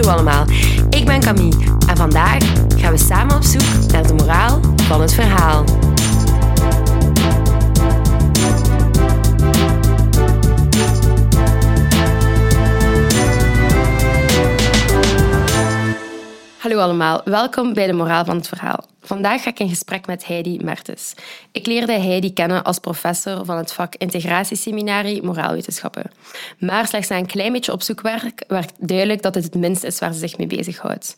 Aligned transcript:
Hallo 0.00 0.12
allemaal, 0.12 0.44
ik 0.90 1.04
ben 1.04 1.20
Camille 1.20 1.76
en 1.88 1.96
vandaag 1.96 2.38
gaan 2.76 2.92
we 2.92 2.98
samen 2.98 3.36
op 3.36 3.42
zoek 3.42 3.92
naar 3.92 4.06
de 4.06 4.14
moraal 4.14 4.60
van 4.76 5.00
het 5.00 5.14
verhaal. 5.14 5.64
Hallo 16.58 16.78
allemaal, 16.78 17.20
welkom 17.24 17.74
bij 17.74 17.86
de 17.86 17.92
moraal 17.92 18.24
van 18.24 18.36
het 18.36 18.48
verhaal. 18.48 18.89
Vandaag 19.10 19.42
ga 19.42 19.50
ik 19.50 19.58
in 19.58 19.68
gesprek 19.68 20.06
met 20.06 20.26
Heidi 20.26 20.58
Mertens. 20.64 21.14
Ik 21.52 21.66
leerde 21.66 21.92
Heidi 21.92 22.32
kennen 22.32 22.64
als 22.64 22.78
professor 22.78 23.44
van 23.44 23.56
het 23.56 23.72
vak 23.72 23.94
Integratieseminarie 23.94 25.22
Moraalwetenschappen. 25.22 26.10
Maar 26.58 26.86
slechts 26.86 27.08
na 27.08 27.16
een 27.16 27.26
klein 27.26 27.52
beetje 27.52 27.72
opzoekwerk 27.72 28.44
werd 28.48 28.72
duidelijk 28.78 29.22
dat 29.22 29.34
het 29.34 29.44
het 29.44 29.54
minst 29.54 29.84
is 29.84 29.98
waar 29.98 30.12
ze 30.12 30.18
zich 30.18 30.38
mee 30.38 30.46
bezighoudt. 30.46 31.16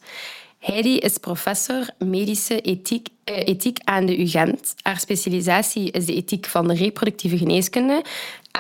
Heidi 0.59 0.99
is 0.99 1.19
professor 1.19 1.89
medische 1.99 2.61
ethiek, 2.61 3.09
eh, 3.25 3.37
ethiek 3.49 3.79
aan 3.85 4.07
de 4.07 4.21
UGent. 4.21 4.75
Haar 4.83 4.99
specialisatie 4.99 5.91
is 5.91 6.07
de 6.07 6.15
ethiek 6.15 6.47
van 6.47 6.69
de 6.69 6.75
reproductieve 6.75 7.39
geneeskunde, 7.39 8.05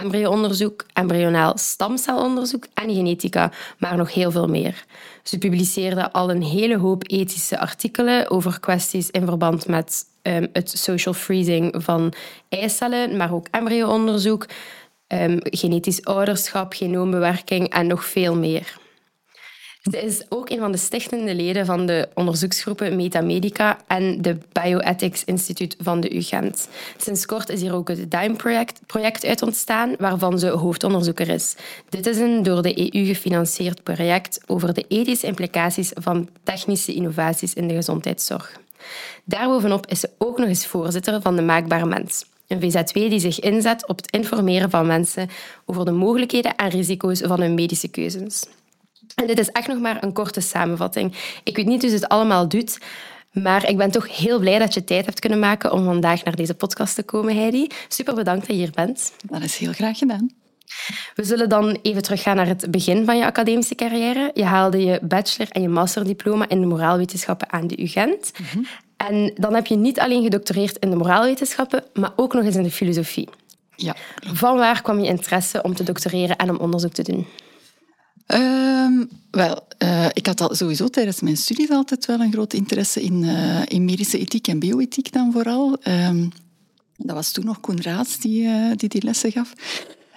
embryoonderzoek, 0.01 0.87
embryonaal 0.93 1.59
stamcelonderzoek 1.59 2.67
en 2.75 2.95
genetica, 2.95 3.53
maar 3.79 3.97
nog 3.97 4.15
heel 4.15 4.31
veel 4.31 4.49
meer. 4.49 4.85
Ze 5.23 5.39
publiceerde 5.39 6.13
al 6.13 6.31
een 6.31 6.43
hele 6.43 6.79
hoop 6.79 7.03
ethische 7.07 7.59
artikelen 7.59 8.31
over 8.31 8.61
kwesties 8.61 9.11
in 9.11 9.27
verband 9.27 9.67
met 9.67 10.05
um, 10.23 10.49
het 10.53 10.71
social 10.71 11.15
freezing 11.15 11.75
van 11.79 12.13
eicellen, 12.49 13.17
maar 13.17 13.33
ook 13.33 13.47
embryoonderzoek, 13.51 14.47
um, 15.09 15.39
genetisch 15.43 16.05
ouderschap, 16.05 16.73
genoombewerking 16.73 17.69
en 17.69 17.87
nog 17.87 18.05
veel 18.05 18.37
meer. 18.37 18.81
Ze 19.91 20.03
is 20.03 20.23
ook 20.29 20.51
een 20.51 20.59
van 20.59 20.73
de 20.73 20.79
stichtende 20.79 21.35
leden 21.35 21.67
van 21.67 21.87
de 21.87 22.09
onderzoeksgroepen 22.15 22.97
Metamedica 22.97 23.79
en 23.87 24.23
de 24.23 24.39
Bioethics 24.53 25.25
Instituut 25.25 25.77
van 25.79 26.01
de 26.01 26.17
UGent. 26.17 26.69
Sinds 26.97 27.27
kort 27.27 27.49
is 27.49 27.61
hier 27.61 27.75
ook 27.75 27.89
het 27.89 28.11
DIME-project 28.11 28.81
project 28.87 29.25
uit 29.25 29.43
ontstaan, 29.43 29.95
waarvan 29.99 30.39
ze 30.39 30.49
hoofdonderzoeker 30.49 31.29
is. 31.29 31.57
Dit 31.89 32.07
is 32.07 32.19
een 32.19 32.43
door 32.43 32.63
de 32.63 32.95
EU 32.95 33.05
gefinancierd 33.05 33.83
project 33.83 34.41
over 34.47 34.75
de 34.75 34.85
ethische 34.89 35.27
implicaties 35.27 35.91
van 35.95 36.29
technische 36.43 36.95
innovaties 36.95 37.55
in 37.55 37.69
de 37.69 37.75
gezondheidszorg. 37.75 38.61
Daarbovenop 39.25 39.87
is 39.87 40.01
ze 40.01 40.11
ook 40.19 40.39
nog 40.39 40.49
eens 40.49 40.67
voorzitter 40.67 41.23
van 41.23 41.37
de 41.37 41.43
Maakbare 41.43 41.87
Mens, 41.87 42.25
een 42.47 42.61
VZW 42.61 42.95
die 42.95 43.21
zich 43.21 43.41
inzet 43.41 43.89
op 43.89 43.97
het 43.97 44.11
informeren 44.11 44.71
van 44.71 44.87
mensen 44.87 45.29
over 45.65 45.85
de 45.85 45.91
mogelijkheden 45.91 46.57
en 46.57 46.69
risico's 46.69 47.21
van 47.21 47.41
hun 47.41 47.55
medische 47.55 47.89
keuzes. 47.89 48.45
En 49.15 49.27
dit 49.27 49.39
is 49.39 49.49
echt 49.49 49.69
nog 49.69 49.79
maar 49.79 50.03
een 50.03 50.13
korte 50.13 50.41
samenvatting. 50.41 51.15
Ik 51.45 51.57
weet 51.57 51.67
niet 51.67 51.81
hoe 51.81 51.91
ze 51.91 51.97
het 51.97 52.09
allemaal 52.09 52.49
doet, 52.49 52.79
maar 53.33 53.69
ik 53.69 53.77
ben 53.77 53.91
toch 53.91 54.17
heel 54.17 54.39
blij 54.39 54.59
dat 54.59 54.75
je 54.75 54.85
tijd 54.85 55.05
hebt 55.05 55.21
kunnen 55.21 55.39
maken 55.39 55.73
om 55.73 55.85
vandaag 55.85 56.25
naar 56.25 56.37
deze 56.37 56.55
podcast 56.55 56.95
te 56.95 57.03
komen, 57.03 57.37
Heidi. 57.37 57.67
Super 57.89 58.15
bedankt 58.15 58.47
dat 58.47 58.57
je 58.57 58.63
hier 58.63 58.73
bent. 58.75 59.13
Dat 59.25 59.43
is 59.43 59.57
heel 59.57 59.73
graag 59.73 59.99
gedaan. 59.99 60.31
We 61.15 61.25
zullen 61.25 61.49
dan 61.49 61.79
even 61.83 62.03
teruggaan 62.03 62.37
naar 62.37 62.47
het 62.47 62.71
begin 62.71 63.05
van 63.05 63.17
je 63.17 63.25
academische 63.25 63.75
carrière. 63.75 64.31
Je 64.35 64.45
haalde 64.45 64.85
je 64.85 64.99
bachelor- 65.03 65.51
en 65.51 65.63
je 65.63 65.69
masterdiploma 65.69 66.49
in 66.49 66.61
de 66.61 66.67
moraalwetenschappen 66.67 67.53
aan 67.53 67.67
de 67.67 67.83
UGent. 67.83 68.33
Mm 68.55 68.67
En 68.97 69.33
dan 69.35 69.55
heb 69.55 69.67
je 69.67 69.77
niet 69.77 70.01
alleen 70.01 70.23
gedoctoreerd 70.23 70.77
in 70.77 70.91
de 70.91 70.97
moraalwetenschappen, 70.97 71.85
maar 71.93 72.13
ook 72.17 72.33
nog 72.33 72.45
eens 72.45 72.57
in 72.57 72.63
de 72.63 72.71
filosofie. 72.71 73.29
Ja. 73.77 73.97
Van 74.33 74.57
waar 74.57 74.83
kwam 74.83 75.01
je 75.01 75.07
interesse 75.07 75.63
om 75.63 75.75
te 75.75 75.83
doctoreren 75.83 76.37
en 76.37 76.51
om 76.51 76.57
onderzoek 76.57 76.93
te 76.93 77.03
doen? 77.03 77.27
Um, 78.35 79.09
wel, 79.31 79.67
uh, 79.79 80.07
ik 80.13 80.27
had 80.27 80.41
al 80.41 80.55
sowieso 80.55 80.89
tijdens 80.89 81.21
mijn 81.21 81.37
studies 81.37 81.71
altijd 81.71 82.07
wel 82.07 82.21
een 82.21 82.33
groot 82.33 82.53
interesse 82.53 83.03
in, 83.03 83.23
uh, 83.23 83.63
in 83.69 83.85
medische 83.85 84.19
ethiek 84.19 84.49
en 84.49 84.59
bioethiek 84.59 85.13
dan 85.13 85.33
vooral. 85.33 85.77
Um, 85.89 86.33
dat 86.97 87.17
was 87.17 87.33
toen 87.33 87.45
nog 87.45 87.61
Koen 87.61 87.81
die, 88.21 88.43
uh, 88.43 88.71
die 88.77 88.89
die 88.89 89.03
lessen 89.05 89.33
gaf. 89.33 89.53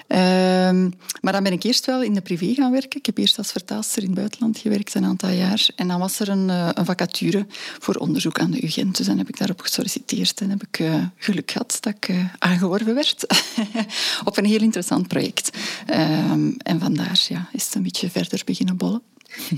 Um, 0.08 0.94
maar 1.22 1.34
dan 1.34 1.44
ben 1.44 1.52
ik 1.52 1.64
eerst 1.64 1.86
wel 1.86 2.04
in 2.04 2.14
de 2.14 2.22
privé 2.22 2.54
gaan 2.54 2.72
werken. 2.72 3.00
Ik 3.00 3.06
heb 3.06 3.18
eerst 3.18 3.38
als 3.38 3.52
vertaalster 3.52 4.02
in 4.02 4.08
het 4.08 4.18
buitenland 4.18 4.58
gewerkt, 4.58 4.94
een 4.94 5.06
aantal 5.06 5.30
jaar. 5.30 5.68
En 5.76 5.88
dan 5.88 6.00
was 6.00 6.20
er 6.20 6.30
een, 6.30 6.48
uh, 6.48 6.70
een 6.74 6.86
vacature 6.86 7.46
voor 7.80 7.96
onderzoek 7.96 8.40
aan 8.40 8.52
de 8.52 8.66
UGent. 8.66 8.98
Dus 8.98 9.06
dan 9.06 9.18
heb 9.18 9.30
ik 9.30 9.38
daarop 9.38 9.62
gesolliciteerd 9.62 10.42
en 10.42 10.50
heb 10.50 10.64
ik 10.64 10.80
uh, 10.80 11.04
geluk 11.18 11.52
gehad 11.52 11.78
dat 11.80 11.94
ik 11.96 12.08
uh, 12.08 12.26
aangeworven 12.40 12.96
werd 12.96 13.28
op 14.26 14.38
een 14.38 14.46
heel 14.46 14.62
interessant 14.62 15.08
project. 15.08 15.58
Um, 15.90 16.56
en 16.58 16.80
vandaar 16.80 17.26
ja, 17.28 17.50
is 17.52 17.66
het 17.66 17.76
een 17.76 17.84
beetje 17.84 18.10
verder 18.10 18.42
beginnen 18.46 18.78
bollen. 18.78 19.02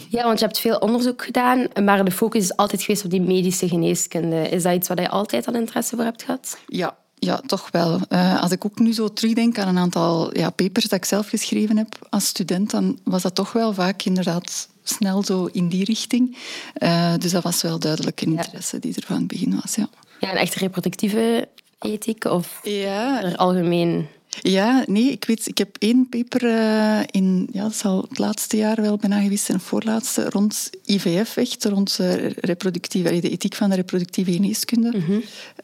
Ja, 0.10 0.24
want 0.24 0.40
je 0.40 0.46
hebt 0.46 0.60
veel 0.60 0.78
onderzoek 0.78 1.26
gedaan, 1.26 1.68
maar 1.84 2.06
de 2.06 2.12
focus 2.12 2.44
is 2.44 2.56
altijd 2.56 2.82
geweest 2.82 3.06
op 3.06 3.12
die 3.12 3.22
medische 3.22 3.68
geneeskunde. 3.68 4.50
Is 4.50 4.64
dat 4.64 4.74
iets 4.74 4.88
waar 4.88 5.02
je 5.02 5.10
altijd 5.10 5.48
al 5.48 5.56
interesse 5.56 5.96
voor 5.96 6.06
hebt 6.06 6.24
gehad? 6.24 6.58
Ja, 6.68 6.98
ja, 7.20 7.42
toch 7.46 7.72
wel. 7.72 8.00
Uh, 8.10 8.42
als 8.42 8.52
ik 8.52 8.66
ook 8.66 8.80
nu 8.80 8.94
zo 8.94 9.14
terugdenk 9.14 9.60
aan 9.60 9.68
een 9.68 9.78
aantal 9.78 10.38
ja, 10.38 10.50
papers 10.50 10.86
dat 10.86 11.00
ik 11.00 11.06
zelf 11.06 11.30
geschreven 11.30 11.78
heb 11.78 12.08
als 12.10 12.26
student, 12.26 12.72
dan 12.72 13.00
was 13.04 13.22
dat 13.22 13.36
toch 13.36 13.52
wel 13.52 13.74
vaak 13.74 14.04
inderdaad 14.04 14.70
snel 14.84 15.24
zo 15.24 15.50
in 15.52 15.70
die 15.70 15.84
richting. 15.84 16.38
Uh, 16.80 17.14
dus 17.20 17.32
dat 17.32 17.44
was 17.44 17.62
wel 17.62 17.80
duidelijk 17.80 18.22
een 18.22 18.38
interesse 18.38 18.76
ja. 18.76 18.82
die 18.82 18.96
er 18.96 19.04
van 19.06 19.16
het 19.16 19.28
begin 19.28 19.60
was. 19.62 19.76
Ja, 19.76 19.90
ja 20.20 20.32
een 20.32 20.38
echt 20.38 20.56
reproductieve 20.56 21.48
ethiek 21.80 22.24
of 22.26 22.60
ja. 22.64 23.24
er 23.24 23.36
algemeen? 23.36 24.08
Ja, 24.42 24.84
nee, 24.88 25.12
ik 25.12 25.26
weet, 25.26 25.48
ik 25.48 25.58
heb 25.58 25.76
één 25.80 26.10
paper 26.10 26.44
uh, 26.44 27.00
in, 27.12 27.48
ja, 27.52 27.64
dat 27.64 27.76
zal 27.76 28.06
het 28.10 28.18
laatste 28.18 28.58
jaar 28.58 28.82
wel 28.82 28.98
bijna 28.98 29.22
geweest 29.22 29.46
zijn, 29.46 29.60
voorlaatste, 29.60 30.30
rond 30.30 30.70
IVF, 30.86 31.38
echt, 31.38 31.66
rond 31.66 32.00
reproductieve, 32.36 33.20
de 33.20 33.30
ethiek 33.30 33.56
van 33.56 33.70
de 33.70 33.76
reproductieve 33.76 34.32
geneeskunde. 34.32 34.94
Mm 34.98 35.04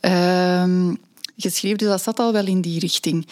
-hmm 0.02 0.98
geschreven. 1.38 1.78
Dus 1.78 1.88
dat 1.88 2.02
zat 2.02 2.20
al 2.20 2.34
wel 2.34 2.46
in 2.46 2.62
die 2.62 2.80
richting. 2.80 3.28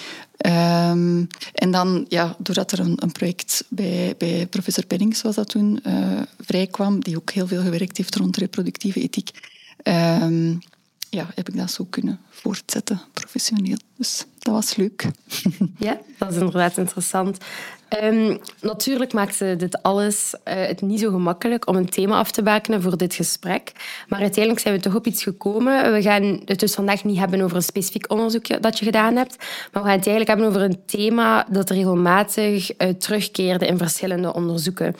Um, 0.46 1.28
en 1.54 1.72
dan, 1.72 2.06
ja, 2.08 2.36
doordat 2.38 2.72
er 2.72 2.80
een, 2.80 2.98
een, 3.04 3.12
project 3.12 3.64
bij, 3.70 4.16
bij 4.18 4.48
professor 4.48 4.86
Pennings 4.86 5.22
was 5.22 5.36
dat 5.36 5.50
toen 5.50 5.80
uh, 5.88 6.22
vrijkwam, 6.40 7.00
die 7.00 7.18
ook 7.18 7.32
heel 7.32 7.48
veel 7.48 7.62
gewerkt 7.62 7.98
heeft 7.98 8.16
rond 8.16 8.38
reproductieve 8.38 9.02
ethiek, 9.02 9.30
um, 9.84 10.60
ja, 11.10 11.28
heb 11.36 11.50
ik 11.50 11.58
dat 11.58 11.72
zo 11.72 11.86
kunnen 11.90 12.20
voortzetten, 12.30 13.02
professioneel. 13.14 13.78
Dus 13.98 14.26
dat 14.40 14.54
was 14.54 14.76
leuk. 14.76 15.06
Ja, 15.78 16.00
dat 16.18 16.32
is 16.32 16.38
inderdaad 16.38 16.78
interessant. 16.78 17.38
Um, 18.00 18.40
natuurlijk 18.62 19.14
maakte 19.14 19.56
dit 19.56 19.84
alles 19.84 20.34
uh, 20.34 20.54
het 20.54 20.82
niet 20.82 21.00
zo 21.00 21.10
gemakkelijk 21.10 21.68
om 21.68 21.76
een 21.76 21.90
thema 21.90 22.18
af 22.18 22.32
te 22.32 22.44
bakenen 22.44 22.82
voor 22.82 22.98
dit 22.98 23.14
gesprek. 23.14 23.72
Maar 24.08 24.20
uiteindelijk 24.20 24.64
zijn 24.64 24.76
we 24.76 24.82
toch 24.82 24.96
op 24.96 25.08
iets 25.08 25.24
gekomen. 25.24 25.94
We 25.94 26.02
gaan 26.02 26.42
het 26.46 26.60
dus 26.60 26.74
vandaag 26.74 27.04
niet 27.04 27.18
hebben 27.18 27.42
over 27.42 27.56
een 27.56 27.64
specifiek 27.64 28.12
onderzoek 28.12 28.62
dat 28.62 28.80
je 28.80 28.86
gedaan 28.86 29.16
hebt, 29.16 29.38
maar 29.72 29.84
we 29.84 29.90
gaan 29.90 29.98
het 29.98 30.08
eigenlijk 30.08 30.28
hebben 30.28 30.46
over 30.46 30.62
een 30.62 30.86
thema 30.86 31.46
dat 31.50 31.70
regelmatig 31.70 32.72
uh, 32.78 32.90
terugkeerde 32.90 33.68
in 33.68 33.78
verschillende 33.78 34.34
onderzoeken. 34.34 34.96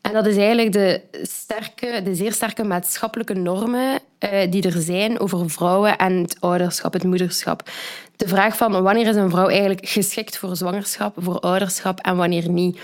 En 0.00 0.12
dat 0.12 0.26
is 0.26 0.36
eigenlijk 0.36 0.72
de, 0.72 1.00
sterke, 1.22 2.00
de 2.04 2.14
zeer 2.14 2.32
sterke 2.32 2.64
maatschappelijke 2.64 3.34
normen 3.34 3.98
uh, 4.32 4.50
die 4.50 4.62
er 4.62 4.80
zijn 4.80 5.20
over 5.20 5.50
vrouwen 5.50 5.96
en 5.96 6.12
het 6.12 6.36
ouderschap, 6.40 6.92
het 6.92 7.04
moederschap. 7.04 7.70
De 8.16 8.28
vraag 8.28 8.56
van 8.56 8.82
wanneer 8.82 9.06
is 9.06 9.16
een 9.16 9.30
vrouw 9.30 9.48
eigenlijk 9.48 9.88
geschikt 9.88 10.38
voor 10.38 10.56
zwangerschap, 10.56 11.14
voor 11.18 11.40
ouderschap 11.40 12.00
en 12.00 12.16
wanneer 12.16 12.48
niet. 12.48 12.78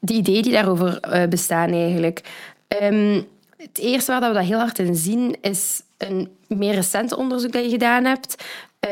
De 0.00 0.12
ideeën 0.12 0.42
die 0.42 0.52
daarover 0.52 1.00
uh, 1.12 1.26
bestaan 1.26 1.72
eigenlijk. 1.72 2.20
Um, 2.82 3.26
het 3.56 3.78
eerste 3.78 4.12
waar 4.12 4.28
we 4.28 4.38
dat 4.38 4.46
heel 4.46 4.58
hard 4.58 4.78
in 4.78 4.96
zien 4.96 5.36
is 5.40 5.82
een 5.96 6.28
meer 6.46 6.74
recent 6.74 7.14
onderzoek 7.14 7.52
dat 7.52 7.64
je 7.64 7.70
gedaan 7.70 8.04
hebt. 8.04 8.44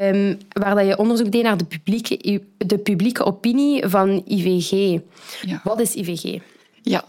Um, 0.03 0.39
waar 0.49 0.75
dat 0.75 0.87
je 0.87 0.99
onderzoek 0.99 1.33
deed 1.33 1.43
naar 1.43 1.57
de 1.57 1.65
publieke, 1.65 2.43
de 2.57 2.79
publieke 2.79 3.25
opinie 3.25 3.87
van 3.87 4.23
IVG. 4.27 5.01
Ja. 5.43 5.61
Wat 5.65 5.81
is 5.81 5.95
IVG? 5.95 6.41
Ja, 6.83 7.05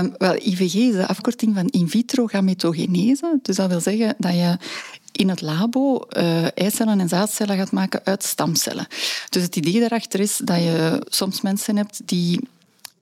um, 0.00 0.14
wel, 0.18 0.34
IVG 0.34 0.74
is 0.74 0.92
de 0.94 1.06
afkorting 1.06 1.54
van 1.54 1.66
in 1.66 1.88
vitro 1.88 2.26
gametogenese. 2.26 3.38
Dus 3.42 3.56
dat 3.56 3.68
wil 3.68 3.80
zeggen 3.80 4.14
dat 4.18 4.34
je 4.34 4.56
in 5.18 5.28
het 5.28 5.40
labo 5.40 6.06
uh, 6.10 6.58
eicellen 6.58 7.00
en 7.00 7.08
zaadcellen 7.08 7.56
gaat 7.56 7.72
maken 7.72 8.00
uit 8.04 8.24
stamcellen. 8.24 8.86
Dus 9.28 9.42
het 9.42 9.56
idee 9.56 9.80
daarachter 9.80 10.20
is 10.20 10.36
dat 10.44 10.58
je 10.58 11.06
soms 11.08 11.40
mensen 11.40 11.76
hebt 11.76 12.00
die 12.04 12.40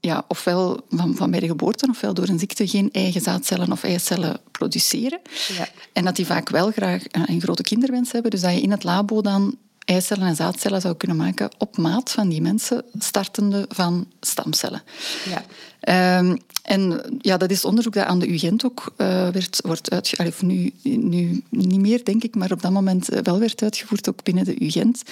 ja, 0.01 0.25
ofwel 0.29 0.81
van, 0.91 1.17
van 1.17 1.31
bij 1.31 1.41
de 1.41 1.47
geboorte 1.47 1.87
ofwel 1.91 2.15
door 2.15 2.29
een 2.29 2.39
ziekte 2.39 2.69
geen 2.69 2.89
eigen 2.93 3.21
zaadcellen 3.21 3.73
of 3.73 3.83
eicellen 3.83 4.41
produceren. 4.51 5.21
Ja. 5.57 5.69
En 5.93 6.05
dat 6.05 6.17
die 6.17 6.27
vaak 6.27 6.49
wel 6.49 6.71
graag 6.71 7.03
een 7.11 7.41
grote 7.41 7.63
kinderwens 7.63 8.13
hebben. 8.13 8.31
Dus 8.31 8.41
dat 8.41 8.53
je 8.53 8.61
in 8.61 8.71
het 8.71 8.85
labo 8.85 9.21
dan 9.21 9.57
eicellen 9.87 10.27
en 10.27 10.37
zaadcellen 10.37 10.81
zou 10.81 10.97
kunnen 10.97 11.17
maken 11.17 11.51
op 11.59 11.77
maat 11.77 12.11
van 12.11 12.29
die 12.29 12.43
mensen, 12.43 12.85
startende 12.99 13.65
van 13.69 14.07
stamcellen. 14.21 14.83
Ja. 15.25 16.19
Um, 16.19 16.39
en 16.63 17.03
ja, 17.19 17.37
dat 17.37 17.51
is 17.51 17.65
onderzoek 17.65 17.93
dat 17.93 18.07
aan 18.07 18.19
de 18.19 18.33
UGent 18.33 18.65
ook 18.65 18.95
uh, 18.97 19.29
werd, 19.29 19.61
wordt 19.65 19.91
uitgevoerd. 19.91 20.43
Nu, 20.43 20.73
nu 20.83 21.43
niet 21.51 21.81
meer, 21.81 22.05
denk 22.05 22.23
ik, 22.23 22.35
maar 22.35 22.53
op 22.53 22.63
dat 22.63 22.71
moment 22.71 23.07
wel 23.23 23.39
werd 23.39 23.63
uitgevoerd, 23.63 24.09
ook 24.09 24.23
binnen 24.23 24.45
de 24.45 24.65
UGent. 24.65 25.03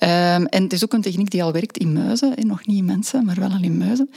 Um, 0.00 0.46
en 0.46 0.62
het 0.62 0.72
is 0.72 0.84
ook 0.84 0.92
een 0.92 1.02
techniek 1.02 1.30
die 1.30 1.42
al 1.42 1.52
werkt 1.52 1.78
in 1.78 1.92
muizen, 1.92 2.36
en 2.36 2.46
nog 2.46 2.66
niet 2.66 2.78
in 2.78 2.84
mensen, 2.84 3.24
maar 3.24 3.40
wel 3.40 3.50
al 3.50 3.62
in 3.62 3.78
muizen. 3.78 4.10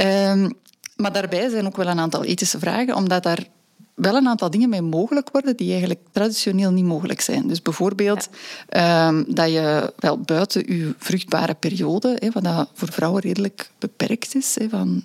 Um, 0.00 0.52
maar 0.96 1.12
daarbij 1.12 1.50
zijn 1.50 1.66
ook 1.66 1.76
wel 1.76 1.86
een 1.86 2.00
aantal 2.00 2.24
ethische 2.24 2.58
vragen, 2.58 2.96
omdat 2.96 3.22
daar 3.22 3.46
wel 3.94 4.16
een 4.16 4.28
aantal 4.28 4.50
dingen 4.50 4.68
mee 4.68 4.82
mogelijk 4.82 5.30
worden 5.30 5.56
die 5.56 5.70
eigenlijk 5.70 6.00
traditioneel 6.12 6.70
niet 6.70 6.84
mogelijk 6.84 7.20
zijn. 7.20 7.48
Dus 7.48 7.62
bijvoorbeeld 7.62 8.28
ehm, 8.68 9.24
dat 9.26 9.50
je 9.50 9.92
wel 9.98 10.18
buiten 10.18 10.76
je 10.76 10.94
vruchtbare 10.98 11.54
periode, 11.54 12.16
hè, 12.18 12.30
wat 12.30 12.44
dat 12.44 12.70
voor 12.74 12.92
vrouwen 12.92 13.22
redelijk 13.22 13.70
beperkt 13.78 14.34
is, 14.34 14.56
hè, 14.58 14.68
van, 14.68 15.04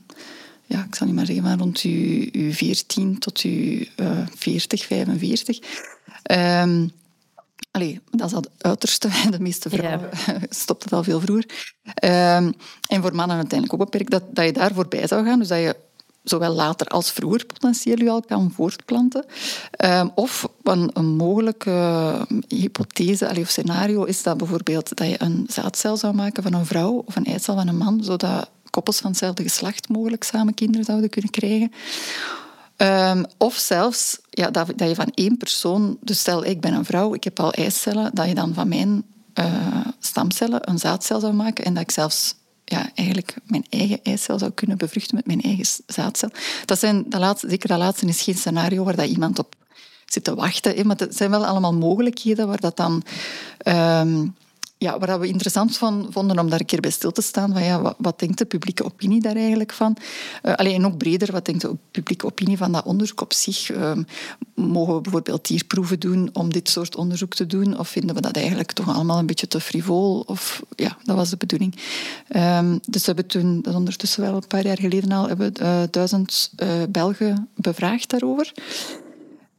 ja, 0.66 0.84
ik 0.84 0.95
zal 0.95 1.07
niet 1.07 1.16
maar 1.16 1.25
zeggen, 1.25 1.57
rond 1.57 1.81
je, 1.81 2.19
je 2.45 2.54
14 2.54 3.19
tot 3.19 3.42
je 3.42 3.88
uh, 3.95 4.28
40, 4.36 4.86
45. 4.86 5.60
Um, 6.31 6.92
Allee, 7.78 8.01
dat 8.12 8.28
is 8.30 8.36
het 8.36 8.50
uiterste. 8.57 9.10
De 9.31 9.39
meeste 9.39 9.69
vrouwen 9.69 10.10
ja. 10.25 10.39
stopt 10.50 10.84
het 10.84 10.94
al 10.94 11.04
veel 11.04 11.19
vroeger. 11.19 11.75
Um, 12.04 12.54
en 12.88 13.01
voor 13.01 13.16
mannen 13.16 13.38
uiteindelijk 13.38 13.74
ook 13.74 13.89
beperkt, 13.89 14.12
dat, 14.12 14.24
dat 14.36 14.45
je 14.45 14.54
daar 14.54 14.74
voorbij 14.74 15.07
zou 15.07 15.25
gaan. 15.25 15.39
Dus 15.39 15.48
dat 15.48 15.57
je 15.57 15.75
zowel 16.29 16.53
later 16.53 16.88
als 16.88 17.12
vroeger 17.12 17.45
potentieel 17.45 17.97
je 17.97 18.09
al 18.09 18.21
kan 18.21 18.51
voortplanten. 18.51 19.25
Um, 19.85 20.12
of 20.15 20.47
een, 20.63 21.06
mogelijke 21.06 22.27
hypothese 22.47 23.31
of 23.39 23.50
scenario 23.50 24.03
is 24.03 24.24
dat 24.24 24.38
bijvoorbeeld 24.38 24.97
dat 24.97 25.07
je 25.07 25.15
een 25.21 25.45
zaadcel 25.50 25.97
zou 25.97 26.15
maken 26.15 26.44
van 26.44 26.53
een 26.53 26.65
vrouw 26.65 27.03
of 27.06 27.15
een 27.15 27.25
eicel 27.25 27.56
van 27.56 27.68
een 27.68 27.77
man, 27.77 28.03
zodat 28.03 28.50
koppels 28.69 29.00
van 29.00 29.09
hetzelfde 29.09 29.44
geslacht 29.44 29.89
mogelijk 29.89 30.24
samen 30.24 30.53
kinderen 30.53 30.85
zouden 30.85 31.09
kunnen 31.09 31.31
krijgen. 31.31 31.71
Um, 32.77 33.25
of 33.38 33.56
zelfs 33.56 34.19
ja, 34.29 34.50
dat, 34.50 34.71
dat, 34.75 34.88
je 34.88 34.95
van 34.95 35.12
één 35.13 35.38
persoon, 35.38 35.97
dus 36.01 36.19
stel 36.19 36.45
ik 36.45 36.62
ben 36.62 36.74
een 36.74 36.85
vrouw, 36.85 37.13
ik 37.13 37.24
heb 37.24 37.39
al 37.39 37.53
eicellen, 37.53 38.15
dat 38.15 38.27
je 38.27 38.35
dan 38.35 38.53
van 38.53 38.68
mijn 38.68 39.03
uh, 39.39 39.85
stamcellen 40.00 40.69
een 40.69 40.79
zaadcel 40.79 41.19
zou 41.19 41.33
maken 41.33 41.65
en 41.65 41.74
dat 41.74 41.83
ik 41.83 41.91
zelfs 41.91 42.35
ja, 42.69 42.90
eigenlijk 42.96 43.36
mijn 43.44 43.66
eigen 43.69 44.00
eicel 44.04 44.40
zou 44.40 44.52
kunnen 44.52 44.78
bevruchten 44.78 45.16
met 45.16 45.25
mijn 45.25 45.42
eigen 45.42 45.66
zaadcel. 45.86 46.30
Dat 46.66 46.80
zijn, 46.80 47.06
dat 47.10 47.19
laatste, 47.19 47.50
zeker 47.50 47.68
dat 47.68 47.78
laatste 47.78 48.08
is 48.08 48.22
geen 48.22 48.38
scenario 48.38 48.84
waar 48.84 48.96
dat 48.96 49.08
iemand 49.10 49.40
op 49.40 49.56
zit 50.06 50.24
te 50.24 50.36
wachten. 50.36 50.88
Maar 50.88 50.96
het 50.96 51.16
zijn 51.16 51.30
wel 51.30 51.46
allemaal 51.46 51.74
mogelijkheden 51.74 52.48
waar 52.48 52.60
dat 52.60 52.78
dan... 52.78 53.04
Um, 53.68 54.36
ja, 54.77 55.00
wat 55.00 55.19
we 55.19 55.27
interessant 55.27 55.77
van, 55.77 56.07
vonden 56.09 56.39
om 56.39 56.50
daar 56.50 56.59
een 56.59 56.65
keer 56.65 56.79
bij 56.79 56.91
stil 56.91 57.12
te 57.12 57.21
staan, 57.21 57.53
van 57.53 57.63
ja, 57.63 57.95
wat, 57.97 58.19
denkt 58.19 58.38
de 58.38 58.45
publieke 58.45 58.83
opinie 58.83 59.21
daar 59.21 59.35
eigenlijk 59.35 59.74
van? 59.74 59.97
Uh, 60.44 60.53
alleen 60.53 60.85
ook 60.85 60.97
breder, 60.97 61.31
wat 61.31 61.45
denkt 61.45 61.62
de 61.62 61.75
publieke 61.91 62.25
opinie 62.25 62.57
van 62.57 62.71
dat 62.71 62.85
onderzoek 62.85 63.21
op 63.21 63.33
zich? 63.33 63.71
Uh, 63.71 63.91
mogen 64.56 64.95
we 64.95 65.01
bijvoorbeeld 65.01 65.47
dierproeven 65.47 66.00
doen 66.00 66.29
om 66.33 66.51
dit 66.51 66.69
soort 66.69 66.95
onderzoek 66.95 67.33
te 67.33 67.47
doen? 67.47 67.79
Of 67.79 67.89
vinden 67.89 68.15
we 68.15 68.21
dat 68.21 68.35
eigenlijk 68.35 68.71
toch 68.71 68.95
allemaal 68.95 69.19
een 69.19 69.25
beetje 69.25 69.47
te 69.47 69.59
frivol? 69.59 70.24
Of, 70.25 70.63
ja, 70.75 70.97
dat 71.03 71.15
was 71.15 71.29
de 71.29 71.38
bedoeling. 71.38 71.75
Um, 72.35 72.79
dus 72.88 73.06
we 73.06 73.06
hebben 73.06 73.25
toen, 73.25 73.65
ondertussen 73.74 74.21
wel 74.21 74.35
een 74.35 74.47
paar 74.47 74.65
jaar 74.65 74.79
geleden 74.79 75.12
al, 75.12 75.27
hebben 75.27 75.53
uh, 75.62 75.81
duizend 75.91 76.51
uh, 76.63 76.69
Belgen 76.89 77.50
bevraagd 77.56 78.09
daarover. 78.09 78.53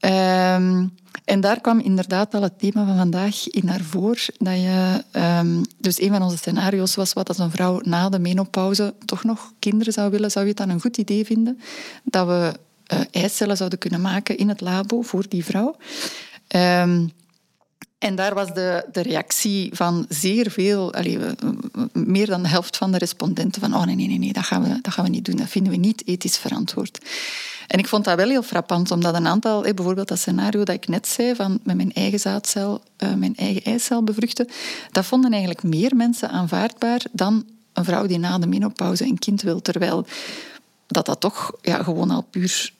Um, 0.00 0.92
en 1.24 1.40
daar 1.40 1.60
kwam 1.60 1.78
inderdaad 1.78 2.34
al 2.34 2.42
het 2.42 2.58
thema 2.58 2.86
van 2.86 2.96
vandaag 2.96 3.48
in 3.48 3.64
naar 3.64 3.80
voren. 3.80 4.34
Dat 4.38 4.54
je, 4.54 5.04
um, 5.12 5.62
dus 5.78 6.00
een 6.00 6.10
van 6.10 6.22
onze 6.22 6.36
scenario's 6.36 6.94
was 6.94 7.12
wat 7.12 7.28
als 7.28 7.38
een 7.38 7.50
vrouw 7.50 7.80
na 7.82 8.08
de 8.08 8.18
menopauze 8.18 8.94
toch 9.04 9.24
nog 9.24 9.52
kinderen 9.58 9.92
zou 9.92 10.10
willen. 10.10 10.30
Zou 10.30 10.44
je 10.44 10.50
het 10.50 10.60
dan 10.60 10.70
een 10.70 10.80
goed 10.80 10.96
idee 10.96 11.24
vinden 11.24 11.60
dat 12.04 12.26
we 12.26 12.54
uh, 12.92 13.00
eicellen 13.10 13.56
zouden 13.56 13.78
kunnen 13.78 14.00
maken 14.00 14.36
in 14.36 14.48
het 14.48 14.60
labo 14.60 15.02
voor 15.02 15.24
die 15.28 15.44
vrouw? 15.44 15.76
Um, 16.56 17.12
en 17.98 18.14
daar 18.14 18.34
was 18.34 18.54
de, 18.54 18.84
de 18.92 19.02
reactie 19.02 19.70
van 19.74 20.06
zeer 20.08 20.50
veel, 20.50 20.94
allee, 20.94 21.18
meer 21.92 22.26
dan 22.26 22.42
de 22.42 22.48
helft 22.48 22.76
van 22.76 22.92
de 22.92 22.98
respondenten 22.98 23.60
van 23.60 23.74
oh 23.74 23.84
nee, 23.84 23.94
nee, 23.94 24.18
nee, 24.18 24.32
dat 24.32 24.44
gaan, 24.44 24.62
we, 24.62 24.78
dat 24.82 24.92
gaan 24.92 25.04
we 25.04 25.10
niet 25.10 25.24
doen. 25.24 25.36
Dat 25.36 25.48
vinden 25.48 25.72
we 25.72 25.78
niet 25.78 26.06
ethisch 26.06 26.38
verantwoord. 26.38 26.98
En 27.66 27.78
ik 27.78 27.88
vond 27.88 28.04
dat 28.04 28.16
wel 28.16 28.28
heel 28.28 28.42
frappant, 28.42 28.90
omdat 28.90 29.14
een 29.14 29.26
aantal, 29.26 29.62
bijvoorbeeld 29.62 30.08
dat 30.08 30.18
scenario 30.18 30.64
dat 30.64 30.74
ik 30.74 30.88
net 30.88 31.08
zei, 31.08 31.34
van 31.34 31.60
met 31.62 31.76
mijn 31.76 31.92
eigen 31.92 32.20
zaadcel, 32.20 32.82
uh, 32.98 33.14
mijn 33.14 33.36
eigen 33.36 33.62
eicel 33.62 34.04
bevruchten, 34.04 34.48
dat 34.90 35.06
vonden 35.06 35.30
eigenlijk 35.30 35.62
meer 35.62 35.96
mensen 35.96 36.30
aanvaardbaar 36.30 37.02
dan 37.12 37.44
een 37.72 37.84
vrouw 37.84 38.06
die 38.06 38.18
na 38.18 38.38
de 38.38 38.46
menopauze 38.46 39.04
een 39.04 39.18
kind 39.18 39.42
wil. 39.42 39.62
Terwijl 39.62 40.06
dat 40.86 41.06
dat 41.06 41.20
toch 41.20 41.52
ja, 41.62 41.82
gewoon 41.82 42.10
al 42.10 42.22
puur 42.22 42.72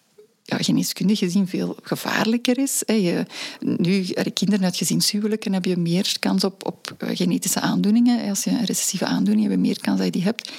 ja, 0.49 0.57
geneeskundig 0.57 1.19
gezien 1.19 1.49
veel 1.49 1.77
gevaarlijker 1.83 2.59
is. 2.59 2.83
Je, 2.87 3.27
nu, 3.61 4.07
kinderen 4.35 4.65
uit 4.65 4.77
gezinshuwelijken 4.77 5.53
heb 5.53 5.65
je 5.65 5.77
meer 5.77 6.17
kans 6.19 6.45
op, 6.45 6.67
op 6.67 6.95
eh, 6.99 7.17
genetische 7.17 7.61
aandoeningen. 7.61 8.29
Als 8.29 8.45
je 8.45 8.51
een 8.51 8.65
recessieve 8.65 9.05
aandoening 9.05 9.41
hebt, 9.41 9.51
heb 9.51 9.65
je 9.65 9.69
meer 9.69 9.81
kans 9.81 9.97
dat 9.97 10.07
je 10.07 10.13
die 10.13 10.23
hebt. 10.23 10.53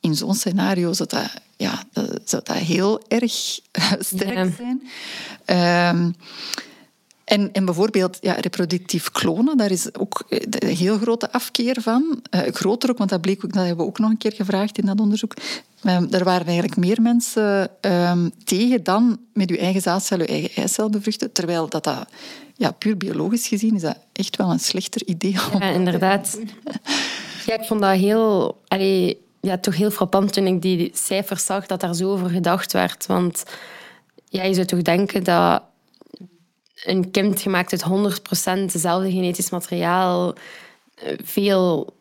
In 0.00 0.14
zo'n 0.14 0.34
scenario 0.34 0.92
zou 0.92 1.08
dat, 1.08 1.30
ja, 1.56 1.84
zou 2.24 2.42
dat 2.44 2.56
heel 2.56 3.02
erg 3.08 3.32
sterk 3.98 4.54
zijn. 4.56 4.82
Um, 5.96 6.14
en, 7.26 7.52
en 7.52 7.64
bijvoorbeeld 7.64 8.18
ja, 8.20 8.32
reproductief 8.32 9.10
klonen, 9.10 9.56
daar 9.56 9.70
is 9.70 9.94
ook 9.94 10.24
een 10.28 10.68
heel 10.68 10.98
grote 10.98 11.32
afkeer 11.32 11.80
van. 11.80 12.22
Uh, 12.30 12.40
groter 12.52 12.90
ook, 12.90 12.98
want 12.98 13.10
dat, 13.10 13.20
bleek 13.20 13.44
ook, 13.44 13.52
dat 13.52 13.64
hebben 13.66 13.84
we 13.84 13.90
ook 13.90 13.98
nog 13.98 14.10
een 14.10 14.18
keer 14.18 14.32
gevraagd 14.32 14.78
in 14.78 14.86
dat 14.86 15.00
onderzoek. 15.00 15.34
Um, 15.84 16.06
er 16.10 16.24
waren 16.24 16.46
eigenlijk 16.46 16.76
meer 16.76 17.02
mensen 17.02 17.70
um, 17.80 18.30
tegen 18.44 18.82
dan 18.82 19.18
met 19.32 19.50
uw 19.50 19.56
eigen 19.56 19.80
zaadcel, 19.80 20.18
uw 20.18 20.24
eigen 20.24 20.50
eicel 20.62 20.90
bevruchten. 20.90 21.32
Terwijl 21.32 21.68
dat, 21.68 21.84
dat 21.84 22.06
ja, 22.54 22.70
puur 22.70 22.96
biologisch 22.96 23.48
gezien 23.48 23.74
is 23.74 23.82
dat 23.82 23.98
echt 24.12 24.36
wel 24.36 24.50
een 24.50 24.60
slechter 24.60 25.02
idee. 25.06 25.36
Ja, 25.58 25.70
inderdaad. 25.70 26.38
Ja, 27.46 27.58
ik 27.58 27.64
vond 27.64 27.80
dat 27.80 27.96
heel, 27.96 28.60
ja, 29.40 29.58
toch 29.58 29.76
heel 29.76 29.90
frappant 29.90 30.32
toen 30.32 30.46
ik 30.46 30.62
die 30.62 30.90
cijfers 30.94 31.44
zag 31.44 31.66
dat 31.66 31.80
daar 31.80 31.94
zo 31.94 32.12
over 32.12 32.30
gedacht 32.30 32.72
werd. 32.72 33.06
Want 33.06 33.44
ja, 34.28 34.42
je 34.42 34.54
zou 34.54 34.66
toch 34.66 34.82
denken 34.82 35.24
dat 35.24 35.62
een 36.84 37.10
kind 37.10 37.40
gemaakt 37.40 37.72
uit 37.72 38.18
100% 38.68 38.72
dezelfde 38.72 39.10
genetisch 39.10 39.50
materiaal 39.50 40.34
eh, 40.94 41.12
veel 41.24 41.94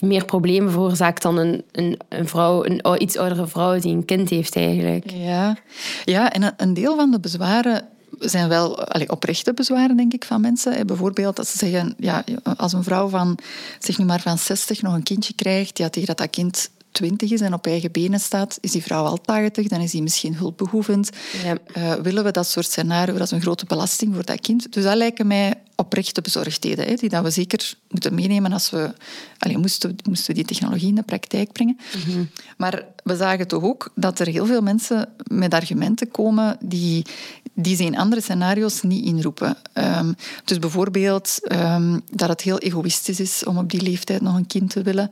meer 0.00 0.24
problemen 0.24 0.72
veroorzaakt 0.72 1.22
dan 1.22 1.36
een, 1.36 1.64
een, 1.72 1.98
een 2.08 2.28
vrouw, 2.28 2.64
een 2.64 3.02
iets 3.02 3.16
oudere 3.16 3.46
vrouw 3.46 3.78
die 3.78 3.94
een 3.94 4.04
kind 4.04 4.30
heeft 4.30 4.56
eigenlijk. 4.56 5.10
Ja, 5.10 5.56
ja 6.04 6.32
en 6.32 6.54
een 6.56 6.74
deel 6.74 6.96
van 6.96 7.10
de 7.10 7.20
bezwaren 7.20 7.88
zijn 8.18 8.48
wel 8.48 8.84
allee, 8.84 9.10
oprechte 9.10 9.54
bezwaren, 9.54 9.96
denk 9.96 10.12
ik, 10.12 10.24
van 10.24 10.40
mensen. 10.40 10.86
Bijvoorbeeld 10.86 11.36
dat 11.36 11.48
ze 11.48 11.58
zeggen, 11.58 11.94
ja, 11.98 12.24
als 12.56 12.72
een 12.72 12.84
vrouw 12.84 13.08
van, 13.08 13.38
zeg 13.78 13.98
nu 13.98 14.04
maar 14.04 14.20
van 14.20 14.38
60 14.38 14.82
nog 14.82 14.94
een 14.94 15.02
kindje 15.02 15.34
krijgt, 15.34 15.78
ja, 15.78 15.88
tegen 15.88 16.08
dat 16.08 16.18
dat 16.18 16.30
kind 16.30 16.70
20 16.92 17.30
is 17.30 17.40
en 17.40 17.54
op 17.54 17.66
eigen 17.66 17.92
benen 17.92 18.20
staat, 18.20 18.58
is 18.60 18.70
die 18.70 18.82
vrouw 18.82 19.04
al 19.04 19.20
80, 19.20 19.68
dan 19.68 19.80
is 19.80 19.90
die 19.90 20.02
misschien 20.02 20.36
hulpbehoevend. 20.36 21.10
Ja. 21.44 21.56
Uh, 21.76 22.02
willen 22.02 22.24
we 22.24 22.30
dat 22.30 22.46
soort 22.46 22.66
scenario, 22.66 23.12
dat 23.14 23.22
is 23.22 23.30
een 23.30 23.40
grote 23.40 23.64
belasting 23.64 24.14
voor 24.14 24.24
dat 24.24 24.40
kind. 24.40 24.72
Dus 24.72 24.84
dat 24.84 24.96
lijken 24.96 25.26
mij 25.26 25.54
oprechte 25.80 26.20
bezorgdheden, 26.20 26.86
hè, 26.86 26.94
die 26.94 27.08
dat 27.08 27.22
we 27.22 27.30
zeker 27.30 27.74
moeten 27.88 28.14
meenemen 28.14 28.52
als 28.52 28.70
we 28.70 28.92
allee, 29.38 29.58
moesten, 29.58 29.96
moesten 30.08 30.34
die 30.34 30.44
technologie 30.44 30.88
in 30.88 30.94
de 30.94 31.02
praktijk 31.02 31.52
brengen. 31.52 31.78
Mm 32.06 32.30
Maar 32.56 32.84
we 33.04 33.16
zagen 33.16 33.48
toch 33.48 33.62
ook 33.62 33.92
dat 33.94 34.18
er 34.18 34.26
heel 34.26 34.46
veel 34.46 34.60
mensen 34.62 35.08
met 35.26 35.54
argumenten 35.54 36.10
komen 36.10 36.56
die, 36.60 37.06
die 37.54 37.76
ze 37.76 37.84
in 37.84 37.96
andere 37.96 38.20
scenario's 38.20 38.82
niet 38.82 39.04
inroepen. 39.04 39.56
Um, 39.74 40.16
dus 40.44 40.58
bijvoorbeeld 40.58 41.38
um, 41.52 42.00
dat 42.12 42.28
het 42.28 42.40
heel 42.40 42.58
egoïstisch 42.58 43.20
is 43.20 43.44
om 43.44 43.58
op 43.58 43.70
die 43.70 43.82
leeftijd 43.82 44.20
nog 44.20 44.36
een 44.36 44.46
kind 44.46 44.70
te 44.70 44.82
willen. 44.82 45.10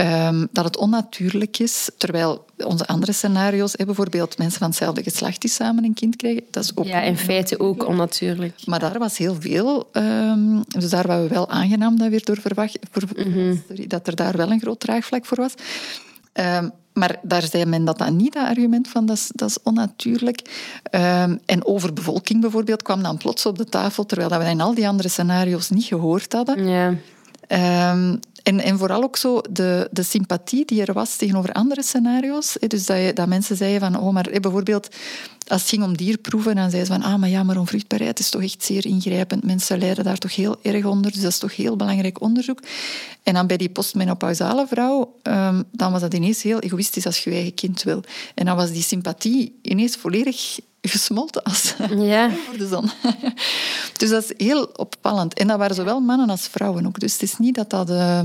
Um, 0.00 0.48
dat 0.52 0.64
het 0.64 0.76
onnatuurlijk 0.76 1.58
is, 1.58 1.90
terwijl 1.96 2.46
onze 2.64 2.86
andere 2.86 3.12
scenario's, 3.12 3.76
bijvoorbeeld 3.76 4.38
mensen 4.38 4.58
van 4.58 4.68
hetzelfde 4.68 5.02
geslacht 5.02 5.40
die 5.40 5.50
samen 5.50 5.84
een 5.84 5.94
kind 5.94 6.16
krijgen, 6.16 6.42
dat 6.50 6.64
is 6.64 6.72
ook... 6.74 6.86
Ja, 6.86 7.00
in 7.00 7.16
feite 7.16 7.60
ook 7.60 7.86
onnatuurlijk. 7.86 8.54
Maar 8.64 8.80
daar 8.80 8.98
was 8.98 9.18
heel 9.18 9.36
veel... 9.40 9.88
dus 10.68 10.90
daar 10.90 11.06
waren 11.06 11.22
we 11.22 11.34
wel 11.34 11.50
aangenaam 11.50 11.98
dat 11.98 12.08
weer 12.08 12.24
door 12.24 12.40
verwacht... 12.40 12.78
Mhm. 13.16 13.56
dat 13.86 14.06
er 14.06 14.16
daar 14.16 14.36
wel 14.36 14.50
een 14.50 14.60
groot 14.60 14.80
draagvlak 14.80 15.26
voor 15.26 15.36
was. 15.36 15.54
Maar 16.98 17.16
daar 17.22 17.42
zei 17.42 17.64
men 17.64 17.84
dat 17.84 17.98
dan 17.98 18.16
niet, 18.16 18.32
dat 18.32 18.46
argument 18.46 18.88
van 18.88 19.06
dat 19.06 19.16
is, 19.16 19.30
dat 19.34 19.48
is 19.48 19.58
onnatuurlijk. 19.62 20.40
Um, 20.90 21.40
en 21.46 21.66
overbevolking 21.66 22.40
bijvoorbeeld 22.40 22.82
kwam 22.82 23.02
dan 23.02 23.16
plots 23.16 23.46
op 23.46 23.58
de 23.58 23.64
tafel, 23.64 24.06
terwijl 24.06 24.28
dat 24.28 24.42
we 24.42 24.48
in 24.48 24.60
al 24.60 24.74
die 24.74 24.88
andere 24.88 25.08
scenario's 25.08 25.70
niet 25.70 25.84
gehoord 25.84 26.32
hadden. 26.32 26.68
Ja. 26.68 26.88
Um, 27.92 28.20
en, 28.42 28.60
en 28.60 28.78
vooral 28.78 29.02
ook 29.02 29.16
zo 29.16 29.40
de, 29.50 29.88
de 29.90 30.02
sympathie 30.02 30.64
die 30.64 30.84
er 30.84 30.92
was 30.92 31.16
tegenover 31.16 31.52
andere 31.52 31.82
scenario's. 31.82 32.56
Dus 32.66 32.86
dat, 32.86 32.96
je, 32.96 33.12
dat 33.12 33.28
mensen 33.28 33.56
zeiden 33.56 33.92
van, 33.92 34.00
oh, 34.00 34.12
maar 34.12 34.28
bijvoorbeeld 34.40 34.88
als 35.48 35.60
het 35.60 35.70
ging 35.70 35.82
om 35.82 35.96
dierproeven, 35.96 36.54
dan 36.54 36.70
zeiden 36.70 36.94
ze 36.94 37.00
van, 37.00 37.12
ah, 37.12 37.18
maar 37.18 37.28
ja, 37.28 37.42
maar 37.42 37.58
onvruchtbaarheid 37.58 38.18
is 38.18 38.30
toch 38.30 38.42
echt 38.42 38.64
zeer 38.64 38.86
ingrijpend. 38.86 39.44
Mensen 39.44 39.78
lijden 39.78 40.04
daar 40.04 40.18
toch 40.18 40.34
heel 40.34 40.56
erg 40.62 40.84
onder, 40.84 41.12
dus 41.12 41.20
dat 41.20 41.30
is 41.30 41.38
toch 41.38 41.56
heel 41.56 41.76
belangrijk 41.76 42.20
onderzoek. 42.20 42.62
En 43.22 43.34
dan 43.34 43.46
bij 43.46 43.56
die 43.56 43.70
postmenopausale 43.70 44.66
vrouw, 44.66 45.14
um, 45.22 45.64
dan 45.72 45.92
was 45.92 46.00
dat 46.00 46.14
ineens 46.14 46.42
heel 46.42 46.58
egoïstisch 46.58 47.06
als 47.06 47.24
je 47.24 47.30
je 47.30 47.36
eigen 47.36 47.54
kind 47.54 47.82
wil. 47.82 48.02
En 48.34 48.44
dan 48.44 48.56
was 48.56 48.72
die 48.72 48.82
sympathie 48.82 49.58
ineens 49.62 49.96
volledig 49.96 50.58
gesmolten 50.82 51.42
als 51.42 51.74
ja. 51.96 52.30
voor 52.30 52.58
de 52.58 52.68
zon. 52.68 52.90
dus 53.96 54.10
dat 54.10 54.24
is 54.24 54.46
heel 54.46 54.64
opvallend. 54.64 55.34
En 55.34 55.46
dat 55.46 55.58
waren 55.58 55.76
zowel 55.76 56.00
mannen 56.00 56.30
als 56.30 56.46
vrouwen 56.46 56.86
ook. 56.86 57.00
Dus 57.00 57.12
het 57.12 57.22
is 57.22 57.38
niet 57.38 57.54
dat 57.54 57.70
dat... 57.70 57.90
Uh, 57.90 58.20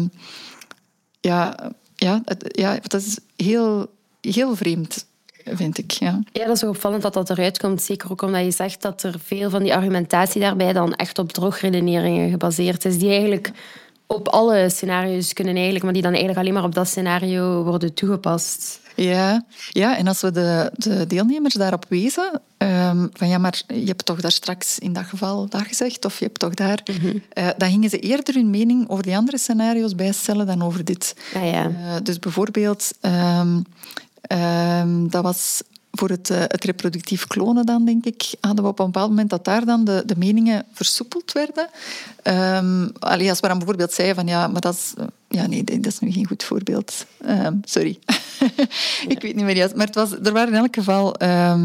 ja, 1.20 1.72
ja, 1.96 2.22
het, 2.26 2.44
ja, 2.48 2.80
dat 2.82 3.02
is 3.02 3.18
heel, 3.36 3.88
heel 4.22 4.56
vreemd. 4.56 5.06
Vind 5.46 5.78
ik. 5.78 5.92
Ja. 5.92 6.20
ja, 6.32 6.46
dat 6.46 6.56
is 6.56 6.64
ook 6.64 6.70
opvallend 6.70 7.02
dat 7.02 7.14
dat 7.14 7.30
eruit 7.30 7.60
komt. 7.60 7.82
Zeker 7.82 8.12
ook 8.12 8.22
omdat 8.22 8.44
je 8.44 8.52
zegt 8.52 8.82
dat 8.82 9.04
er 9.04 9.16
veel 9.24 9.50
van 9.50 9.64
die 9.64 9.74
argumentatie 9.74 10.42
daarbij 10.42 10.74
dan 10.74 10.94
echt 10.94 11.20
op 11.20 11.32
drogredeneringen 11.32 12.30
gebaseerd 12.30 12.86
is, 12.86 12.98
die 12.98 13.10
eigenlijk 13.10 13.52
op 14.08 14.28
alle 14.28 14.70
scenario's 14.70 15.34
kunnen 15.34 15.54
eigenlijk, 15.54 15.84
maar 15.84 15.94
die 15.94 16.02
dan 16.02 16.12
eigenlijk 16.12 16.42
alleen 16.42 16.54
maar 16.54 16.70
op 16.70 16.76
dat 16.76 16.88
scenario 16.88 17.64
worden 17.64 17.94
toegepast. 17.94 18.82
Ja, 18.96 19.46
ja 19.70 19.98
en 19.98 20.08
als 20.08 20.22
we 20.22 20.32
de, 20.32 20.72
de 20.76 21.08
deelnemers 21.08 21.54
daarop 21.54 21.86
wezen, 21.90 22.42
um, 22.58 23.10
van 23.14 23.28
ja, 23.28 23.38
maar 23.38 23.62
je 23.68 23.86
hebt 23.86 24.06
toch 24.06 24.22
daar 24.22 24.32
straks 24.32 24.80
in 24.80 24.94
dat 24.94 25.04
geval 25.04 25.50
dat 25.50 25.62
gezegd, 25.62 26.06
of 26.06 26.20
je 26.20 26.26
hebt 26.26 26.40
toch 26.40 26.54
daar... 26.54 26.84
Mm 27.02 27.22
dan 27.58 27.70
gingen 27.70 27.90
ze 27.90 28.00
eerder 28.00 28.34
hun 28.34 28.50
mening 28.50 28.90
over 28.90 29.04
die 29.04 29.18
andere 29.18 29.38
scenario's 29.38 29.96
bijstellen 29.96 30.46
dan 30.46 30.64
over 30.64 30.86
dit. 30.86 31.16
Ah, 31.36 31.52
ja. 31.52 31.68
Uh, 31.68 31.96
dus 32.04 32.20
bijvoorbeeld, 32.20 32.94
um, 33.02 33.66
um, 34.28 35.10
dat 35.10 35.24
was 35.24 35.62
voor 35.92 36.10
het, 36.10 36.30
uh, 36.30 36.40
het, 36.40 36.64
reproductief 36.64 37.28
klonen 37.28 37.66
dan, 37.66 37.86
denk 37.86 38.06
ik, 38.06 38.34
hadden 38.42 38.64
we 38.64 38.70
op 38.70 38.80
een 38.80 38.86
bepaald 38.86 39.10
moment 39.10 39.30
dat 39.30 39.46
daar 39.46 39.66
dan 39.66 39.86
de, 39.86 40.04
de 40.06 40.16
meningen 40.18 40.66
versoepeld 40.72 41.32
werden. 41.32 41.70
Um, 42.24 42.92
allee, 43.00 43.30
als 43.30 43.40
we 43.40 43.48
dan 43.48 43.58
bijvoorbeeld 43.58 43.94
zeiden 43.94 44.16
van 44.16 44.28
ja, 44.28 44.48
maar 44.48 44.62
dat 44.62 44.74
is... 44.74 44.94
Ja, 45.28 45.48
nee, 45.48 45.64
dat 45.64 45.86
is 45.86 46.00
nu 46.00 46.12
geen 46.12 46.28
goed 46.28 46.44
voorbeeld. 46.44 47.06
Um, 47.28 47.60
sorry. 47.64 48.00
ik 49.08 49.22
weet 49.22 49.36
niet 49.36 49.46
meer 49.46 49.56
juist. 49.56 49.76
Maar 49.76 49.86
het 49.86 49.96
was, 49.96 50.12
er 50.12 50.34
waren 50.34 50.54
in 50.54 50.60
elk 50.60 50.76
geval... 50.76 51.24
Uh, 51.24 51.56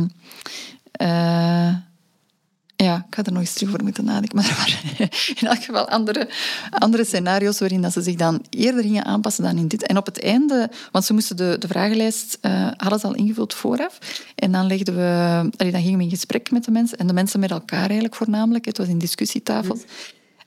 ja, 2.84 2.96
ik 3.08 3.14
ga 3.14 3.24
er 3.24 3.32
nog 3.32 3.40
eens 3.40 3.52
terug 3.52 3.70
voor 3.70 3.82
moeten 3.82 4.04
nadenken. 4.04 4.36
Maar 4.36 4.48
er 4.48 4.56
waren 4.56 5.10
in 5.40 5.48
elk 5.48 5.64
geval 5.64 5.88
andere, 5.88 6.28
andere 6.70 7.04
scenario's 7.04 7.58
waarin 7.58 7.82
dat 7.82 7.92
ze 7.92 8.02
zich 8.02 8.14
dan 8.14 8.44
eerder 8.50 8.82
gingen 8.82 9.04
aanpassen 9.04 9.44
dan 9.44 9.56
in 9.56 9.68
dit. 9.68 9.86
En 9.86 9.96
op 9.96 10.06
het 10.06 10.22
einde, 10.22 10.70
want 10.92 11.04
ze 11.04 11.12
moesten 11.12 11.36
de, 11.36 11.56
de 11.58 11.68
vragenlijst 11.68 12.38
uh, 12.42 12.70
al 13.02 13.14
ingevuld 13.14 13.54
vooraf. 13.54 13.98
En 14.34 14.52
dan, 14.52 14.66
legden 14.66 14.94
we, 14.94 15.50
dan 15.56 15.82
gingen 15.82 15.98
we 15.98 16.04
in 16.04 16.10
gesprek 16.10 16.50
met 16.50 16.64
de 16.64 16.70
mensen. 16.70 16.98
En 16.98 17.06
de 17.06 17.12
mensen 17.12 17.40
met 17.40 17.50
elkaar 17.50 17.86
eigenlijk 17.86 18.14
voornamelijk. 18.14 18.64
Het 18.64 18.78
was 18.78 18.88
in 18.88 18.98
discussietafels. 18.98 19.80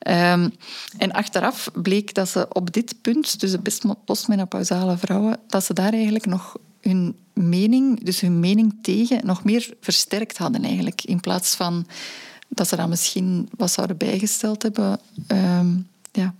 Um, 0.08 0.54
en 0.98 1.12
achteraf 1.12 1.70
bleek 1.74 2.14
dat 2.14 2.30
ze 2.30 2.46
op 2.50 2.74
dit 2.74 2.96
punt, 3.02 3.40
dus 3.40 3.52
de 3.52 3.96
postmenopausale 4.06 4.98
vrouwen, 4.98 5.38
dat 5.48 5.64
ze 5.64 5.74
daar 5.74 5.94
eigenlijk 5.94 6.26
nog 6.26 6.56
hun 6.82 7.16
mening, 7.34 8.04
dus 8.04 8.20
hun 8.20 8.40
mening 8.40 8.74
tegen, 8.82 9.26
nog 9.26 9.44
meer 9.44 9.74
versterkt 9.82 10.38
hadden 10.38 10.64
eigenlijk. 10.64 11.04
In 11.04 11.20
plaats 11.20 11.56
van 11.56 11.86
dat 12.48 12.68
ze 12.68 12.76
dan 12.76 12.90
misschien 12.90 13.50
wat 13.58 13.72
zouden 13.72 13.98
bijgesteld 13.98 14.62
hebben. 14.64 15.00
Um, 15.28 15.88
ja. 16.12 16.34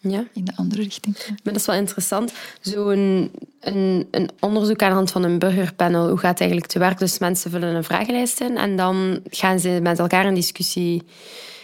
Ja. 0.00 0.24
in 0.32 0.44
de 0.44 0.52
andere 0.56 0.82
richting. 0.82 1.16
Maar 1.26 1.36
dat 1.42 1.56
is 1.56 1.66
wel 1.66 1.76
interessant. 1.76 2.32
Zo'n 2.60 3.30
een, 3.60 4.08
een, 4.10 4.30
onderzoek 4.40 4.82
aan 4.82 4.88
de 4.88 4.94
hand 4.94 5.10
van 5.10 5.22
een 5.22 5.38
burgerpanel, 5.38 6.08
hoe 6.08 6.18
gaat 6.18 6.30
het 6.30 6.40
eigenlijk 6.40 6.70
te 6.70 6.78
werk? 6.78 6.98
Dus 6.98 7.18
mensen 7.18 7.50
vullen 7.50 7.74
een 7.74 7.84
vragenlijst 7.84 8.40
in 8.40 8.56
en 8.56 8.76
dan 8.76 9.20
gaan 9.30 9.60
ze 9.60 9.78
met 9.82 9.98
elkaar 9.98 10.26
in 10.26 10.34
discussie. 10.34 11.02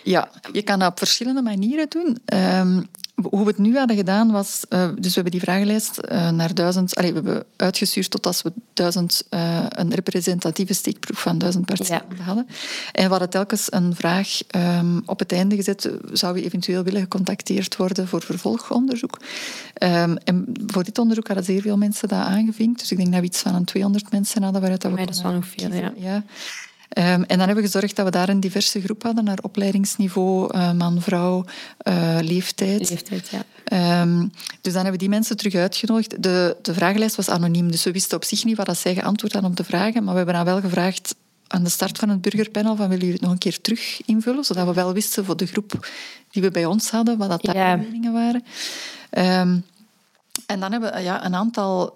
Ja, 0.05 0.31
je 0.53 0.63
kan 0.63 0.79
dat 0.79 0.91
op 0.91 0.99
verschillende 0.99 1.43
manieren 1.43 1.89
doen. 1.89 2.19
Um, 2.35 2.89
hoe 3.23 3.41
we 3.41 3.49
het 3.49 3.59
nu 3.59 3.77
hadden 3.77 3.97
gedaan 3.97 4.31
was, 4.31 4.65
uh, 4.69 4.89
dus 4.95 5.09
we 5.09 5.15
hebben 5.15 5.33
die 5.33 5.41
vragenlijst 5.41 5.99
uh, 6.13 6.31
naar 6.31 6.55
duizend, 6.55 6.95
allee, 6.97 7.13
we 7.13 7.21
hebben 7.21 7.45
uitgestuurd 7.57 8.11
tot 8.11 8.27
als 8.27 8.43
we 8.43 8.53
duizend, 8.73 9.25
uh, 9.31 9.65
een 9.69 9.95
representatieve 9.95 10.75
steekproef 10.75 11.21
van 11.21 11.39
duizend 11.39 11.67
participanten 11.67 12.17
ja. 12.17 12.23
hadden. 12.23 12.47
En 12.93 13.05
we 13.05 13.11
hadden 13.11 13.31
telkens 13.31 13.73
een 13.73 13.95
vraag 13.95 14.41
um, 14.57 15.03
op 15.07 15.19
het 15.19 15.33
einde 15.33 15.57
gezet, 15.57 15.91
zou 16.13 16.37
je 16.37 16.45
eventueel 16.45 16.83
willen 16.83 17.01
gecontacteerd 17.01 17.77
worden 17.77 18.09
voor 18.09 18.23
vervolgonderzoek? 18.23 19.21
Um, 19.83 20.17
en 20.17 20.53
voor 20.67 20.85
dit 20.85 20.99
onderzoek 20.99 21.27
hadden 21.27 21.45
zeer 21.45 21.63
veel 21.63 21.77
mensen 21.77 22.09
dat 22.09 22.19
aangevinkt, 22.19 22.79
dus 22.79 22.91
ik 22.91 22.97
denk 22.97 23.13
dat 23.13 23.21
we 23.21 23.27
iets 23.27 23.41
van 23.41 23.55
een 23.55 23.65
200 23.65 24.13
mensen 24.13 24.43
hadden 24.43 24.61
waaruit 24.61 24.83
dat 24.83 24.91
we... 24.91 24.97
Maar 24.97 25.07
dat 25.07 25.15
is 25.15 25.23
wel 25.23 25.33
nog 25.33 25.47
veel, 25.47 25.73
ja. 25.73 25.93
ja. 25.97 26.25
Um, 26.89 27.05
en 27.05 27.27
dan 27.27 27.39
hebben 27.39 27.57
we 27.57 27.63
gezorgd 27.63 27.97
dat 27.97 28.05
we 28.05 28.11
daar 28.11 28.29
een 28.29 28.41
diverse 28.41 28.81
groep 28.81 29.03
hadden, 29.03 29.25
naar 29.25 29.39
opleidingsniveau, 29.43 30.57
uh, 30.57 30.73
man, 30.73 31.01
vrouw, 31.01 31.45
uh, 31.89 32.19
leeftijd. 32.21 32.91
Leeftijd, 32.91 33.29
ja. 33.29 34.01
Um, 34.03 34.33
dus 34.61 34.73
dan 34.73 34.83
hebben 34.83 34.93
we 34.93 34.99
die 34.99 35.09
mensen 35.09 35.37
terug 35.37 35.55
uitgenodigd. 35.55 36.23
De, 36.23 36.57
de 36.63 36.75
vragenlijst 36.75 37.17
was 37.17 37.29
anoniem, 37.29 37.71
dus 37.71 37.85
we 37.85 37.93
wisten 37.93 38.17
op 38.17 38.25
zich 38.25 38.45
niet 38.45 38.57
wat 38.57 38.67
dat 38.67 38.79
zij 38.79 38.95
geantwoord 38.95 39.33
hadden 39.33 39.51
op 39.51 39.57
de 39.57 39.65
vragen, 39.65 40.05
maar 40.05 40.13
we 40.13 40.17
hebben 40.17 40.35
dan 40.35 40.45
wel 40.45 40.61
gevraagd 40.61 41.15
aan 41.47 41.65
de 41.65 41.71
start 41.71 41.99
van 41.99 42.09
het 42.09 42.21
burgerpanel 42.21 42.77
van 42.77 42.89
willen 42.89 43.05
jullie 43.05 43.13
het 43.13 43.23
nog 43.23 43.33
een 43.33 43.39
keer 43.39 43.61
terug 43.61 44.01
invullen, 44.07 44.45
zodat 44.45 44.67
we 44.67 44.73
wel 44.73 44.93
wisten 44.93 45.25
voor 45.25 45.37
de 45.37 45.47
groep 45.47 45.89
die 46.31 46.43
we 46.43 46.51
bij 46.51 46.65
ons 46.65 46.91
hadden, 46.91 47.19
wat 47.19 47.29
dat 47.29 47.43
daar 47.43 47.57
ja. 47.57 47.77
meningen 47.77 48.13
waren. 48.13 48.45
Um, 49.11 49.65
en 50.47 50.61
dan 50.61 50.73
hebben 50.73 50.93
we 50.93 51.01
ja, 51.01 51.25
een 51.25 51.35
aantal 51.35 51.95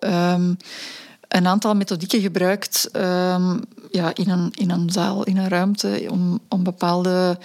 een 1.33 1.47
aantal 1.47 1.75
methodieken 1.75 2.21
gebruikt 2.21 2.89
um, 2.97 3.61
ja, 3.91 4.15
in, 4.15 4.29
een, 4.29 4.51
in 4.55 4.71
een 4.71 4.91
zaal, 4.91 5.25
in 5.25 5.37
een 5.37 5.49
ruimte, 5.49 6.07
om, 6.11 6.41
om 6.49 6.63
bepaalde... 6.63 7.39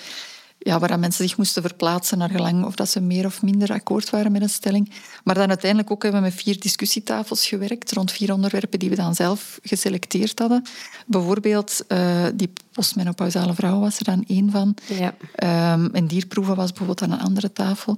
Ja, 0.60 0.79
waar 0.79 1.00
mensen 1.00 1.27
zich 1.27 1.38
moesten 1.38 1.62
verplaatsen 1.62 2.17
naar 2.17 2.29
gelang 2.29 2.65
of 2.65 2.75
dat 2.75 2.89
ze 2.89 3.01
meer 3.01 3.25
of 3.25 3.41
minder 3.41 3.72
akkoord 3.72 4.10
waren 4.10 4.32
met 4.32 4.41
een 4.41 4.50
stelling. 4.50 4.91
Maar 5.24 5.36
dan 5.36 5.48
uiteindelijk 5.48 5.91
ook 5.91 6.03
hebben 6.03 6.22
we 6.22 6.27
met 6.27 6.41
vier 6.41 6.60
discussietafels 6.60 7.48
gewerkt 7.48 7.91
rond 7.91 8.12
vier 8.12 8.34
onderwerpen 8.34 8.79
die 8.79 8.89
we 8.89 8.96
dan 8.96 9.15
zelf 9.15 9.60
geselecteerd 9.63 10.39
hadden. 10.39 10.63
Bijvoorbeeld 11.06 11.82
uh, 11.88 12.25
die 12.34 12.53
postmenopausale 12.72 13.53
vrouw 13.53 13.79
was 13.79 13.98
er 13.98 14.03
dan 14.03 14.24
één 14.27 14.51
van. 14.51 14.75
Ja. 14.88 15.74
Um, 15.74 15.94
en 15.94 16.08
dierproeven 16.08 16.56
was 16.56 16.67
bijvoorbeeld 16.67 17.01
aan 17.01 17.12
een 17.12 17.25
andere 17.25 17.53
tafel. 17.53 17.98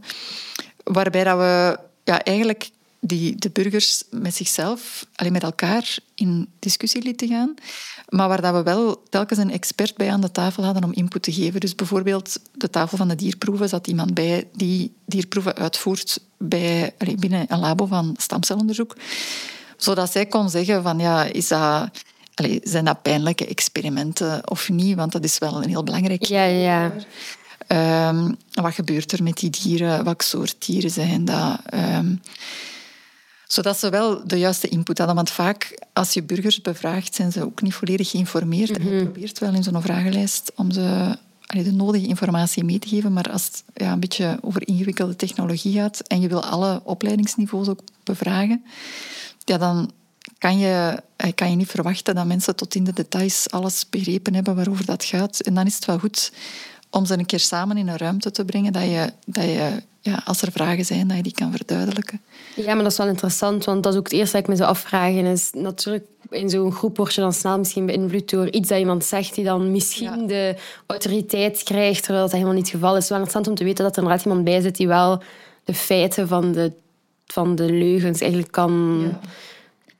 Waarbij 0.83 1.23
dat 1.23 1.37
we 1.37 1.79
ja, 2.03 2.23
eigenlijk 2.23 2.69
die 2.99 3.35
de 3.35 3.49
burgers 3.49 4.03
met 4.11 4.35
zichzelf, 4.35 5.05
alleen 5.15 5.31
met 5.31 5.43
elkaar 5.43 5.97
in 6.15 6.49
discussie 6.59 7.01
lieten 7.01 7.27
gaan, 7.27 7.53
maar 8.09 8.27
waar 8.27 8.41
dat 8.41 8.53
we 8.53 8.63
wel 8.63 9.03
telkens 9.09 9.39
een 9.39 9.51
expert 9.51 9.95
bij 9.97 10.11
aan 10.11 10.21
de 10.21 10.31
tafel 10.31 10.63
hadden 10.63 10.83
om 10.83 10.93
input 10.93 11.23
te 11.23 11.33
geven. 11.33 11.59
Dus 11.59 11.75
bijvoorbeeld 11.75 12.39
de 12.53 12.69
tafel 12.69 12.97
van 12.97 13.07
de 13.07 13.15
dierproeven 13.15 13.69
zat 13.69 13.87
iemand 13.87 14.13
bij 14.13 14.47
die 14.55 14.93
dierproeven 15.05 15.55
uitvoert 15.55 16.19
bij, 16.37 16.93
binnen 17.19 17.45
een 17.47 17.59
labo 17.59 17.85
van 17.85 18.15
stamcelonderzoek, 18.17 18.95
zodat 19.77 20.11
zij 20.11 20.25
kon 20.25 20.49
zeggen 20.49 20.83
van 20.83 20.99
ja, 20.99 21.23
is 21.23 21.47
dat... 21.47 21.89
Allee, 22.33 22.59
zijn 22.63 22.85
dat 22.85 23.01
pijnlijke 23.01 23.45
experimenten 23.45 24.49
of 24.49 24.69
niet? 24.69 24.95
Want 24.95 25.11
dat 25.11 25.23
is 25.23 25.37
wel 25.37 25.63
een 25.63 25.69
heel 25.69 25.83
belangrijk. 25.83 26.23
Ja, 26.23 26.43
ja. 26.43 26.93
Um, 28.07 28.37
wat 28.51 28.73
gebeurt 28.73 29.11
er 29.11 29.23
met 29.23 29.37
die 29.37 29.49
dieren? 29.49 30.03
Welk 30.03 30.21
soort 30.21 30.55
dieren 30.65 30.89
zijn 30.89 31.25
dat? 31.25 31.59
Um, 31.73 32.21
zodat 33.51 33.79
ze 33.79 33.89
wel 33.89 34.27
de 34.27 34.39
juiste 34.39 34.67
input 34.67 34.97
hadden. 34.97 35.15
Want 35.15 35.29
vaak, 35.29 35.79
als 35.93 36.13
je 36.13 36.23
burgers 36.23 36.61
bevraagt, 36.61 37.15
zijn 37.15 37.31
ze 37.31 37.43
ook 37.43 37.61
niet 37.61 37.73
volledig 37.73 38.09
geïnformeerd. 38.09 38.77
En 38.77 38.83
je 38.83 38.89
mhm. 38.89 39.03
probeert 39.03 39.39
wel 39.39 39.53
in 39.53 39.63
zo'n 39.63 39.81
vragenlijst 39.81 40.51
om 40.55 40.71
ze 40.71 41.17
de 41.47 41.71
nodige 41.71 42.07
informatie 42.07 42.63
mee 42.63 42.79
te 42.79 42.87
geven. 42.87 43.13
Maar 43.13 43.31
als 43.31 43.45
het 43.45 43.63
ja, 43.73 43.91
een 43.91 43.99
beetje 43.99 44.37
over 44.41 44.67
ingewikkelde 44.67 45.15
technologie 45.15 45.73
gaat 45.73 45.99
en 45.99 46.21
je 46.21 46.27
wil 46.27 46.43
alle 46.43 46.81
opleidingsniveaus 46.83 47.67
ook 47.67 47.81
bevragen, 48.03 48.63
ja, 49.45 49.57
dan 49.57 49.91
kan 50.37 50.57
je, 50.57 51.03
eh, 51.15 51.31
kan 51.35 51.49
je 51.49 51.55
niet 51.55 51.69
verwachten 51.69 52.15
dat 52.15 52.25
mensen 52.25 52.55
tot 52.55 52.75
in 52.75 52.83
de 52.83 52.93
details 52.93 53.49
alles 53.49 53.89
begrepen 53.89 54.33
hebben 54.33 54.55
waarover 54.55 54.85
dat 54.85 55.03
gaat. 55.03 55.39
En 55.39 55.53
dan 55.53 55.65
is 55.65 55.75
het 55.75 55.85
wel 55.85 55.99
goed 55.99 56.31
om 56.89 57.05
ze 57.05 57.17
een 57.17 57.25
keer 57.25 57.39
samen 57.39 57.77
in 57.77 57.87
een 57.87 57.97
ruimte 57.97 58.31
te 58.31 58.45
brengen, 58.45 58.73
dat 58.73 58.83
je, 58.83 59.13
dat 59.25 59.43
je 59.43 59.81
ja, 60.01 60.21
als 60.25 60.41
er 60.41 60.51
vragen 60.51 60.85
zijn, 60.85 61.07
dat 61.07 61.17
je 61.17 61.23
die 61.23 61.33
kan 61.33 61.51
verduidelijken. 61.51 62.21
Ja, 62.55 62.73
maar 62.73 62.83
dat 62.83 62.91
is 62.91 62.97
wel 62.97 63.07
interessant, 63.07 63.65
want 63.65 63.83
dat 63.83 63.93
is 63.93 63.99
ook 63.99 64.05
het 64.05 64.13
eerste 64.13 64.35
dat 64.35 64.41
ik 64.41 64.49
me 64.49 64.55
zou 64.55 64.69
afvragen. 64.69 65.25
Is 65.25 65.49
natuurlijk, 65.53 66.05
in 66.29 66.49
zo'n 66.49 66.71
groep 66.71 66.97
word 66.97 67.13
je 67.13 67.21
dan 67.21 67.33
snel 67.33 67.57
misschien 67.57 67.85
beïnvloed 67.85 68.29
door 68.29 68.49
iets 68.49 68.69
dat 68.69 68.79
iemand 68.79 69.05
zegt, 69.05 69.35
die 69.35 69.43
dan 69.43 69.71
misschien 69.71 70.27
de 70.27 70.55
autoriteit 70.85 71.63
krijgt, 71.63 72.03
terwijl 72.03 72.23
dat 72.23 72.33
helemaal 72.33 72.53
niet 72.53 72.65
het 72.65 72.73
geval 72.73 72.89
is. 72.89 72.95
Het 72.95 73.03
is 73.03 73.09
wel 73.09 73.17
interessant 73.17 73.47
om 73.47 73.55
te 73.55 73.63
weten 73.63 73.83
dat 73.83 73.95
er 73.95 74.01
inderdaad 74.01 74.25
iemand 74.25 74.43
bij 74.43 74.61
zit 74.61 74.75
die 74.75 74.87
wel 74.87 75.21
de 75.63 75.73
feiten 75.73 76.27
van 76.27 76.51
de, 76.51 76.71
van 77.25 77.55
de 77.55 77.71
leugens 77.71 78.21
eigenlijk 78.21 78.51
kan... 78.51 78.99
Ja 79.01 79.29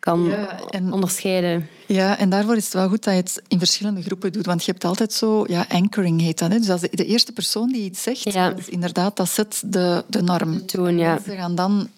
kan 0.09 0.23
ja, 0.25 0.59
en, 0.69 0.93
onderscheiden. 0.93 1.67
Ja, 1.85 2.17
en 2.17 2.29
daarvoor 2.29 2.55
is 2.55 2.63
het 2.63 2.73
wel 2.73 2.89
goed 2.89 3.03
dat 3.03 3.13
je 3.13 3.19
het 3.19 3.41
in 3.47 3.57
verschillende 3.57 4.01
groepen 4.01 4.31
doet. 4.31 4.45
Want 4.45 4.65
je 4.65 4.71
hebt 4.71 4.83
altijd 4.83 5.13
zo, 5.13 5.43
ja, 5.47 5.65
anchoring 5.69 6.21
heet 6.21 6.39
dat. 6.39 6.51
Hè? 6.51 6.59
Dus 6.59 6.69
als 6.69 6.81
de, 6.81 6.89
de 6.91 7.05
eerste 7.05 7.31
persoon 7.31 7.71
die 7.71 7.83
iets 7.83 8.01
zegt, 8.01 8.33
ja. 8.33 8.53
is 8.55 8.69
inderdaad, 8.69 9.17
dat 9.17 9.29
zet 9.29 9.61
de, 9.65 10.03
de 10.07 10.21
norm. 10.21 10.65
Toen, 10.65 10.97
ja. 10.97 11.19
Ze 11.25 11.35
gaan 11.35 11.55
dan 11.55 11.89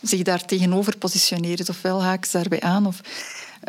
zich 0.00 0.22
daar 0.22 0.44
tegenover 0.44 0.96
positioneren, 0.96 1.56
dus 1.56 1.68
ofwel 1.68 2.02
haken 2.02 2.30
ze 2.30 2.36
daarbij 2.36 2.60
aan. 2.60 2.86
Of, 2.86 3.00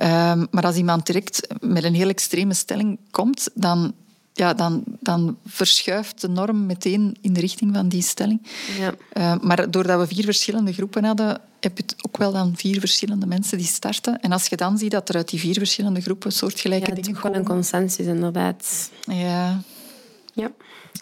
um, 0.04 0.48
maar 0.52 0.64
als 0.64 0.76
iemand 0.76 1.06
direct 1.06 1.48
met 1.60 1.84
een 1.84 1.96
heel 1.96 2.10
extreme 2.10 2.54
stelling 2.54 3.00
komt, 3.12 3.50
dan 3.54 3.94
ja, 4.38 4.54
dan, 4.54 4.84
dan 5.00 5.38
verschuift 5.46 6.22
de 6.22 6.30
norm 6.30 6.66
meteen 6.66 7.18
in 7.22 7.34
de 7.34 7.40
richting 7.40 7.76
van 7.76 7.88
die 7.88 8.02
stelling. 8.02 8.42
Ja. 8.80 8.94
Uh, 9.14 9.42
maar 9.42 9.72
doordat 9.72 10.00
we 10.00 10.16
vier 10.16 10.24
verschillende 10.24 10.74
groepen 10.74 11.04
hadden, 11.04 11.42
heb 11.60 11.78
je 11.78 11.84
ook 12.02 12.18
wel 12.18 12.32
dan 12.32 12.54
vier 12.56 12.80
verschillende 12.80 13.26
mensen 13.26 13.58
die 13.58 13.68
starten. 13.68 14.22
En 14.22 14.32
als 14.32 14.48
je 14.48 14.56
dan 14.56 14.78
ziet 14.78 14.92
dat 14.92 15.10
er 15.10 15.16
uit 15.16 15.30
die 15.30 15.40
vier 15.40 15.54
verschillende 15.54 16.02
groepen 16.02 16.32
soortgelijke 16.32 16.90
ja, 16.90 16.96
dingen 16.96 17.14
komen... 17.14 17.22
gewoon 17.22 17.36
een 17.36 17.46
consensus, 17.46 18.06
inderdaad. 18.06 18.92
Ja. 19.06 19.62
Ja. 20.34 20.52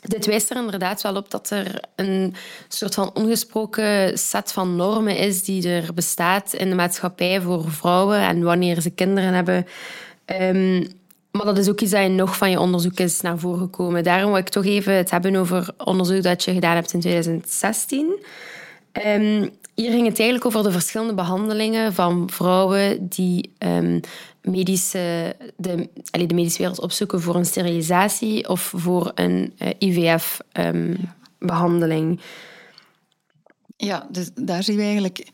Dit 0.01 0.25
wijst 0.25 0.49
er 0.49 0.57
inderdaad 0.57 1.01
wel 1.01 1.15
op 1.15 1.31
dat 1.31 1.49
er 1.49 1.81
een 1.95 2.35
soort 2.67 2.93
van 2.93 3.13
ongesproken 3.13 4.17
set 4.17 4.51
van 4.51 4.75
normen 4.75 5.17
is 5.17 5.43
die 5.43 5.69
er 5.69 5.93
bestaat 5.93 6.53
in 6.53 6.69
de 6.69 6.75
maatschappij 6.75 7.41
voor 7.41 7.71
vrouwen. 7.71 8.19
En 8.19 8.43
wanneer 8.43 8.81
ze 8.81 8.89
kinderen 8.89 9.33
hebben, 9.33 9.65
Ehm, 10.25 10.83
maar 11.35 11.45
dat 11.45 11.57
is 11.57 11.69
ook 11.69 11.81
iets 11.81 11.91
dat 11.91 12.03
je 12.03 12.09
nog 12.09 12.37
van 12.37 12.49
je 12.49 12.59
onderzoek 12.59 12.99
is 12.99 13.21
naar 13.21 13.39
voren 13.39 13.59
gekomen. 13.59 14.03
Daarom 14.03 14.29
wil 14.29 14.39
ik 14.39 14.49
toch 14.49 14.65
even 14.65 14.93
het 14.93 15.11
hebben 15.11 15.35
over 15.35 15.73
onderzoek 15.77 16.23
dat 16.23 16.43
je 16.43 16.53
gedaan 16.53 16.75
hebt 16.75 16.93
in 16.93 16.99
2016. 16.99 18.23
Um, 19.05 19.49
hier 19.73 19.91
ging 19.91 20.07
het 20.07 20.19
eigenlijk 20.19 20.45
over 20.45 20.63
de 20.63 20.71
verschillende 20.71 21.13
behandelingen 21.13 21.93
van 21.93 22.29
vrouwen 22.29 23.07
die 23.07 23.53
um, 23.59 23.99
medische, 24.41 25.35
de, 25.57 25.89
de 26.11 26.33
medische 26.33 26.57
wereld 26.57 26.79
opzoeken 26.79 27.21
voor 27.21 27.35
een 27.35 27.45
sterilisatie 27.45 28.49
of 28.49 28.73
voor 28.75 29.11
een 29.15 29.53
eh, 29.57 29.69
IVF-behandeling. 29.79 32.09
Um, 32.09 32.19
ja, 33.77 34.07
dus 34.11 34.29
daar 34.35 34.63
zien 34.63 34.75
we 34.75 34.83
eigenlijk... 34.83 35.27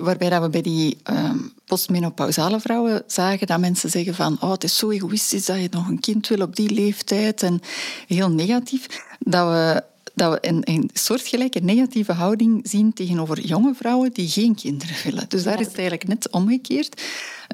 Waarbij 0.00 0.28
dat 0.28 0.42
we 0.42 0.48
bij 0.48 0.62
die 0.62 0.96
um, 1.10 1.52
postmenopausale 1.64 2.60
vrouwen 2.60 3.02
zagen 3.06 3.46
dat 3.46 3.60
mensen 3.60 3.90
zeggen 3.90 4.14
van 4.14 4.36
oh, 4.40 4.50
het 4.50 4.64
is 4.64 4.76
zo 4.76 4.90
egoïstisch 4.90 5.46
dat 5.46 5.60
je 5.60 5.68
nog 5.70 5.88
een 5.88 6.00
kind 6.00 6.28
wil 6.28 6.40
op 6.40 6.56
die 6.56 6.70
leeftijd 6.70 7.42
en 7.42 7.60
heel 8.06 8.30
negatief. 8.30 8.86
Dat 9.18 9.48
we 9.48 9.82
dat 10.14 10.32
we 10.32 10.48
een, 10.48 10.60
een 10.64 10.90
soortgelijke 10.92 11.60
negatieve 11.60 12.12
houding 12.12 12.60
zien 12.68 12.92
tegenover 12.92 13.40
jonge 13.40 13.74
vrouwen 13.74 14.12
die 14.12 14.28
geen 14.28 14.54
kinderen 14.54 14.96
willen. 15.04 15.24
Dus 15.28 15.42
daar 15.42 15.60
is 15.60 15.66
het 15.66 15.78
eigenlijk 15.78 16.08
net 16.08 16.30
omgekeerd. 16.30 17.02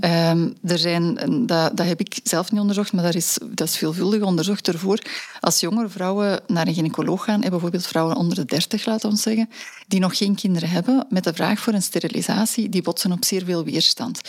Um, 0.04 0.54
er 0.64 0.78
zijn, 0.78 1.14
dat, 1.46 1.76
dat, 1.76 1.86
heb 1.86 2.00
ik 2.00 2.20
zelf 2.22 2.50
niet 2.52 2.60
onderzocht, 2.60 2.92
maar 2.92 3.04
dat 3.04 3.14
is, 3.14 3.38
dat 3.50 3.68
is 3.68 3.76
veelvuldig 3.76 4.22
onderzocht 4.22 4.68
ervoor. 4.68 4.98
Als 5.40 5.60
jongere 5.60 5.88
vrouwen 5.88 6.40
naar 6.46 6.66
een 6.66 6.74
gynaecoloog 6.74 7.24
gaan, 7.24 7.42
en 7.42 7.50
bijvoorbeeld 7.50 7.86
vrouwen 7.86 8.16
onder 8.16 8.36
de 8.36 8.44
30, 8.44 8.86
laten 8.86 9.10
we 9.10 9.16
zeggen, 9.16 9.48
die 9.86 10.00
nog 10.00 10.16
geen 10.16 10.34
kinderen 10.34 10.68
hebben, 10.70 11.06
met 11.08 11.24
de 11.24 11.34
vraag 11.34 11.60
voor 11.60 11.72
een 11.72 11.82
sterilisatie, 11.82 12.68
die 12.68 12.82
botsen 12.82 13.12
op 13.12 13.24
zeer 13.24 13.44
veel 13.44 13.64
weerstand. 13.64 14.20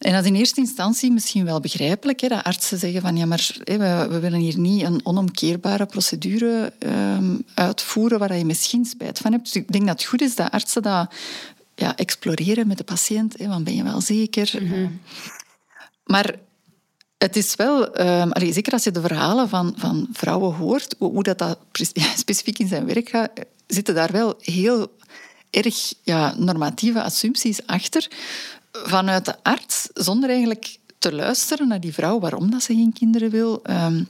En 0.00 0.12
dat 0.12 0.22
is 0.22 0.28
in 0.28 0.34
eerste 0.34 0.60
instantie 0.60 1.12
misschien 1.12 1.44
wel 1.44 1.60
begrijpelijk, 1.60 2.20
hè, 2.20 2.28
dat 2.28 2.44
artsen 2.44 2.78
zeggen 2.78 3.00
van 3.00 3.16
ja, 3.16 3.26
maar 3.26 3.56
we, 3.64 4.06
we, 4.10 4.18
willen 4.18 4.38
hier 4.38 4.58
niet 4.58 4.82
een 4.82 5.00
onomkeerbare 5.06 5.86
procedure 5.86 6.72
um, 6.78 7.44
uitvoeren 7.54 8.18
waar 8.18 8.36
je 8.36 8.44
misschien 8.44 8.84
spijt 8.84 9.18
van 9.18 9.32
hebt. 9.32 9.44
Dus 9.44 9.54
ik 9.54 9.72
denk 9.72 9.86
dat 9.86 10.00
het 10.00 10.08
goed 10.08 10.20
is 10.20 10.34
dat 10.34 10.50
artsen 10.50 10.82
dat 10.82 11.14
ja, 11.74 11.96
exploreren 11.96 12.66
met 12.66 12.78
de 12.78 12.84
patiënt. 12.84 13.38
Hè, 13.38 13.48
want 13.48 13.64
ben 13.64 13.74
je 13.74 13.82
wel 13.82 14.00
zeker? 14.00 14.58
Mm 14.62 15.00
Maar 16.04 16.34
het 17.18 17.36
is 17.36 17.54
wel, 17.54 18.00
um, 18.00 18.32
allee, 18.32 18.52
zeker 18.52 18.72
als 18.72 18.84
je 18.84 18.90
de 18.90 19.00
verhalen 19.00 19.48
van, 19.48 19.74
van 19.76 20.08
vrouwen 20.12 20.54
hoort, 20.54 20.94
hoe 20.98 21.22
dat, 21.22 21.38
dat 21.38 21.58
specifiek 22.16 22.58
in 22.58 22.68
zijn 22.68 22.86
werk 22.86 23.08
gaat, 23.08 23.30
zitten 23.66 23.94
daar 23.94 24.12
wel 24.12 24.34
heel 24.40 24.92
erg 25.50 25.92
ja, 26.02 26.34
normatieve 26.36 27.02
assumpties 27.02 27.66
achter 27.66 28.08
vanuit 28.72 29.24
de 29.24 29.34
arts, 29.42 29.88
zonder 29.94 30.28
eigenlijk 30.28 30.78
te 30.98 31.14
luisteren 31.14 31.68
naar 31.68 31.80
die 31.80 31.94
vrouw 31.94 32.20
waarom 32.20 32.50
dat 32.50 32.62
ze 32.62 32.74
geen 32.74 32.92
kinderen 32.92 33.30
wil. 33.30 33.62
Um, 33.70 34.08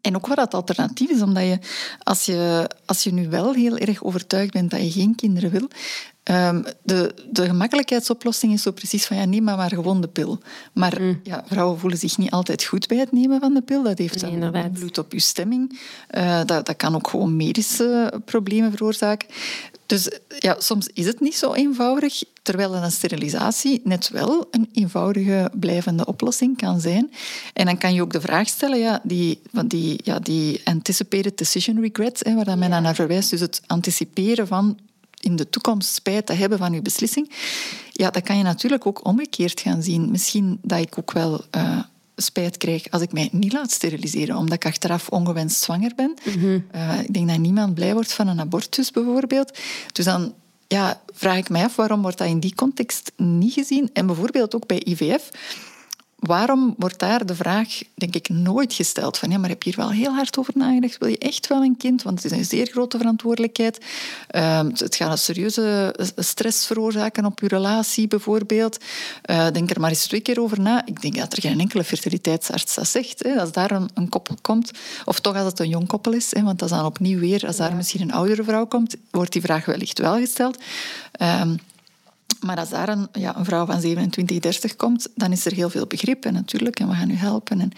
en 0.00 0.16
ook 0.16 0.26
wat 0.26 0.36
dat 0.36 0.54
alternatief 0.54 1.10
is, 1.10 1.22
omdat 1.22 1.42
je 1.42 1.58
als, 2.02 2.24
je, 2.24 2.70
als 2.84 3.02
je 3.02 3.12
nu 3.12 3.28
wel 3.28 3.52
heel 3.52 3.76
erg 3.76 4.02
overtuigd 4.02 4.52
bent 4.52 4.70
dat 4.70 4.80
je 4.80 4.90
geen 4.90 5.14
kinderen 5.14 5.50
wil, 5.50 5.68
um, 6.24 6.64
de, 6.82 7.14
de 7.30 7.44
gemakkelijkheidsoplossing 7.44 8.52
is 8.52 8.62
zo 8.62 8.70
precies 8.70 9.06
van 9.06 9.16
ja, 9.16 9.24
neem 9.24 9.44
maar, 9.44 9.56
maar 9.56 9.70
gewoon 9.70 10.00
de 10.00 10.08
pil. 10.08 10.38
Maar 10.72 11.00
mm. 11.00 11.20
ja, 11.22 11.44
vrouwen 11.46 11.78
voelen 11.78 11.98
zich 11.98 12.18
niet 12.18 12.30
altijd 12.30 12.64
goed 12.64 12.86
bij 12.86 12.96
het 12.96 13.12
nemen 13.12 13.40
van 13.40 13.54
de 13.54 13.62
pil. 13.62 13.82
Dat 13.82 13.98
heeft 13.98 14.22
nee, 14.22 14.70
bloed 14.70 14.98
op 14.98 15.12
je 15.12 15.20
stemming. 15.20 15.80
Uh, 16.10 16.40
dat, 16.44 16.66
dat 16.66 16.76
kan 16.76 16.94
ook 16.94 17.08
gewoon 17.08 17.36
medische 17.36 18.20
problemen 18.24 18.70
veroorzaken. 18.70 19.28
Dus 19.86 20.08
ja, 20.38 20.56
soms 20.58 20.88
is 20.92 21.06
het 21.06 21.20
niet 21.20 21.34
zo 21.34 21.52
eenvoudig, 21.52 22.22
terwijl 22.42 22.74
een 22.74 22.90
sterilisatie 22.90 23.80
net 23.84 24.08
wel 24.08 24.48
een 24.50 24.68
eenvoudige 24.72 25.50
blijvende 25.60 26.06
oplossing 26.06 26.56
kan 26.56 26.80
zijn. 26.80 27.12
En 27.52 27.66
dan 27.66 27.78
kan 27.78 27.94
je 27.94 28.02
ook 28.02 28.12
de 28.12 28.20
vraag 28.20 28.48
stellen, 28.48 28.78
ja, 28.78 29.00
die, 29.02 29.40
die, 29.66 30.00
ja, 30.04 30.18
die 30.18 30.60
anticipated 30.64 31.38
decision 31.38 31.80
regrets, 31.80 32.20
hè, 32.24 32.44
waar 32.44 32.58
men 32.58 32.70
naar 32.70 32.94
verwijst, 32.94 33.30
dus 33.30 33.40
het 33.40 33.60
anticiperen 33.66 34.46
van 34.46 34.78
in 35.20 35.36
de 35.36 35.50
toekomst 35.50 35.94
spijt 35.94 36.26
te 36.26 36.32
hebben 36.32 36.58
van 36.58 36.72
je 36.72 36.82
beslissing, 36.82 37.30
ja, 37.92 38.10
dat 38.10 38.22
kan 38.22 38.36
je 38.36 38.42
natuurlijk 38.42 38.86
ook 38.86 39.06
omgekeerd 39.06 39.60
gaan 39.60 39.82
zien. 39.82 40.10
Misschien 40.10 40.58
dat 40.62 40.78
ik 40.78 40.98
ook 40.98 41.12
wel... 41.12 41.44
Uh, 41.56 41.78
spijt 42.16 42.56
krijg 42.56 42.90
als 42.90 43.02
ik 43.02 43.12
mij 43.12 43.28
niet 43.32 43.52
laat 43.52 43.70
steriliseren, 43.70 44.36
omdat 44.36 44.56
ik 44.56 44.66
achteraf 44.66 45.08
ongewenst 45.08 45.62
zwanger 45.62 45.92
ben. 45.96 46.14
Mhm. 46.24 46.60
Eh, 46.70 47.00
ik 47.00 47.14
denk 47.14 47.28
dat 47.28 47.38
niemand 47.38 47.74
blij 47.74 47.92
wordt 47.92 48.12
van 48.12 48.28
een 48.28 48.40
abortus 48.40 48.90
bijvoorbeeld. 48.90 49.58
Dus 49.92 50.04
dan 50.04 50.34
ja, 50.68 51.02
vraag 51.12 51.36
ik 51.36 51.48
mij 51.48 51.64
af 51.64 51.76
waarom 51.76 52.02
wordt 52.02 52.18
dat 52.18 52.28
in 52.28 52.40
die 52.40 52.54
context 52.54 53.12
niet 53.16 53.52
gezien. 53.52 53.90
En 53.92 54.06
bijvoorbeeld 54.06 54.54
ook 54.54 54.66
bij 54.66 54.82
IVF 54.84 55.30
waarom 56.26 56.74
wordt 56.78 56.98
daar 56.98 57.26
de 57.26 57.34
vraag, 57.34 57.68
denk 57.94 58.14
ik, 58.14 58.28
nooit 58.28 58.72
gesteld 58.72 59.18
van 59.18 59.30
ja, 59.30 59.38
maar 59.38 59.48
heb 59.48 59.62
je 59.62 59.70
hier 59.70 59.78
wel 59.78 59.90
heel 59.90 60.12
hard 60.12 60.38
over 60.38 60.52
nagedacht? 60.56 60.98
Wil 60.98 61.08
je 61.08 61.18
echt 61.18 61.46
wel 61.46 61.62
een 61.62 61.76
kind? 61.76 62.02
Want 62.02 62.22
het 62.22 62.32
is 62.32 62.38
een 62.38 62.44
zeer 62.44 62.66
grote 62.66 62.98
verantwoordelijkheid. 62.98 63.84
Ehm, 64.28 64.70
het 64.74 64.96
gaat 64.96 65.10
een 65.10 65.18
serieuze 65.18 65.94
stress 66.16 66.66
veroorzaken 66.66 67.24
op 67.24 67.40
je 67.40 67.48
relatie 67.48 68.08
bijvoorbeeld. 68.08 68.78
Uh, 69.30 69.50
denk 69.50 69.70
er 69.70 69.80
maar 69.80 69.90
eens 69.90 70.06
twee 70.06 70.20
keer 70.20 70.40
over 70.40 70.60
na. 70.60 70.86
Ik 70.86 71.02
denk 71.02 71.16
dat 71.16 71.32
er 71.32 71.40
geen 71.40 71.60
enkele 71.60 71.84
fertiliteitsarts 71.84 72.74
dat 72.74 72.88
zegt. 72.88 73.22
Hè. 73.22 73.40
Als 73.40 73.52
daar 73.52 73.70
een, 73.70 73.90
een, 73.94 74.08
koppel 74.08 74.36
komt, 74.40 74.70
of 75.04 75.20
toch 75.20 75.36
als 75.36 75.46
het 75.46 75.60
een 75.60 75.68
jong 75.68 75.86
koppel 75.86 76.12
is, 76.12 76.34
hè, 76.34 76.42
want 76.42 76.58
dat 76.58 76.70
is 76.70 76.76
dan 76.76 76.84
opnieuw 76.86 77.18
weer, 77.18 77.46
als 77.46 77.56
daar 77.56 77.74
misschien 77.74 78.00
een 78.00 78.12
oudere 78.12 78.44
vrouw 78.44 78.66
komt, 78.66 78.96
wordt 79.10 79.32
die 79.32 79.42
vraag 79.42 79.64
wellicht 79.64 79.98
wel 79.98 80.16
gesteld. 80.16 80.58
Um, 81.20 81.58
maar 82.40 82.58
als 82.58 82.70
daar 82.70 82.88
een, 82.88 83.08
ja, 83.12 83.36
een 83.36 83.44
vrouw 83.44 83.66
van 83.66 83.80
27, 83.80 84.38
30 84.38 84.76
komt, 84.76 85.08
dan 85.14 85.32
is 85.32 85.46
er 85.46 85.52
heel 85.52 85.70
veel 85.70 85.86
begrip 85.86 86.24
en 86.24 86.32
natuurlijk, 86.32 86.80
en 86.80 86.88
we 86.88 86.94
gaan 86.94 87.10
u 87.10 87.14
helpen. 87.14 87.60
En 87.60 87.70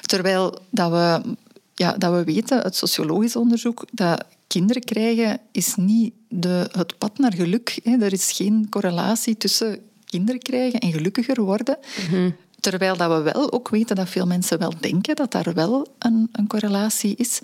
terwijl 0.00 0.58
dat 0.70 0.90
we, 0.90 1.34
ja, 1.74 1.92
dat 1.92 2.12
we 2.12 2.24
weten 2.24 2.62
uit 2.62 2.76
sociologisch 2.76 3.36
onderzoek 3.36 3.84
dat 3.92 4.24
kinderen 4.46 4.82
krijgen 4.82 5.40
is 5.52 5.74
niet 5.74 6.12
de, 6.28 6.68
het 6.72 6.98
pad 6.98 7.18
naar 7.18 7.34
geluk. 7.34 7.78
Hè. 7.82 7.96
Er 7.96 8.12
is 8.12 8.32
geen 8.32 8.66
correlatie 8.70 9.36
tussen 9.36 9.78
kinderen 10.04 10.40
krijgen 10.40 10.80
en 10.80 10.92
gelukkiger 10.92 11.42
worden. 11.42 11.78
Mhm. 12.10 12.30
Terwijl 12.68 12.96
dat 12.96 13.10
we 13.10 13.32
wel 13.32 13.52
ook 13.52 13.68
weten 13.68 13.96
dat 13.96 14.08
veel 14.08 14.26
mensen 14.26 14.58
wel 14.58 14.72
denken 14.80 15.16
dat 15.16 15.32
daar 15.32 15.54
wel 15.54 15.86
een, 15.98 16.28
een 16.32 16.46
correlatie 16.46 17.16
is. 17.16 17.40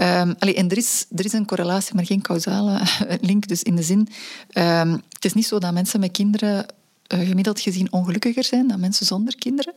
Um, 0.00 0.34
en 0.38 0.68
er 0.68 0.76
is, 0.76 1.06
er 1.16 1.24
is 1.24 1.32
een 1.32 1.46
correlatie, 1.46 1.94
maar 1.94 2.06
geen 2.06 2.22
causale 2.22 2.80
link. 3.20 3.48
Dus 3.48 3.62
in 3.62 3.76
de 3.76 3.82
zin, 3.82 4.08
um, 4.52 5.02
het 5.12 5.24
is 5.24 5.32
niet 5.32 5.46
zo 5.46 5.58
dat 5.58 5.72
mensen 5.72 6.00
met 6.00 6.10
kinderen 6.10 6.66
uh, 7.14 7.28
gemiddeld 7.28 7.60
gezien 7.60 7.92
ongelukkiger 7.92 8.44
zijn 8.44 8.68
dan 8.68 8.80
mensen 8.80 9.06
zonder 9.06 9.36
kinderen. 9.36 9.74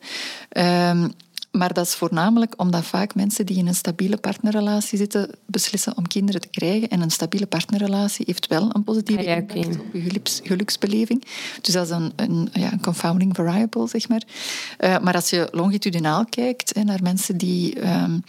Um, 0.97 1.11
maar 1.51 1.73
dat 1.73 1.85
is 1.85 1.95
voornamelijk 1.95 2.53
omdat 2.57 2.85
vaak 2.85 3.15
mensen 3.15 3.45
die 3.45 3.57
in 3.57 3.67
een 3.67 3.75
stabiele 3.75 4.17
partnerrelatie 4.17 4.97
zitten 4.97 5.29
beslissen 5.45 5.97
om 5.97 6.07
kinderen 6.07 6.41
te 6.41 6.47
krijgen. 6.47 6.89
En 6.89 7.01
een 7.01 7.11
stabiele 7.11 7.45
partnerrelatie 7.45 8.25
heeft 8.27 8.47
wel 8.47 8.69
een 8.75 8.83
positieve 8.83 9.29
ah, 9.29 9.37
impact 9.37 9.79
op 9.79 9.93
je 9.93 10.21
geluksbeleving. 10.43 11.25
Dus 11.61 11.73
dat 11.73 11.85
is 11.85 11.91
een, 11.91 12.13
een, 12.15 12.49
ja, 12.53 12.71
een 12.71 12.81
confounding 12.81 13.35
variable, 13.35 13.87
zeg 13.87 14.09
maar. 14.09 14.23
Uh, 14.79 14.99
maar 14.99 15.13
als 15.13 15.29
je 15.29 15.47
longitudinaal 15.51 16.25
kijkt 16.25 16.75
hè, 16.75 16.83
naar 16.83 16.99
mensen 17.03 17.37
die 17.37 17.87
um, 17.87 18.23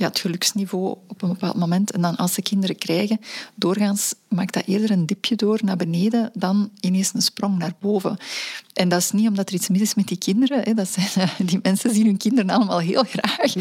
ja, 0.00 0.06
het 0.06 0.18
geluksniveau 0.18 0.96
op 1.06 1.22
een 1.22 1.28
bepaald 1.28 1.56
moment. 1.56 1.90
En 1.90 2.00
dan 2.00 2.16
als 2.16 2.34
ze 2.34 2.42
kinderen 2.42 2.78
krijgen, 2.78 3.20
doorgaans 3.54 4.14
maakt 4.28 4.54
dat 4.54 4.66
eerder 4.66 4.90
een 4.90 5.06
dipje 5.06 5.36
door 5.36 5.58
naar 5.62 5.76
beneden 5.76 6.30
dan 6.34 6.70
ineens 6.80 7.14
een 7.14 7.22
sprong 7.22 7.58
naar 7.58 7.74
boven. 7.80 8.16
En 8.72 8.88
dat 8.88 9.00
is 9.00 9.10
niet 9.10 9.28
omdat 9.28 9.48
er 9.48 9.54
iets 9.54 9.68
mis 9.68 9.80
is 9.80 9.94
met 9.94 10.08
die 10.08 10.18
kinderen. 10.18 10.62
Hè. 10.62 10.74
Dat 10.74 10.88
zijn, 10.88 11.28
die 11.38 11.58
mensen 11.62 11.94
zien 11.94 12.06
hun 12.06 12.16
kinderen 12.16 12.50
allemaal 12.50 12.78
heel 12.78 13.04
graag. 13.08 13.54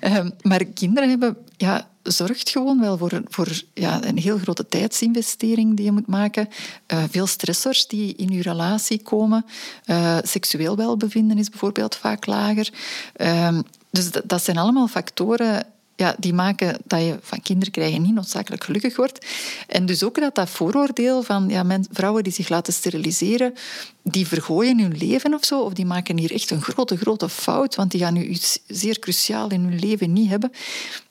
Ehm, 0.00 0.30
maar 0.42 0.64
kinderen 0.64 1.08
hebben, 1.08 1.36
ja, 1.56 1.88
zorgt 2.02 2.50
gewoon 2.50 2.80
wel 2.80 2.98
voor, 2.98 3.22
voor 3.24 3.62
ja, 3.74 4.04
een 4.04 4.18
heel 4.18 4.38
grote 4.38 4.66
tijdsinvestering 4.68 5.76
die 5.76 5.84
je 5.84 5.92
moet 5.92 6.06
maken. 6.06 6.48
Uh, 6.92 7.04
veel 7.10 7.26
stressors 7.26 7.86
die 7.86 8.14
in 8.14 8.28
je 8.28 8.42
relatie 8.42 9.02
komen. 9.02 9.44
Uh, 9.86 10.18
seksueel 10.22 10.76
welbevinden 10.76 11.38
is 11.38 11.48
bijvoorbeeld 11.48 11.96
vaak 11.96 12.26
lager. 12.26 12.72
Ehm, 13.12 13.62
dus 13.90 14.10
dat, 14.10 14.22
dat 14.26 14.44
zijn 14.44 14.56
allemaal 14.56 14.88
factoren 14.88 15.66
ja, 16.00 16.14
die 16.18 16.34
maken 16.34 16.76
dat 16.84 17.00
je 17.00 17.18
van 17.22 17.42
kinderen 17.42 17.72
krijgen 17.72 18.02
niet 18.02 18.14
noodzakelijk 18.14 18.64
gelukkig 18.64 18.96
wordt. 18.96 19.26
En 19.66 19.86
dus 19.86 20.02
ook 20.02 20.20
dat 20.20 20.34
dat 20.34 20.50
vooroordeel 20.50 21.22
van 21.22 21.48
ja, 21.48 21.80
vrouwen 21.90 22.22
die 22.22 22.32
zich 22.32 22.48
laten 22.48 22.72
steriliseren, 22.72 23.54
die 24.02 24.26
vergooien 24.26 24.80
hun 24.80 24.96
leven 24.96 25.34
of 25.34 25.44
zo, 25.44 25.60
of 25.60 25.72
die 25.72 25.86
maken 25.86 26.18
hier 26.18 26.32
echt 26.32 26.50
een 26.50 26.62
grote, 26.62 26.96
grote 26.96 27.28
fout, 27.28 27.74
want 27.74 27.90
die 27.90 28.00
gaan 28.00 28.14
nu 28.14 28.24
iets 28.24 28.58
zeer 28.66 28.98
cruciaal 28.98 29.50
in 29.50 29.60
hun 29.60 29.78
leven 29.78 30.12
niet 30.12 30.28
hebben. 30.28 30.52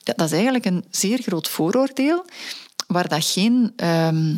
Dat, 0.04 0.18
dat 0.18 0.28
is 0.28 0.34
eigenlijk 0.34 0.66
een 0.66 0.84
zeer 0.90 1.22
groot 1.22 1.50
vooroordeel, 1.50 2.26
waar 2.88 3.08
dat 3.08 3.26
geen... 3.26 3.74
Ehm, 3.76 4.36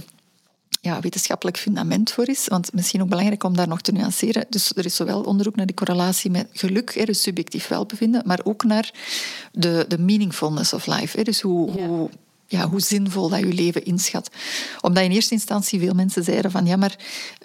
ja, 0.82 1.00
wetenschappelijk 1.00 1.58
fundament 1.58 2.12
voor 2.12 2.28
is. 2.28 2.48
Want 2.48 2.74
misschien 2.74 3.02
ook 3.02 3.10
belangrijk 3.10 3.44
om 3.44 3.56
daar 3.56 3.68
nog 3.68 3.82
te 3.82 3.92
nuanceren. 3.92 4.46
Dus 4.50 4.72
er 4.76 4.86
is 4.86 4.96
zowel 4.96 5.22
onderzoek 5.22 5.56
naar 5.56 5.66
die 5.66 5.76
correlatie 5.76 6.32
met 6.32 6.48
geluk, 6.54 7.06
dus 7.06 7.22
subjectief 7.22 7.68
welbevinden, 7.68 8.22
maar 8.26 8.40
ook 8.44 8.64
naar 8.64 8.94
de, 9.52 9.86
de 9.88 9.98
meaningfulness 9.98 10.74
of 10.74 10.86
life. 10.86 11.24
Dus 11.24 11.42
hoe, 11.42 11.72
hoe 11.72 12.10
ja, 12.52 12.70
hoe 12.70 12.80
zinvol 12.80 13.30
dat 13.30 13.40
je 13.40 13.54
leven 13.54 13.86
inschat. 13.86 14.30
Omdat 14.82 15.04
in 15.04 15.12
eerste 15.12 15.34
instantie 15.34 15.80
veel 15.80 15.94
mensen 15.94 16.24
zeiden 16.24 16.52
van 16.52 16.66
ja, 16.66 16.76
maar 16.76 16.96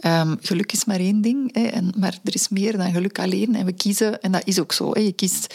ehm, 0.01 0.35
geluk 0.40 0.72
is 0.72 0.85
maar 0.85 0.99
één 0.99 1.20
ding, 1.20 1.55
hè, 1.55 1.66
en, 1.66 1.92
maar 1.99 2.18
er 2.25 2.35
is 2.35 2.49
meer 2.49 2.77
dan 2.77 2.92
geluk 2.92 3.18
alleen. 3.18 3.55
En 3.55 3.64
we 3.64 3.72
kiezen, 3.72 4.20
en 4.20 4.33
dat 4.33 4.42
is 4.44 4.61
ook 4.61 4.72
zo, 4.72 4.90
hè, 4.92 5.01
je 5.01 5.12
kiest, 5.12 5.55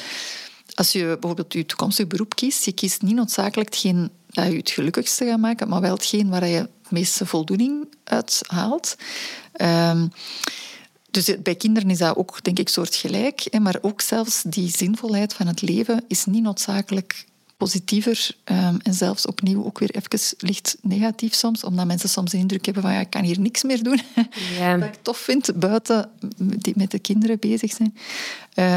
als 0.74 0.92
je 0.92 1.18
bijvoorbeeld 1.20 1.54
je 1.54 1.66
toekomstig 1.66 2.08
beroep 2.08 2.36
kiest, 2.36 2.66
je 2.66 2.72
kiest 2.72 3.02
niet 3.02 3.16
noodzakelijk 3.16 3.70
hetgeen 3.70 4.10
dat 4.32 4.52
je 4.52 4.58
het 4.58 4.70
gelukkigste 4.70 5.26
gaat 5.26 5.40
maken, 5.40 5.68
maar 5.68 5.82
wel 5.82 5.94
hetgeen 5.94 6.30
waar 6.30 6.48
je 6.48 6.58
het 6.58 6.70
meeste 6.90 7.26
voldoening 7.26 7.88
uit 8.04 8.42
haalt. 8.48 8.96
Um, 9.62 10.12
dus 11.12 11.42
bij 11.44 11.56
kinderen 11.56 11.90
is 11.90 11.98
dat 11.98 12.16
ook, 12.16 12.44
denk 12.44 12.60
ik, 12.60 12.70
soortgelijk. 12.70 13.60
Maar 13.60 13.78
ook 13.82 14.02
zelfs 14.02 14.42
die 14.46 14.70
zinvolheid 14.70 15.34
van 15.34 15.48
het 15.48 15.62
leven 15.62 16.04
is 16.08 16.26
niet 16.26 16.44
noodzakelijk 16.44 17.26
positiever 17.58 18.32
um, 18.46 18.80
en 18.84 18.94
zelfs 18.94 19.26
opnieuw 19.26 19.66
ook 19.66 19.80
weer 19.80 19.92
even 19.92 20.36
licht 20.38 20.78
negatief 20.82 21.34
soms, 21.34 21.64
omdat 21.64 21.86
mensen 21.86 22.10
soms 22.10 22.32
de 22.32 22.38
indruk 22.38 22.66
hebben 22.66 22.84
van 22.84 22.94
ja, 22.94 23.00
ik 23.00 23.10
kan 23.10 23.24
hier 23.24 23.40
niks 23.40 23.64
meer 23.64 23.84
doen. 23.84 24.02
Ja. 24.60 24.78
Wat 24.78 24.88
ik 24.88 25.00
tof 25.02 25.18
vind, 25.18 25.60
buiten 25.60 26.10
die 26.38 26.74
met 26.78 26.92
de 26.92 27.00
kinderen 27.00 27.40
bezig 27.40 27.72
zijn. 27.74 27.98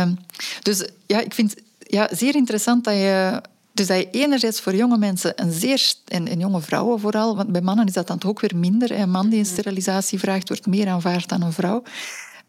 Um, 0.08 0.18
dus 0.62 0.88
ja, 1.06 1.20
ik 1.20 1.34
vind 1.34 1.54
ja, 1.78 2.08
zeer 2.12 2.34
interessant 2.34 2.84
dat 2.84 2.94
je 2.94 3.40
dus 3.74 3.86
dat 3.86 3.96
je 3.96 4.10
enerzijds 4.10 4.60
voor 4.60 4.74
jonge 4.74 4.98
mensen 4.98 5.32
een 5.36 5.52
zeer, 5.52 5.94
en, 6.04 6.28
en, 6.28 6.38
jonge 6.38 6.60
vrouwen 6.60 7.00
vooral, 7.00 7.36
want 7.36 7.52
bij 7.52 7.60
mannen 7.60 7.86
is 7.86 7.92
dat 7.92 8.06
dan 8.06 8.18
toch 8.18 8.30
ook 8.30 8.40
weer 8.40 8.56
minder. 8.56 8.90
Een 8.90 9.10
man 9.10 9.28
die 9.28 9.38
een 9.38 9.44
mhm. 9.44 9.52
sterilisatie 9.52 10.18
vraagt, 10.18 10.48
wordt 10.48 10.66
meer 10.66 10.88
aanvaard 10.88 11.28
dan 11.28 11.42
een 11.42 11.52
vrouw. 11.52 11.82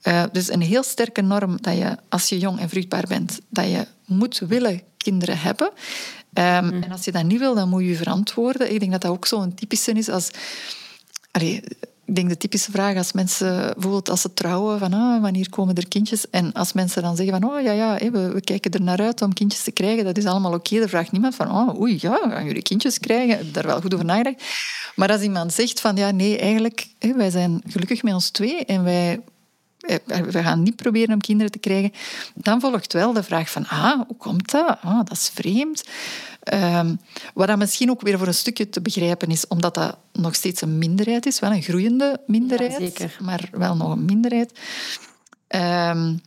Uh, 0.03 0.23
dus 0.31 0.51
een 0.51 0.61
heel 0.61 0.83
sterke 0.83 1.21
norm 1.21 1.57
dat 1.61 1.77
je, 1.77 1.97
als 2.09 2.29
je 2.29 2.39
jong 2.39 2.59
en 2.59 2.69
vruchtbaar 2.69 3.05
bent, 3.07 3.39
dat 3.49 3.65
je 3.65 3.87
moet 4.05 4.39
willen 4.39 4.81
kinderen 4.97 5.39
hebben. 5.39 5.67
Um, 6.33 6.83
En 6.83 6.91
als 6.91 7.05
je 7.05 7.11
dat 7.11 7.23
niet 7.23 7.39
wil, 7.39 7.55
dan 7.55 7.69
moet 7.69 7.81
je 7.81 7.87
je 7.87 7.95
verantwoorden. 7.95 8.73
Ik 8.73 8.79
denk 8.79 8.91
dat 8.91 9.01
dat 9.01 9.11
ook 9.11 9.25
zo'n 9.25 9.53
typische 9.53 9.91
is 9.91 10.09
als... 10.09 10.29
Allee, 11.31 11.63
ik 12.05 12.15
denk 12.15 12.29
de 12.29 12.37
typische 12.37 12.71
vraag 12.71 12.97
als 12.97 13.11
mensen, 13.11 13.73
bijvoorbeeld 13.73 14.09
als 14.09 14.21
ze 14.21 14.33
trouwen, 14.33 14.79
van 14.79 14.93
ah, 14.93 15.21
wanneer 15.21 15.49
komen 15.49 15.75
er 15.75 15.87
kindjes? 15.87 16.29
En 16.29 16.53
als 16.53 16.73
mensen 16.73 17.01
dan 17.01 17.15
zeggen 17.15 17.39
van, 17.39 17.49
oh 17.49 17.61
ja, 17.61 17.71
ja 17.71 18.11
we, 18.11 18.41
kijken 18.43 18.71
er 18.71 18.81
naar 18.81 18.99
uit 18.99 19.21
om 19.21 19.33
kindjes 19.33 19.63
te 19.63 19.71
krijgen, 19.71 20.03
dat 20.03 20.17
is 20.17 20.25
allemaal 20.25 20.53
oké. 20.53 20.69
Okay. 20.69 20.83
Er 20.83 20.89
vraagt 20.89 21.11
niemand 21.11 21.35
van, 21.35 21.51
oh, 21.51 21.79
oei, 21.79 21.97
ja, 22.01 22.19
gaan 22.29 22.45
jullie 22.45 22.61
kindjes 22.61 22.99
krijgen? 22.99 23.53
Daar 23.53 23.65
wel 23.65 23.81
goed 23.81 23.93
over 23.93 24.05
nagedacht. 24.05 24.43
Maar 24.95 25.11
als 25.11 25.21
iemand 25.21 25.53
zegt 25.53 25.79
van, 25.79 25.95
ja, 25.95 26.11
nee, 26.11 26.37
eigenlijk, 26.37 26.87
wij 26.99 27.29
zijn 27.29 27.61
gelukkig 27.67 28.03
met 28.03 28.13
ons 28.13 28.29
twee 28.29 28.65
en 28.65 28.83
wij 28.83 29.19
eh, 29.79 30.19
we 30.19 30.43
gaan 30.43 30.63
niet 30.63 30.75
proberen 30.75 31.13
om 31.13 31.21
kinderen 31.21 31.51
te 31.51 31.59
krijgen. 31.59 31.91
Dan 32.33 32.59
volgt 32.59 32.93
wel 32.93 33.13
de 33.13 33.23
vraag 33.23 33.49
van, 33.49 33.67
ah, 33.67 34.01
hoe 34.07 34.17
komt 34.17 34.51
dat? 34.51 34.77
Ah, 34.81 34.97
dat 34.97 35.11
is 35.11 35.31
vreemd. 35.33 35.83
Um, 36.53 36.99
wat 37.33 37.47
dan 37.47 37.57
misschien 37.57 37.89
ook 37.89 38.01
weer 38.01 38.17
voor 38.17 38.27
een 38.27 38.33
stukje 38.33 38.69
te 38.69 38.81
begrijpen 38.81 39.27
is, 39.27 39.47
omdat 39.47 39.73
dat 39.73 39.97
nog 40.11 40.35
steeds 40.35 40.61
een 40.61 40.77
minderheid 40.77 41.25
is, 41.25 41.39
wel 41.39 41.51
een 41.51 41.61
groeiende 41.61 42.21
minderheid, 42.27 43.19
maar 43.19 43.49
wel 43.51 43.75
nog 43.75 43.91
een 43.91 44.05
minderheid. 44.05 44.59
Um, 45.47 46.21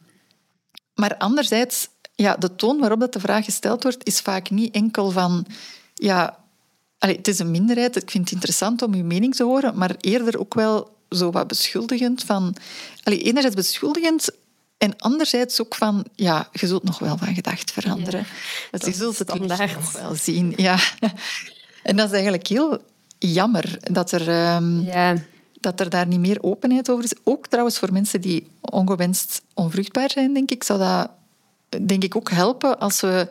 maar 0.95 1.17
anderzijds, 1.17 1.89
ja, 2.15 2.37
de 2.37 2.57
toon 2.57 2.79
waarop 2.79 3.01
dat 3.01 3.13
de 3.13 3.21
vraag 3.21 3.45
gesteld 3.45 3.83
wordt, 3.83 4.07
is 4.07 4.21
vaak 4.21 4.51
niet 4.51 4.75
enkel 4.75 5.11
van, 5.11 5.47
ja, 5.95 6.39
allez, 6.99 7.17
het 7.17 7.29
is 7.29 7.39
een 7.39 7.51
minderheid, 7.51 7.97
ik 7.97 8.11
vind 8.11 8.25
het 8.25 8.33
interessant 8.33 8.83
om 8.83 8.95
uw 8.95 9.05
mening 9.05 9.35
te 9.35 9.45
horen, 9.45 9.79
maar 9.79 9.97
eerder 10.01 10.39
ook 10.39 10.55
wel 10.55 10.97
zo 11.11 11.31
wat 11.31 11.47
beschuldigend 11.47 12.25
van... 12.25 12.57
Allee, 13.03 13.23
enerzijds 13.23 13.57
beschuldigend 13.57 14.31
en 14.79 14.97
anderzijds 14.97 15.61
ook 15.61 15.75
van... 15.75 16.07
Ja, 16.15 16.49
je 16.53 16.67
zult 16.67 16.83
nog 16.83 16.99
wel 16.99 17.19
van 17.19 17.35
gedacht 17.35 17.73
veranderen. 17.73 18.27
dat 18.71 18.85
je 18.85 18.93
zult 18.93 19.19
het 19.19 19.39
nog 19.39 19.93
wel 19.93 20.15
zien. 20.15 20.53
Ja. 20.57 20.79
En 21.83 21.97
dat 21.97 22.07
is 22.07 22.13
eigenlijk 22.13 22.47
heel 22.47 22.83
jammer 23.19 23.79
dat 23.93 24.13
er... 24.13 24.55
Um, 24.55 24.81
ja. 24.81 25.17
Dat 25.61 25.81
er 25.81 25.91
daar 25.91 26.07
niet 26.07 26.21
meer 26.21 26.43
openheid 26.43 26.91
over 26.91 27.05
is. 27.05 27.15
Ook 27.25 27.47
trouwens 27.47 27.79
voor 27.79 27.93
mensen 27.93 28.21
die 28.21 28.51
ongewenst 28.61 29.43
onvruchtbaar 29.55 30.11
zijn, 30.11 30.35
denk 30.35 30.51
ik, 30.51 30.65
zou 30.65 30.79
dat 30.79 31.11
denk 31.87 32.05
ik 32.05 32.17
ook 32.17 32.31
helpen 32.31 32.79
als 32.79 33.01
we 33.01 33.29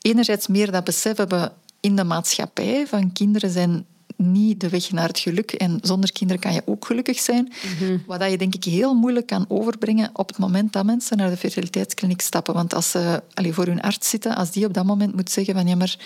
enerzijds 0.00 0.46
meer 0.46 0.70
dat 0.70 0.84
besef 0.84 1.16
hebben 1.16 1.52
in 1.80 1.96
de 1.96 2.04
maatschappij 2.04 2.86
van 2.86 3.12
kinderen 3.12 3.50
zijn 3.50 3.86
niet 4.30 4.60
de 4.60 4.68
weg 4.68 4.90
naar 4.90 5.08
het 5.08 5.18
geluk. 5.18 5.52
En 5.52 5.78
zonder 5.82 6.12
kinderen 6.12 6.42
kan 6.42 6.52
je 6.52 6.62
ook 6.64 6.86
gelukkig 6.86 7.18
zijn. 7.18 7.52
Mm 7.80 8.02
Wat 8.06 8.30
je 8.30 8.38
denk 8.38 8.54
ik 8.54 8.64
heel 8.64 8.94
moeilijk 8.94 9.26
kan 9.26 9.44
overbrengen 9.48 10.10
op 10.12 10.28
het 10.28 10.38
moment 10.38 10.72
dat 10.72 10.84
mensen 10.84 11.16
naar 11.16 11.30
de 11.30 11.36
fertiliteitskliniek 11.36 12.20
stappen. 12.20 12.54
Want 12.54 12.74
als 12.74 12.90
ze 12.90 13.22
allez, 13.34 13.54
voor 13.54 13.66
hun 13.66 13.82
arts 13.82 14.08
zitten, 14.08 14.36
als 14.36 14.50
die 14.50 14.66
op 14.66 14.74
dat 14.74 14.84
moment 14.84 15.14
moet 15.14 15.30
zeggen 15.30 15.54
van 15.54 15.66
ja, 15.66 15.76
maar 15.76 15.96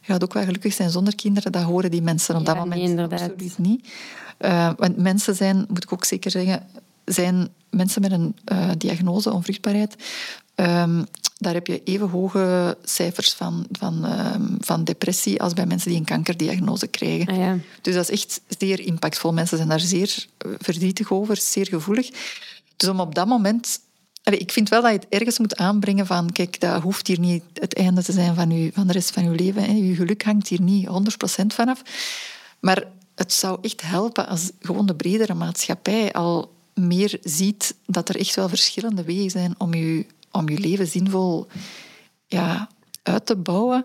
je 0.00 0.12
gaat 0.12 0.22
ook 0.22 0.32
wel 0.32 0.44
gelukkig 0.44 0.72
zijn 0.72 0.90
zonder 0.90 1.14
kinderen, 1.14 1.52
dat 1.52 1.62
horen 1.62 1.90
die 1.90 2.02
mensen 2.02 2.36
op 2.36 2.46
dat 2.46 2.56
moment 2.56 2.94
nee, 2.94 3.04
absoluut 3.04 3.58
niet. 3.58 3.88
Uh, 4.40 4.70
want 4.76 4.96
mensen 4.96 5.34
zijn, 5.34 5.64
moet 5.68 5.84
ik 5.84 5.92
ook 5.92 6.04
zeker 6.04 6.30
zeggen, 6.30 6.62
zijn 7.04 7.48
mensen 7.70 8.00
met 8.00 8.12
een 8.12 8.36
uh, 8.52 8.70
diagnose 8.78 9.32
onvruchtbaarheid 9.32 9.96
Um, 10.60 11.06
daar 11.38 11.54
heb 11.54 11.66
je 11.66 11.82
even 11.84 12.08
hoge 12.08 12.76
cijfers 12.84 13.32
van, 13.32 13.66
van, 13.72 14.04
ehm, 14.04 14.42
van 14.60 14.84
depressie 14.84 15.42
als 15.42 15.52
bij 15.52 15.66
mensen 15.66 15.90
die 15.90 15.98
een 15.98 16.04
kankerdiagnose 16.04 16.86
krijgen. 16.86 17.28
Ah, 17.28 17.36
ja. 17.36 17.58
Dus 17.82 17.94
dat 17.94 18.10
is 18.10 18.20
echt 18.20 18.40
zeer 18.58 18.80
impactvol. 18.80 19.32
Mensen 19.32 19.56
zijn 19.56 19.68
daar 19.68 19.80
zeer 19.80 20.26
eh, 20.38 20.50
verdrietig 20.58 21.10
over, 21.10 21.36
zeer 21.36 21.66
gevoelig. 21.66 22.10
Dus 22.76 22.88
om 22.88 23.00
op 23.00 23.14
dat 23.14 23.26
moment... 23.26 23.80
Ik 24.22 24.52
vind 24.52 24.68
wel 24.68 24.82
dat 24.82 24.90
je 24.90 24.96
het 24.96 25.06
ergens 25.08 25.38
moet 25.38 25.56
aanbrengen 25.56 26.06
van... 26.06 26.32
Kijk, 26.32 26.60
dat 26.60 26.82
hoeft 26.82 27.06
hier 27.06 27.20
niet 27.20 27.42
het 27.54 27.74
einde 27.74 28.02
te 28.02 28.12
zijn 28.12 28.34
van, 28.34 28.50
u, 28.50 28.70
van 28.74 28.86
de 28.86 28.92
rest 28.92 29.10
van 29.10 29.24
je 29.24 29.30
leven. 29.30 29.62
Hè. 29.62 29.72
Je 29.72 29.94
geluk 29.94 30.22
hangt 30.22 30.48
hier 30.48 30.60
niet 30.60 30.86
100% 30.86 30.90
vanaf. 31.46 31.82
Maar 32.60 32.84
het 33.14 33.32
zou 33.32 33.58
echt 33.62 33.82
helpen 33.82 34.28
als 34.28 34.50
gewoon 34.60 34.86
de 34.86 34.94
bredere 34.94 35.34
maatschappij 35.34 36.12
al 36.12 36.52
meer 36.74 37.18
ziet 37.22 37.74
dat 37.86 38.08
er 38.08 38.16
echt 38.16 38.34
wel 38.34 38.48
verschillende 38.48 39.02
wegen 39.02 39.30
zijn 39.30 39.54
om 39.58 39.74
je 39.74 40.06
om 40.38 40.48
je 40.48 40.58
leven 40.58 40.86
zinvol 40.86 41.46
ja, 42.26 42.68
uit 43.02 43.26
te 43.26 43.36
bouwen. 43.36 43.84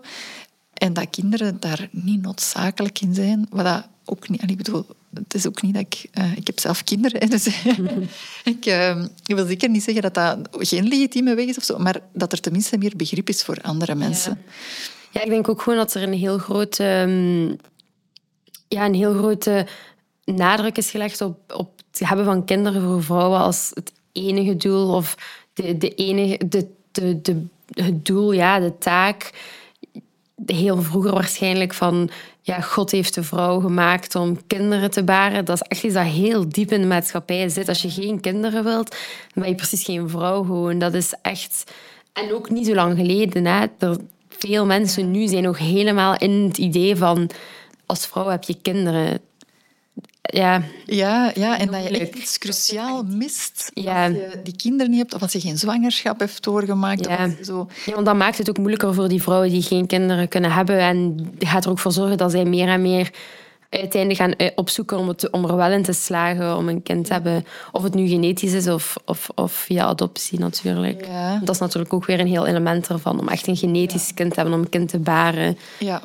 En 0.74 0.92
dat 0.92 1.10
kinderen 1.10 1.60
daar 1.60 1.88
niet 1.90 2.22
noodzakelijk 2.22 3.00
in 3.00 3.14
zijn. 3.14 3.46
Wat 3.50 3.64
dat 3.64 3.86
ook 4.04 4.28
niet... 4.28 4.50
Ik 4.50 4.56
bedoel, 4.56 4.86
het 5.14 5.34
is 5.34 5.46
ook 5.46 5.62
niet 5.62 5.74
dat 5.74 5.82
ik... 5.82 6.08
Uh, 6.18 6.36
ik 6.36 6.46
heb 6.46 6.58
zelf 6.58 6.84
kinderen, 6.84 7.30
dus 7.30 7.46
ik, 8.54 8.66
uh, 8.66 9.04
ik, 9.26 9.34
wil 9.34 9.46
zeker 9.46 9.68
niet 9.68 9.82
zeggen 9.82 10.02
dat 10.02 10.14
dat 10.14 10.38
geen 10.50 10.88
legitieme 10.88 11.34
weg 11.34 11.46
is 11.46 11.56
of 11.56 11.64
zo, 11.64 11.78
maar 11.78 12.00
dat 12.12 12.32
er 12.32 12.40
tenminste 12.40 12.78
meer 12.78 12.92
begrip 12.96 13.28
is 13.28 13.42
voor 13.42 13.58
andere 13.62 13.94
mensen. 13.94 14.42
Ja, 15.10 15.22
ik 15.22 15.30
denk 15.30 15.48
ook 15.48 15.62
gewoon 15.62 15.78
dat 15.78 15.94
er 15.94 16.02
een 16.02 16.12
heel 16.12 16.38
grote... 16.38 16.84
Um, 16.84 17.56
ja, 18.68 18.84
een 18.84 18.94
heel 18.94 19.14
grote 19.14 19.66
nadruk 20.24 20.76
is 20.76 20.90
gelegd 20.90 21.20
op, 21.20 21.52
op 21.52 21.82
het 21.90 22.08
hebben 22.08 22.24
van 22.24 22.44
kinderen 22.44 22.82
voor 22.82 23.02
vrouwen 23.02 23.38
als 23.38 23.70
het 23.74 23.92
enige 24.12 24.56
doel 24.56 24.94
of 24.94 25.16
de, 25.54 25.78
de 25.78 25.94
enige, 25.94 26.48
de, 26.48 26.66
de, 26.92 27.20
de, 27.20 27.46
het 27.70 28.04
doel, 28.04 28.32
ja, 28.32 28.60
de 28.60 28.78
taak. 28.78 29.30
Heel 30.46 30.82
vroeger 30.82 31.12
waarschijnlijk 31.12 31.74
van 31.74 32.10
ja, 32.40 32.60
God 32.60 32.90
heeft 32.90 33.14
de 33.14 33.22
vrouw 33.22 33.60
gemaakt 33.60 34.14
om 34.14 34.46
kinderen 34.46 34.90
te 34.90 35.04
baren. 35.04 35.44
Dat 35.44 35.54
is 35.54 35.68
echt 35.68 35.82
iets 35.82 35.94
dat 35.94 36.04
heel 36.04 36.48
diep 36.48 36.72
in 36.72 36.80
de 36.80 36.86
maatschappij 36.86 37.48
zit. 37.48 37.68
Als 37.68 37.82
je 37.82 37.90
geen 37.90 38.20
kinderen 38.20 38.64
wilt, 38.64 38.90
dan 38.90 39.42
ben 39.42 39.48
je 39.48 39.54
precies 39.54 39.84
geen 39.84 40.08
vrouw 40.08 40.42
gewoon. 40.42 40.78
Dat 40.78 40.94
is 40.94 41.14
echt... 41.22 41.72
En 42.12 42.32
ook 42.32 42.50
niet 42.50 42.66
zo 42.66 42.74
lang 42.74 42.96
geleden. 42.96 43.46
Hè. 43.46 43.66
Er, 43.78 43.96
veel 44.28 44.66
mensen 44.66 45.10
nu 45.10 45.26
zijn 45.26 45.42
nog 45.42 45.58
helemaal 45.58 46.16
in 46.18 46.30
het 46.30 46.58
idee 46.58 46.96
van... 46.96 47.30
Als 47.86 48.06
vrouw 48.06 48.28
heb 48.28 48.42
je 48.42 48.56
kinderen 48.62 49.20
ja, 50.32 50.62
ja, 50.84 51.32
ja 51.34 51.58
en 51.58 51.70
dat 51.70 51.82
je 51.82 51.98
echt 51.98 52.14
iets 52.14 52.38
cruciaal 52.38 53.02
mist 53.02 53.70
ja. 53.74 54.04
als 54.04 54.14
je 54.14 54.40
die 54.42 54.56
kinderen 54.56 54.90
niet 54.90 55.00
hebt 55.00 55.14
of 55.14 55.22
als 55.22 55.32
je 55.32 55.40
geen 55.40 55.58
zwangerschap 55.58 56.18
hebt 56.18 56.42
doorgemaakt. 56.42 57.06
Ja. 57.06 57.30
zo. 57.42 57.68
ja, 57.84 57.94
want 57.94 58.06
dat 58.06 58.16
maakt 58.16 58.38
het 58.38 58.48
ook 58.48 58.58
moeilijker 58.58 58.94
voor 58.94 59.08
die 59.08 59.22
vrouwen 59.22 59.50
die 59.50 59.62
geen 59.62 59.86
kinderen 59.86 60.28
kunnen 60.28 60.52
hebben 60.52 60.78
en 60.78 61.30
gaat 61.38 61.64
er 61.64 61.70
ook 61.70 61.78
voor 61.78 61.92
zorgen 61.92 62.16
dat 62.16 62.30
zij 62.30 62.44
meer 62.44 62.68
en 62.68 62.82
meer 62.82 63.10
uiteindelijk 63.80 64.20
gaan 64.20 64.32
eh, 64.32 64.50
opzoeken 64.54 64.98
om, 64.98 65.08
het, 65.08 65.30
om 65.30 65.44
er 65.44 65.56
wel 65.56 65.70
in 65.70 65.82
te 65.82 65.92
slagen 65.92 66.56
om 66.56 66.68
een 66.68 66.82
kind 66.82 67.06
te 67.06 67.12
hebben. 67.12 67.46
Of 67.72 67.82
het 67.82 67.94
nu 67.94 68.08
genetisch 68.08 68.52
is 68.52 68.68
of, 68.68 68.96
of, 69.04 69.28
of 69.34 69.52
via 69.52 69.84
adoptie 69.84 70.38
natuurlijk. 70.38 71.06
Ja. 71.06 71.38
Dat 71.38 71.54
is 71.54 71.60
natuurlijk 71.60 71.92
ook 71.92 72.06
weer 72.06 72.20
een 72.20 72.26
heel 72.26 72.46
element 72.46 72.88
ervan, 72.88 73.20
om 73.20 73.28
echt 73.28 73.46
een 73.46 73.56
genetisch 73.56 74.14
kind 74.14 74.30
te 74.30 74.36
hebben, 74.40 74.54
om 74.54 74.60
een 74.60 74.68
kind 74.68 74.88
te 74.88 74.98
baren. 74.98 75.58
Ja. 75.78 76.02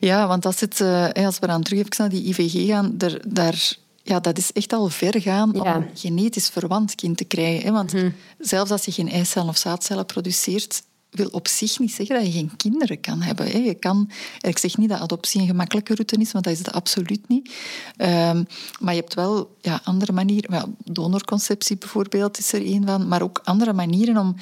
Ja, 0.00 0.26
want 0.26 0.42
dat 0.42 0.58
zit, 0.58 0.80
als 1.14 1.38
we 1.38 1.46
dan 1.46 1.62
terug 1.62 1.78
even 1.78 1.94
naar 1.96 2.08
die 2.08 2.24
IVG 2.24 2.66
gaan, 2.66 2.98
daar, 2.98 3.20
daar, 3.26 3.76
ja, 4.02 4.20
dat 4.20 4.38
is 4.38 4.52
echt 4.52 4.72
al 4.72 4.88
ver 4.88 5.20
gaan 5.20 5.60
om 5.60 5.66
een 5.66 5.88
genetisch 5.94 6.48
verwant 6.48 6.94
kind 6.94 7.16
te 7.16 7.24
krijgen. 7.24 7.66
Hè? 7.66 7.72
Want 7.72 7.92
mhm. 7.92 8.10
zelfs 8.38 8.70
als 8.70 8.84
je 8.84 8.92
geen 8.92 9.10
eicellen 9.10 9.48
of 9.48 9.56
zaadcellen 9.56 10.06
produceert, 10.06 10.82
wil 11.14 11.28
op 11.28 11.48
zich 11.48 11.78
niet 11.78 11.92
zeggen 11.92 12.16
dat 12.16 12.26
je 12.26 12.32
geen 12.32 12.56
kinderen 12.56 13.00
kan 13.00 13.22
hebben. 13.22 13.50
Hè. 13.50 13.58
Je 13.58 13.74
kan, 13.74 14.10
ik 14.40 14.58
zeg 14.58 14.76
niet 14.76 14.88
dat 14.88 15.00
adoptie 15.00 15.40
een 15.40 15.46
gemakkelijke 15.46 15.94
route 15.94 16.16
is, 16.16 16.32
want 16.32 16.44
dat 16.44 16.52
is 16.52 16.58
het 16.58 16.72
absoluut 16.72 17.28
niet. 17.28 17.52
Um, 17.98 18.46
maar 18.80 18.94
je 18.94 19.00
hebt 19.00 19.14
wel 19.14 19.56
ja, 19.60 19.80
andere 19.84 20.12
manieren. 20.12 20.76
donorconceptie 20.84 21.76
bijvoorbeeld 21.76 22.38
is 22.38 22.52
er 22.52 22.66
een 22.66 22.86
van, 22.86 23.08
maar 23.08 23.22
ook 23.22 23.40
andere 23.44 23.72
manieren 23.72 24.16
om 24.16 24.36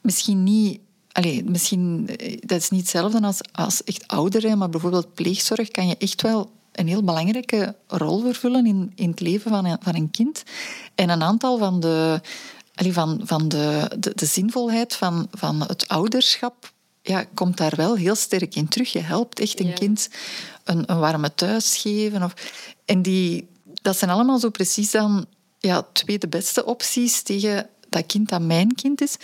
misschien 0.00 0.42
niet 0.42 0.80
Allee, 1.14 1.44
misschien, 1.44 2.08
eh, 2.16 2.36
dat 2.40 2.60
is 2.60 2.70
niet 2.70 2.80
hetzelfde 2.80 3.20
als, 3.20 3.40
als 3.52 3.84
echt 3.84 4.08
ouderen, 4.08 4.58
maar 4.58 4.68
bijvoorbeeld 4.68 5.14
pleegzorg 5.14 5.68
kan 5.68 5.86
je 5.86 5.96
echt 5.96 6.22
wel 6.22 6.50
een 6.72 6.88
heel 6.88 7.04
belangrijke 7.04 7.74
rol 7.86 8.20
vervullen 8.20 8.66
in, 8.66 8.92
in 8.94 9.10
het 9.10 9.20
leven 9.20 9.50
van 9.50 9.64
een, 9.64 9.76
van 9.80 9.94
een 9.94 10.10
kind. 10.10 10.42
En 10.94 11.08
een 11.08 11.22
aantal 11.22 11.58
van 11.58 11.80
de, 11.80 12.20
allee, 12.74 12.92
van, 12.92 13.20
van 13.24 13.48
de, 13.48 13.90
de, 13.98 14.12
de 14.14 14.26
zinvolheid 14.26 14.94
van, 14.94 15.28
van 15.30 15.60
het 15.60 15.88
ouderschap 15.88 16.72
ja, 17.02 17.24
komt 17.34 17.56
daar 17.56 17.72
wel 17.76 17.94
heel 17.94 18.14
sterk 18.14 18.54
in 18.54 18.68
terug. 18.68 18.92
Je 18.92 19.00
helpt 19.00 19.40
echt 19.40 19.60
een 19.60 19.74
kind 19.74 20.08
een, 20.64 20.82
een 20.86 20.98
warme 20.98 21.34
thuis 21.34 21.76
geven. 21.76 22.22
Of, 22.22 22.34
en 22.84 23.02
die, 23.02 23.48
dat 23.82 23.98
zijn 23.98 24.10
allemaal 24.10 24.38
zo 24.38 24.50
precies 24.50 24.90
dan 24.90 25.26
ja, 25.58 25.86
twee 25.92 26.18
de 26.18 26.28
beste 26.28 26.64
opties 26.64 27.22
tegen 27.22 27.68
dat 27.88 28.06
kind 28.06 28.28
dat 28.28 28.40
mijn 28.40 28.74
kind 28.74 29.00
is. 29.00 29.16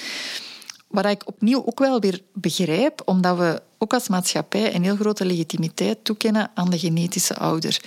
Wat 0.90 1.04
ik 1.04 1.26
opnieuw 1.26 1.66
ook 1.66 1.78
wel 1.78 2.00
weer 2.00 2.22
begrijp, 2.32 3.02
omdat 3.04 3.36
we 3.36 3.62
ook 3.78 3.94
als 3.94 4.08
maatschappij 4.08 4.74
een 4.74 4.84
heel 4.84 4.96
grote 4.96 5.24
legitimiteit 5.24 6.04
toekennen 6.04 6.50
aan 6.54 6.70
de 6.70 6.78
genetische 6.78 7.36
ouder. 7.36 7.80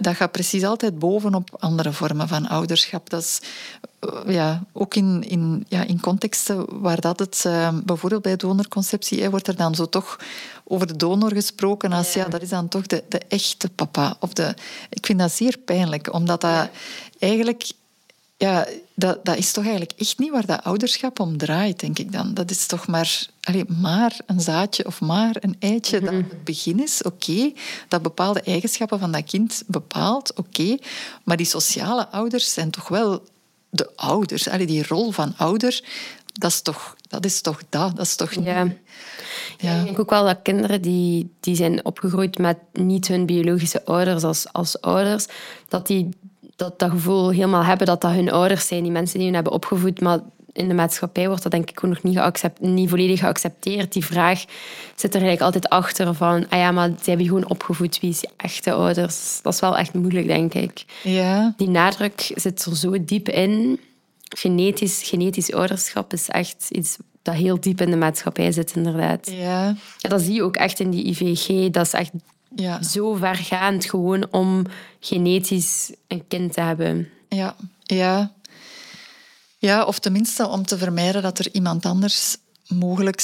Dat 0.00 0.14
gaat 0.14 0.32
precies 0.32 0.64
altijd 0.64 0.98
bovenop 0.98 1.56
andere 1.58 1.92
vormen 1.92 2.28
van 2.28 2.48
ouderschap. 2.48 3.10
Dat 3.10 3.22
is 3.22 3.40
eh, 3.98 4.34
ja, 4.34 4.64
ook 4.72 4.94
in, 4.94 5.24
in, 5.28 5.66
ja, 5.68 5.82
in 5.82 6.00
contexten 6.00 6.80
waar 6.80 7.00
dat 7.00 7.18
het, 7.18 7.44
uh, 7.46 7.78
bijvoorbeeld 7.84 8.22
bij 8.22 8.36
donorconceptie, 8.36 9.30
wordt 9.30 9.48
er 9.48 9.56
dan 9.56 9.74
zo 9.74 9.88
toch 9.88 10.18
over 10.64 10.86
de 10.86 10.96
donor 10.96 11.32
gesproken 11.32 11.92
als 11.92 12.12
ja, 12.12 12.24
dat 12.24 12.42
is 12.42 12.48
dan 12.48 12.68
toch 12.68 12.86
de, 12.86 13.04
de 13.08 13.20
echte 13.28 13.68
papa. 13.68 14.16
Of 14.20 14.32
de, 14.32 14.54
ik 14.90 15.06
vind 15.06 15.18
dat 15.18 15.32
zeer 15.32 15.58
pijnlijk, 15.58 16.12
omdat 16.12 16.40
dat 16.40 16.68
eigenlijk 17.18 17.70
ja, 18.36 18.66
dat, 18.94 19.24
dat 19.24 19.36
is 19.36 19.52
toch 19.52 19.64
eigenlijk 19.64 19.92
echt 19.96 20.18
niet 20.18 20.30
waar 20.30 20.46
dat 20.46 20.64
ouderschap 20.64 21.20
om 21.20 21.36
draait, 21.36 21.80
denk 21.80 21.98
ik 21.98 22.12
dan. 22.12 22.34
Dat 22.34 22.50
is 22.50 22.66
toch 22.66 22.86
maar, 22.86 23.26
allez, 23.40 23.64
maar 23.80 24.20
een 24.26 24.40
zaadje 24.40 24.86
of 24.86 25.00
maar 25.00 25.36
een 25.40 25.56
eitje 25.58 26.00
dat 26.00 26.12
mhm. 26.12 26.22
het 26.22 26.44
begin 26.44 26.82
is, 26.82 27.02
oké. 27.02 27.52
Dat 27.88 28.02
bepaalde 28.02 28.40
eigenschappen 28.40 28.98
van 28.98 29.12
dat 29.12 29.24
kind 29.24 29.62
bepaalt, 29.66 30.34
oké. 30.34 30.76
Maar 31.24 31.36
die 31.36 31.46
sociale 31.46 32.08
ouders 32.08 32.52
zijn 32.52 32.70
toch 32.70 32.88
wel 32.88 33.22
de 33.70 33.90
ouders. 33.96 34.48
Allee, 34.48 34.66
die 34.66 34.86
rol 34.86 35.10
van 35.10 35.34
ouder, 35.36 35.82
dat 36.32 36.50
is 36.50 36.60
toch 36.60 36.96
dat. 37.08 37.24
Is 37.24 37.40
toch 37.40 37.62
dat. 37.68 37.96
dat 37.96 38.06
is 38.06 38.16
toch 38.16 38.32
ja. 38.32 38.66
ja. 39.58 39.78
Ik 39.78 39.84
denk 39.84 39.98
ook 39.98 40.10
wel 40.10 40.24
dat 40.24 40.42
kinderen 40.42 40.82
die, 40.82 41.30
die 41.40 41.56
zijn 41.56 41.84
opgegroeid 41.84 42.38
met 42.38 42.58
niet 42.72 43.08
hun 43.08 43.26
biologische 43.26 43.84
ouders 43.84 44.22
als, 44.22 44.52
als 44.52 44.80
ouders, 44.80 45.26
dat 45.68 45.86
die 45.86 46.08
dat, 46.56 46.78
dat 46.78 46.90
gevoel 46.90 47.30
helemaal 47.30 47.64
hebben 47.64 47.86
dat 47.86 48.00
dat 48.00 48.10
hun 48.12 48.30
ouders 48.30 48.66
zijn, 48.66 48.82
die 48.82 48.92
mensen 48.92 49.16
die 49.16 49.26
hun 49.26 49.34
hebben 49.34 49.52
opgevoed. 49.52 50.00
Maar 50.00 50.20
in 50.54 50.68
de 50.68 50.74
maatschappij 50.74 51.26
wordt 51.26 51.42
dat 51.42 51.52
denk 51.52 51.70
ik 51.70 51.84
ook 51.84 51.90
nog 51.90 52.02
niet, 52.02 52.16
geaccept, 52.16 52.60
niet 52.60 52.88
volledig 52.88 53.20
geaccepteerd. 53.20 53.92
Die 53.92 54.04
vraag 54.04 54.44
zit 54.94 55.14
er 55.14 55.20
eigenlijk 55.20 55.40
altijd 55.40 55.68
achter 55.68 56.14
van, 56.14 56.48
ah 56.48 56.58
ja, 56.58 56.70
maar 56.70 56.88
ze 57.02 57.08
hebben 57.08 57.26
gewoon 57.26 57.48
opgevoed, 57.48 58.00
wie 58.00 58.10
is 58.10 58.20
je 58.20 58.28
echte 58.36 58.72
ouders? 58.72 59.40
Dat 59.42 59.54
is 59.54 59.60
wel 59.60 59.76
echt 59.76 59.94
moeilijk, 59.94 60.26
denk 60.26 60.54
ik. 60.54 60.84
Ja. 61.02 61.54
Die 61.56 61.68
nadruk 61.68 62.32
zit 62.34 62.64
er 62.64 62.76
zo 62.76 63.04
diep 63.04 63.28
in. 63.28 63.80
Genetisch, 64.36 65.02
genetisch 65.02 65.52
ouderschap 65.52 66.12
is 66.12 66.28
echt 66.28 66.66
iets 66.70 66.96
dat 67.22 67.34
heel 67.34 67.60
diep 67.60 67.80
in 67.80 67.90
de 67.90 67.96
maatschappij 67.96 68.52
zit, 68.52 68.72
inderdaad. 68.76 69.30
Ja. 69.30 69.76
ja 69.98 70.08
dat 70.08 70.22
zie 70.22 70.34
je 70.34 70.42
ook 70.42 70.56
echt 70.56 70.80
in 70.80 70.90
die 70.90 71.04
IVG. 71.04 71.70
Dat 71.70 71.86
is 71.86 71.92
echt 71.92 72.10
ja. 72.54 72.82
zo 72.82 73.14
vergaand 73.14 73.84
gewoon 73.84 74.26
om 74.30 74.66
genetisch 75.00 75.92
een 76.08 76.24
kind 76.28 76.52
te 76.52 76.60
hebben. 76.60 77.08
Ja, 77.28 77.56
ja. 77.82 78.32
Ja, 79.58 79.84
of 79.84 79.98
tenminste 79.98 80.48
om 80.48 80.66
te 80.66 80.78
vermijden 80.78 81.22
dat 81.22 81.38
er 81.38 81.48
iemand 81.52 81.86
anders 81.86 82.36
mogelijk 82.66 83.22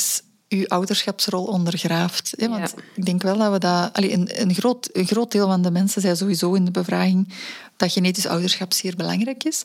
uw 0.48 0.66
ouderschapsrol 0.66 1.44
ondergraaft. 1.44 2.34
Want 2.38 2.74
ik 2.94 3.04
denk 3.04 3.22
wel 3.22 3.38
dat 3.38 3.52
we 3.52 3.58
dat... 3.58 3.92
Allee, 3.92 4.12
een, 4.12 4.40
een, 4.40 4.54
groot, 4.54 4.88
een 4.92 5.06
groot 5.06 5.32
deel 5.32 5.46
van 5.46 5.62
de 5.62 5.70
mensen 5.70 6.02
zei 6.02 6.16
sowieso 6.16 6.52
in 6.52 6.64
de 6.64 6.70
bevraging 6.70 7.32
dat 7.76 7.92
genetisch 7.92 8.26
ouderschap 8.26 8.72
zeer 8.72 8.96
belangrijk 8.96 9.44
is. 9.44 9.62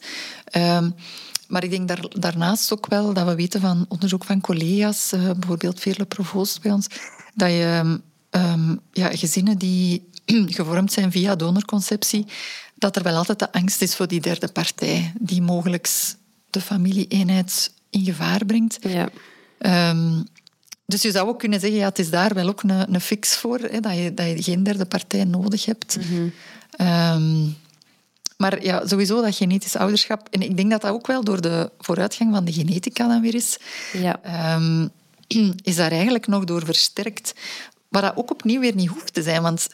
Um, 0.51 0.95
maar 1.47 1.63
ik 1.63 1.69
denk 1.69 1.87
daar, 1.87 2.05
daarnaast 2.09 2.73
ook 2.73 2.87
wel 2.87 3.13
dat 3.13 3.27
we 3.27 3.35
weten 3.35 3.61
van 3.61 3.85
onderzoek 3.87 4.23
van 4.23 4.41
collega's, 4.41 5.13
uh, 5.13 5.31
bijvoorbeeld 5.31 5.79
Veerle 5.79 6.05
Provoost 6.05 6.61
bij 6.61 6.71
ons, 6.71 6.87
dat 7.33 7.49
je 7.49 7.99
um, 8.35 8.79
ja, 8.91 9.09
gezinnen 9.15 9.57
die 9.57 10.09
gevormd 10.57 10.91
zijn 10.91 11.11
via 11.11 11.35
donorconceptie, 11.35 12.25
dat 12.75 12.95
er 12.95 13.03
wel 13.03 13.15
altijd 13.15 13.39
de 13.39 13.51
angst 13.51 13.81
is 13.81 13.95
voor 13.95 14.07
die 14.07 14.21
derde 14.21 14.47
partij, 14.47 15.13
die 15.19 15.41
mogelijk 15.41 15.89
de 16.49 16.61
familie-eenheid 16.61 17.71
in 17.89 18.03
gevaar 18.03 18.45
brengt. 18.45 18.77
Ja. 18.81 19.09
Um, 19.89 20.27
dus 20.85 21.01
je 21.01 21.11
zou 21.11 21.27
ook 21.27 21.39
kunnen 21.39 21.59
zeggen, 21.59 21.79
ja, 21.79 21.87
het 21.87 21.99
is 21.99 22.09
daar 22.09 22.33
wel 22.33 22.47
ook 22.47 22.63
een, 22.63 22.93
een 22.93 23.01
fix 23.01 23.37
voor, 23.37 23.59
hè, 23.59 23.79
dat, 23.79 23.95
je, 23.95 24.13
dat 24.13 24.27
je 24.27 24.43
geen 24.43 24.63
derde 24.63 24.85
partij 24.85 25.23
nodig 25.23 25.65
hebt. 25.65 25.97
Mm 26.09 26.33
um, 26.81 27.55
maar 28.37 28.63
ja, 28.63 28.87
sowieso 28.87 29.21
dat 29.21 29.35
genetisch 29.35 29.75
ouderschap. 29.75 30.27
En 30.31 30.41
ik 30.41 30.57
denk 30.57 30.71
dat 30.71 30.81
dat 30.81 30.91
ook 30.91 31.07
wel 31.07 31.23
door 31.23 31.41
de 31.41 31.71
vooruitgang 31.79 32.33
van 32.33 32.45
de 32.45 32.53
genetica 32.53 33.07
dan 33.07 33.21
weer 33.21 33.35
is. 33.35 33.57
Ja. 33.93 34.19
Um, 34.55 34.89
is 35.63 35.75
daar 35.75 35.91
eigenlijk 35.91 36.27
nog 36.27 36.43
door 36.43 36.65
versterkt. 36.65 37.33
Maar 37.95 38.03
dat 38.03 38.15
ook 38.15 38.31
opnieuw 38.31 38.59
weer 38.59 38.75
niet 38.75 38.89
hoeft 38.89 39.13
te 39.13 39.21
zijn. 39.21 39.41
Want 39.41 39.67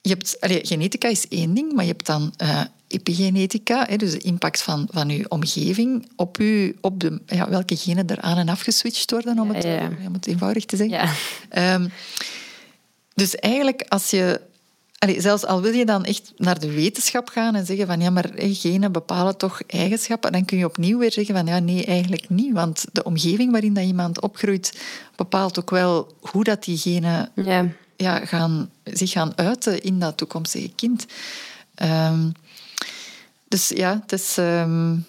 je 0.00 0.08
hebt, 0.08 0.36
genetica 0.40 1.08
is 1.08 1.28
één 1.28 1.54
ding, 1.54 1.72
maar 1.72 1.84
je 1.84 1.90
hebt 1.90 2.06
dan 2.06 2.34
uh, 2.42 2.60
epigenetica, 2.88 3.86
hè, 3.88 3.96
dus 3.96 4.10
de 4.10 4.18
impact 4.18 4.62
van, 4.62 4.88
van 4.90 5.08
je 5.08 5.30
omgeving 5.30 6.08
op, 6.16 6.38
u, 6.38 6.76
op 6.80 7.00
de, 7.00 7.20
ja, 7.26 7.48
welke 7.48 7.76
genen 7.76 8.06
er 8.06 8.20
aan 8.20 8.38
en 8.38 8.48
af 8.48 8.60
geswitcht 8.60 9.10
worden, 9.10 9.38
om 9.38 9.50
het, 9.50 9.64
Om 10.06 10.12
het 10.12 10.26
eenvoudig 10.26 10.64
te 10.64 10.76
zeggen. 10.76 11.10
Ja. 11.50 11.74
Um, 11.74 11.90
dus 13.14 13.34
eigenlijk, 13.34 13.84
als 13.88 14.10
je 14.10 14.40
Allee, 14.98 15.20
zelfs 15.20 15.44
al 15.44 15.60
wil 15.60 15.72
je 15.72 15.84
dan 15.84 16.04
echt 16.04 16.32
naar 16.36 16.58
de 16.58 16.72
wetenschap 16.72 17.28
gaan 17.28 17.54
en 17.54 17.66
zeggen 17.66 17.86
van 17.86 18.00
ja, 18.00 18.10
maar 18.10 18.30
genen 18.34 18.92
bepalen 18.92 19.36
toch 19.36 19.62
eigenschappen, 19.66 20.32
dan 20.32 20.44
kun 20.44 20.58
je 20.58 20.64
opnieuw 20.64 20.98
weer 20.98 21.12
zeggen 21.12 21.34
van 21.34 21.46
ja, 21.46 21.58
nee, 21.58 21.84
eigenlijk 21.84 22.28
niet. 22.28 22.52
Want 22.52 22.84
de 22.92 23.04
omgeving 23.04 23.50
waarin 23.50 23.74
dat 23.74 23.84
iemand 23.84 24.20
opgroeit 24.20 24.72
bepaalt 25.16 25.58
ook 25.58 25.70
wel 25.70 26.14
hoe 26.20 26.44
dat 26.44 26.64
die 26.64 26.78
genen 26.78 27.30
ja. 27.34 27.68
Ja, 27.96 28.26
gaan, 28.26 28.70
zich 28.84 29.10
gaan 29.10 29.32
uiten 29.36 29.82
in 29.82 29.98
dat 29.98 30.16
toekomstige 30.16 30.70
kind. 30.74 31.06
Um, 31.82 32.32
dus 33.48 33.68
ja, 33.68 34.00
het 34.02 34.12
is... 34.12 34.36
Um, 34.36 35.04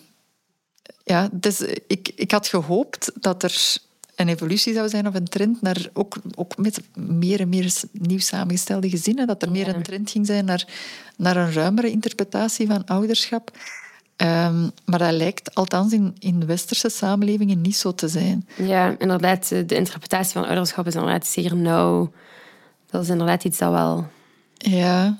ja, 1.04 1.30
dus 1.32 1.62
ik, 1.88 2.12
ik 2.16 2.32
had 2.32 2.48
gehoopt 2.48 3.12
dat 3.20 3.44
er 3.44 3.78
een 4.18 4.28
evolutie 4.28 4.74
zou 4.74 4.90
zijn 4.90 5.08
of 5.08 5.14
een 5.14 5.28
trend 5.28 5.62
naar 5.62 5.90
ook, 5.94 6.16
ook 6.36 6.58
met 6.58 6.82
meer 6.96 7.40
en 7.40 7.50
meer 7.50 7.74
nieuw 7.92 8.20
samengestelde 8.20 8.90
gezinnen, 8.90 9.28
dat 9.28 9.42
er 9.42 9.52
meer 9.52 9.68
een 9.68 9.84
trend 9.84 10.10
ging 10.12 10.26
zijn 10.26 10.46
naar, 10.46 10.68
naar 11.18 11.38
een 11.38 11.54
ruimere 11.54 11.92
interpretatie 11.92 12.68
van 12.68 12.86
ouderschap. 12.86 13.52
Um, 14.18 14.72
maar 14.86 15.00
dat 15.00 15.12
lijkt 15.12 15.56
althans 15.56 15.94
in, 15.94 16.16
in 16.20 16.46
westerse 16.46 16.90
samenlevingen 16.90 17.62
niet 17.62 17.76
zo 17.76 17.96
te 17.96 18.08
zijn. 18.08 18.48
Ja, 18.56 18.96
inderdaad. 18.98 19.50
De 19.50 19.76
interpretatie 19.76 20.34
van 20.34 20.46
ouderschap 20.46 20.88
is 20.88 20.96
inderdaad 20.96 21.28
zeer 21.28 21.56
nauw. 21.56 22.12
Dat 22.90 23.04
is 23.04 23.10
inderdaad 23.10 23.44
iets 23.44 23.58
dat 23.58 23.72
wel 23.72 24.08
ja 24.58 25.18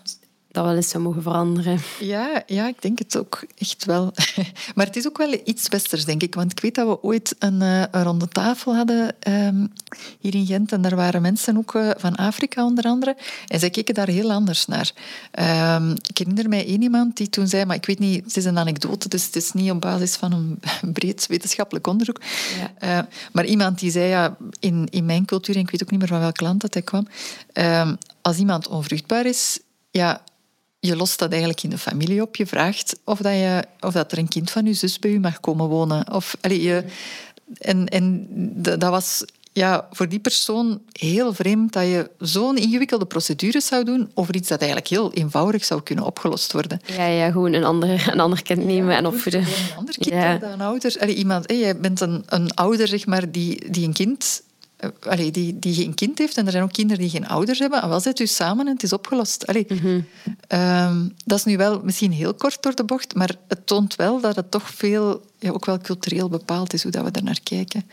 dat 0.58 0.66
wel 0.66 0.76
eens 0.76 0.90
zou 0.90 1.04
mogen 1.04 1.22
veranderen. 1.22 1.80
Ja, 2.00 2.44
ja, 2.46 2.68
ik 2.68 2.82
denk 2.82 3.00
het 3.00 3.18
ook 3.18 3.46
echt 3.58 3.86
wel. 3.86 4.14
Maar 4.76 4.86
het 4.86 4.96
is 4.96 5.08
ook 5.08 5.18
wel 5.18 5.42
iets 5.44 5.68
westers, 5.68 6.06
denk 6.06 6.24
ik. 6.24 6.36
Want 6.36 6.52
ik 6.52 6.60
weet 6.60 6.76
dat 6.76 6.88
we 6.88 7.04
ooit 7.04 7.36
een, 7.40 7.62
uh, 7.62 7.84
een 7.92 8.04
ronde 8.04 8.28
tafel 8.28 8.76
hadden 8.76 9.16
um, 9.28 9.74
hier 10.20 10.36
in 10.36 10.46
Gent. 10.46 10.72
En 10.72 10.82
daar 10.82 10.96
waren 10.96 11.22
mensen 11.22 11.58
ook 11.58 11.74
uh, 11.74 11.90
van 11.98 12.16
Afrika 12.16 12.66
onder 12.66 12.84
andere. 12.84 13.18
En 13.48 13.60
zij 13.60 13.70
keken 13.70 13.94
daar 13.94 14.08
heel 14.08 14.32
anders 14.32 14.66
naar. 14.66 14.92
Um, 15.76 15.92
ik 15.92 16.18
herinner 16.18 16.50
mij 16.50 16.66
één 16.66 16.82
iemand 16.82 17.18
die 17.18 17.30
toen 17.30 17.48
zei... 17.48 17.66
Maar 17.66 17.76
ik 17.76 17.86
weet 17.86 18.00
niet, 18.00 18.24
het 18.24 18.38
is 18.38 18.46
een 18.46 18.58
anekdote, 18.58 19.10
dus 19.10 19.26
het 19.26 19.36
is 19.36 19.52
niet 19.52 19.72
op 19.72 19.82
basis 19.82 20.16
van 20.16 20.32
een 20.32 20.60
breed 20.94 21.28
wetenschappelijk 21.28 21.88
onderzoek. 21.88 22.22
Ja. 22.60 23.00
Uh, 23.00 23.06
maar 23.32 23.46
iemand 23.46 23.80
die 23.80 23.92
zei, 23.92 24.06
ja, 24.06 24.38
in, 24.60 24.88
in 24.90 25.06
mijn 25.06 25.26
cultuur, 25.26 25.56
en 25.56 25.62
ik 25.62 25.72
weet 25.72 25.84
ook 25.84 25.92
niet 25.92 26.00
meer 26.00 26.10
van 26.10 26.20
welk 26.20 26.42
land 26.42 26.62
dat 26.62 26.74
hij 26.74 26.84
kwam... 26.84 27.08
Um, 27.54 27.98
als 28.22 28.38
iemand 28.38 28.68
onvruchtbaar 28.68 29.26
is, 29.26 29.60
ja, 29.92 30.22
je 30.80 30.96
lost 30.96 31.20
dat 31.20 31.30
eigenlijk 31.30 31.64
in 31.64 31.70
de 31.70 31.78
familie 31.78 32.22
op. 32.22 32.36
Je 32.36 32.46
vraagt 32.46 33.00
of, 33.04 33.20
dat, 33.20 33.34
je, 33.34 33.64
of 33.80 33.94
dat 33.94 34.12
er 34.12 34.18
een 34.18 34.28
kind 34.28 34.52
van 34.52 34.66
je 34.66 34.74
zus 34.74 35.00
bij 35.00 35.12
je 35.12 35.20
mag 35.20 35.40
komen 35.40 35.68
wonen. 35.68 36.14
Of, 36.14 36.38
allee, 36.42 36.62
je, 36.62 36.84
en 37.58 37.88
en 37.88 38.28
dat 38.80 38.90
was 38.90 39.26
ja, 39.58 39.88
voor 39.92 40.10
die 40.10 40.20
persoon 40.20 40.82
heel 40.92 41.34
vreemd 41.34 41.74
dat 41.74 41.84
je 41.84 42.10
zo'n 42.20 42.58
ingewikkelde 42.58 43.06
procedure 43.06 43.62
zou 43.62 43.84
doen 43.84 44.12
over 44.14 44.36
iets 44.36 44.48
dat 44.48 44.60
eigenlijk 44.60 44.90
heel 44.90 45.14
eenvoudig 45.14 45.66
zou 45.66 45.84
kunnen 45.84 46.06
opgelost 46.06 46.52
worden. 46.52 46.80
Ja, 46.86 47.06
ja 47.06 47.32
gewoon 47.32 47.54
een 47.54 47.64
ander, 47.64 48.10
een 48.12 48.20
ander 48.20 48.42
kind 48.42 48.66
nemen 48.66 48.96
en 48.96 49.06
opvoeden. 49.06 49.42
Een 49.42 49.78
ander 49.78 49.98
kind 49.98 50.16
ja. 50.16 50.38
dan 50.38 50.62
ouder. 50.62 50.96
Allee, 51.00 51.16
iemand, 51.16 51.48
hey, 51.48 51.60
jij 51.60 51.78
bent 51.78 52.02
een, 52.02 52.24
een 52.26 52.54
ouder 52.54 52.88
zeg 52.88 53.06
maar, 53.06 53.32
die, 53.32 53.72
die 53.72 53.86
een 53.86 53.94
kind 53.94 54.42
allee, 55.00 55.32
die, 55.32 55.60
die 55.60 55.74
geen 55.74 55.94
kind 55.94 56.18
heeft. 56.18 56.38
En 56.38 56.46
er 56.46 56.52
zijn 56.52 56.64
ook 56.64 56.72
kinderen 56.72 57.02
die 57.02 57.10
geen 57.10 57.28
ouders 57.28 57.60
hebben. 57.60 57.82
En 57.82 57.90
wel 57.90 58.00
zet 58.00 58.20
u 58.20 58.28
samen 58.28 58.68
en 58.68 58.74
het 58.74 58.84
is 58.84 58.94
opgelost. 58.94 59.48
Allee, 59.48 59.68
mm 59.70 60.06
dat 61.26 61.38
is 61.38 61.44
nu 61.46 61.58
wel 61.58 61.82
misschien 61.84 62.12
heel 62.12 62.34
kort 62.34 62.62
door 62.62 62.76
de 62.76 62.84
bocht, 62.84 63.16
maar 63.16 63.36
het 63.48 63.68
toont 63.68 63.96
wel 63.96 64.20
dat 64.20 64.36
het 64.36 64.52
toch 64.52 64.70
veel, 64.70 65.26
ja, 65.40 65.50
ook 65.50 65.66
wel 65.66 65.78
cultureel 65.78 66.30
bepaald 66.30 66.74
is 66.74 66.84
hoe 66.84 66.92
dat 66.92 67.04
we 67.04 67.12
er 67.12 67.24
naar 67.24 67.40
kijken. 67.44 67.84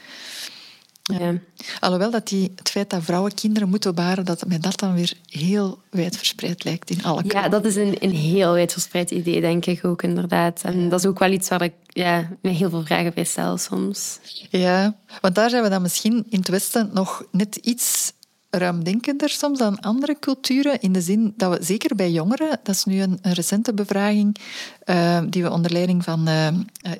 Ja. 1.12 1.34
Alhoewel 1.80 2.10
dat 2.10 2.28
die, 2.28 2.52
het 2.56 2.70
feit 2.70 2.90
dat 2.90 3.02
vrouwen 3.02 3.34
kinderen 3.34 3.68
moeten 3.68 3.94
baren, 3.94 4.24
dat 4.24 4.46
mij 4.46 4.58
dat 4.58 4.78
dan 4.78 4.94
weer 4.94 5.12
heel 5.28 5.78
wijdverspreid 5.90 6.64
lijkt 6.64 6.90
in 6.90 7.04
alle 7.04 7.22
Ja, 7.26 7.48
dat 7.48 7.64
is 7.64 7.76
een, 7.76 7.96
een 7.98 8.10
heel 8.10 8.52
wijdverspreid 8.52 9.10
idee, 9.10 9.40
denk 9.40 9.66
ik 9.66 9.84
ook 9.84 10.02
inderdaad. 10.02 10.60
En 10.62 10.88
dat 10.88 11.00
is 11.00 11.06
ook 11.06 11.18
wel 11.18 11.30
iets 11.32 11.48
waar 11.48 11.62
ik 11.62 11.72
ja, 11.86 12.28
me 12.42 12.50
heel 12.50 12.70
veel 12.70 12.84
vragen 12.84 13.14
bij 13.14 13.24
stel 13.24 13.58
soms. 13.58 14.18
Ja, 14.50 14.96
want 15.20 15.34
daar 15.34 15.50
zijn 15.50 15.62
we 15.62 15.68
dan 15.68 15.82
misschien 15.82 16.26
in 16.28 16.38
het 16.38 16.48
Westen 16.48 16.90
nog 16.92 17.24
net 17.30 17.56
iets 17.56 18.12
ruimdenkender 18.50 19.28
soms 19.28 19.58
dan 19.58 19.80
andere 19.80 20.16
culturen. 20.18 20.80
In 20.80 20.92
de 20.92 21.00
zin 21.00 21.34
dat 21.36 21.58
we, 21.58 21.64
zeker 21.64 21.96
bij 21.96 22.10
jongeren, 22.10 22.60
dat 22.62 22.74
is 22.74 22.84
nu 22.84 23.02
een, 23.02 23.18
een 23.22 23.32
recente 23.32 23.74
bevraging 23.74 24.36
uh, 24.86 25.20
die 25.28 25.42
we 25.42 25.50
onder 25.50 25.72
leiding 25.72 26.04
van 26.04 26.28
uh, 26.28 26.48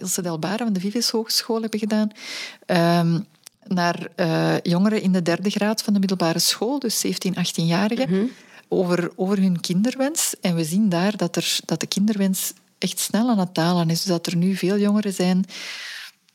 Ilse 0.01 0.23
Delbare 0.23 0.65
van 0.65 0.73
de 0.73 0.81
Vives 0.81 1.11
Hogeschool 1.11 1.61
hebben 1.61 1.79
gedaan. 1.79 2.11
Naar 3.69 4.09
uh, 4.17 4.55
jongeren 4.63 5.03
in 5.03 5.13
de 5.13 5.23
derde 5.23 5.51
graad 5.51 5.83
van 5.83 5.93
de 5.93 5.99
middelbare 5.99 6.39
school, 6.39 6.79
dus 6.79 7.01
17, 7.01 7.35
18-jarigen, 7.35 8.09
mm 8.09 8.15
-hmm. 8.15 8.31
over, 8.69 9.13
over 9.17 9.39
hun 9.39 9.61
kinderwens. 9.61 10.35
En 10.41 10.55
we 10.55 10.65
zien 10.65 10.89
daar 10.89 11.17
dat, 11.17 11.37
er, 11.37 11.59
dat 11.65 11.81
de 11.81 11.87
kinderwens 11.87 12.53
echt 12.79 12.99
snel 12.99 13.29
aan 13.29 13.39
het 13.39 13.55
dalen 13.55 13.91
is. 13.91 14.03
Dus 14.03 14.11
dat 14.11 14.27
er 14.27 14.37
nu 14.37 14.57
veel 14.57 14.79
jongeren 14.79 15.13
zijn 15.13 15.45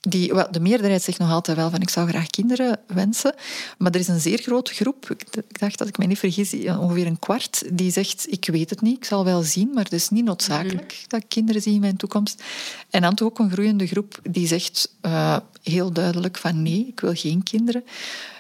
die, 0.02 0.34
well, 0.34 0.48
de 0.52 0.60
meerderheid 0.60 1.02
zegt 1.02 1.20
nog 1.20 1.32
altijd 1.32 1.58
wel 1.58 1.70
van 1.70 1.82
ik 1.82 1.90
zou 1.90 2.08
graag 2.08 2.28
kinderen 2.28 2.80
wensen. 2.88 3.36
Maar 3.78 3.92
er 3.92 4.00
is 4.00 4.08
een 4.08 4.20
zeer 4.20 4.38
grote 4.38 4.74
groep, 4.74 5.10
ik 5.10 5.60
dacht 5.60 5.78
dat 5.78 5.88
ik 5.88 5.98
mij 5.98 6.08
niet 6.08 6.20
vergis, 6.20 6.54
ongeveer 6.54 7.06
een 7.06 7.20
kwart, 7.20 7.64
die 7.74 7.92
zegt 7.92 8.32
ik 8.32 8.46
weet 8.52 8.70
het 8.70 8.82
niet, 8.82 8.98
ik 8.98 9.06
zal 9.06 9.26
wel 9.26 9.42
zien, 9.42 9.72
maar 9.74 9.84
het 9.84 9.94
is 9.94 10.10
niet 10.10 10.26
noodzakelijk 10.26 10.94
mm. 11.00 11.06
dat 11.08 11.22
ik 11.22 11.30
kinderen 11.30 11.62
zie 11.62 11.74
in 11.74 11.80
mijn 11.80 11.98
toekomst. 11.98 12.44
En 12.90 13.02
dan 13.02 13.16
toch 13.16 13.28
ook 13.28 13.40
een 13.40 13.52
groeiende 13.52 13.88
groep 13.88 14.20
die 14.30 14.48
zegt 14.48 14.96
uh, 15.02 15.38
heel 15.64 15.92
duidelijk 15.92 16.38
van 16.38 16.62
nee, 16.62 16.88
ik 16.88 17.00
wil 17.00 17.14
geen 17.14 17.44
kinderen. 17.44 17.84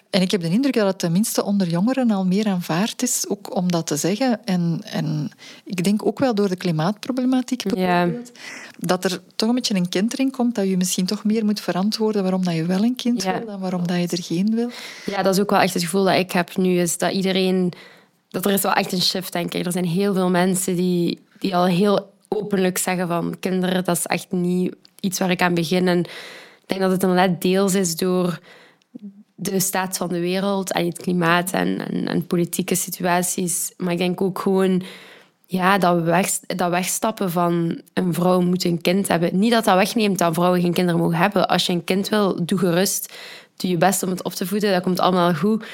En 0.09 0.21
ik 0.21 0.31
heb 0.31 0.41
de 0.41 0.49
indruk 0.49 0.73
dat 0.73 0.87
het 0.87 0.99
tenminste 0.99 1.43
onder 1.43 1.67
jongeren 1.67 2.11
al 2.11 2.25
meer 2.25 2.47
aanvaard 2.47 3.01
is, 3.01 3.25
ook 3.27 3.55
om 3.55 3.71
dat 3.71 3.87
te 3.87 3.95
zeggen. 3.95 4.45
En, 4.45 4.81
en 4.83 5.31
ik 5.63 5.83
denk 5.83 6.05
ook 6.05 6.19
wel 6.19 6.35
door 6.35 6.49
de 6.49 6.55
klimaatproblematiek 6.55 7.63
bijvoorbeeld, 7.63 8.31
ja. 8.33 8.41
dat 8.77 9.03
er 9.03 9.21
toch 9.35 9.49
een 9.49 9.55
beetje 9.55 9.75
een 9.75 9.89
kentering 9.89 10.31
komt 10.31 10.55
dat 10.55 10.67
je 10.67 10.77
misschien 10.77 11.05
toch 11.05 11.23
meer 11.23 11.45
moet 11.45 11.59
verantwoorden 11.59 12.21
waarom 12.21 12.43
dat 12.43 12.55
je 12.55 12.65
wel 12.65 12.83
een 12.83 12.95
kind 12.95 13.23
ja. 13.23 13.37
wil 13.37 13.45
dan 13.45 13.59
waarom 13.59 13.87
dat 13.87 13.97
je 13.97 14.17
er 14.17 14.23
geen 14.23 14.55
wil. 14.55 14.69
Ja, 15.05 15.23
dat 15.23 15.33
is 15.33 15.41
ook 15.41 15.49
wel 15.49 15.59
echt 15.59 15.73
het 15.73 15.83
gevoel 15.83 16.03
dat 16.03 16.15
ik 16.15 16.31
heb 16.31 16.57
nu, 16.57 16.79
is 16.79 16.97
dat 16.97 17.11
iedereen... 17.11 17.73
Dat 18.29 18.45
er 18.45 18.51
is 18.51 18.61
wel 18.61 18.73
echt 18.73 18.91
een 18.91 19.01
shift, 19.01 19.33
denk 19.33 19.53
ik. 19.53 19.65
Er 19.65 19.71
zijn 19.71 19.85
heel 19.85 20.13
veel 20.13 20.29
mensen 20.29 20.75
die, 20.75 21.19
die 21.39 21.55
al 21.55 21.65
heel 21.65 22.13
openlijk 22.27 22.77
zeggen 22.77 23.07
van 23.07 23.35
kinderen, 23.39 23.83
dat 23.83 23.97
is 23.97 24.05
echt 24.05 24.31
niet 24.31 24.75
iets 24.99 25.19
waar 25.19 25.31
ik 25.31 25.41
aan 25.41 25.53
begin. 25.53 25.87
En 25.87 25.99
ik 25.99 26.65
denk 26.65 26.81
dat 26.81 26.91
het 26.91 27.03
inderdaad 27.03 27.41
deels 27.41 27.73
is 27.73 27.95
door 27.95 28.39
de 29.41 29.59
staat 29.59 29.97
van 29.97 30.07
de 30.07 30.19
wereld 30.19 30.71
en 30.71 30.85
het 30.85 30.97
klimaat 30.97 31.51
en, 31.51 31.87
en, 31.87 32.07
en, 32.07 32.27
politieke 32.27 32.75
situaties. 32.75 33.73
Maar 33.77 33.91
ik 33.91 33.97
denk 33.97 34.21
ook 34.21 34.39
gewoon 34.39 34.83
ja, 35.45 35.77
dat, 35.77 36.01
weg, 36.01 36.39
dat 36.39 36.69
wegstappen 36.69 37.31
van 37.31 37.81
een 37.93 38.13
vrouw 38.13 38.41
moet 38.41 38.63
een 38.63 38.81
kind 38.81 39.07
hebben. 39.07 39.39
Niet 39.39 39.51
dat 39.51 39.65
dat 39.65 39.75
wegneemt 39.75 40.17
dat 40.17 40.33
vrouwen 40.33 40.61
geen 40.61 40.73
kinderen 40.73 40.99
mogen 40.99 41.17
hebben. 41.17 41.47
Als 41.47 41.65
je 41.65 41.73
een 41.73 41.83
kind 41.83 42.09
wil, 42.09 42.45
doe 42.45 42.57
gerust. 42.57 43.13
Doe 43.55 43.69
je 43.69 43.77
best 43.77 44.03
om 44.03 44.09
het 44.09 44.23
op 44.23 44.33
te 44.33 44.47
voeden. 44.47 44.71
Dat 44.71 44.83
komt 44.83 44.99
allemaal 44.99 45.33
goed. 45.33 45.65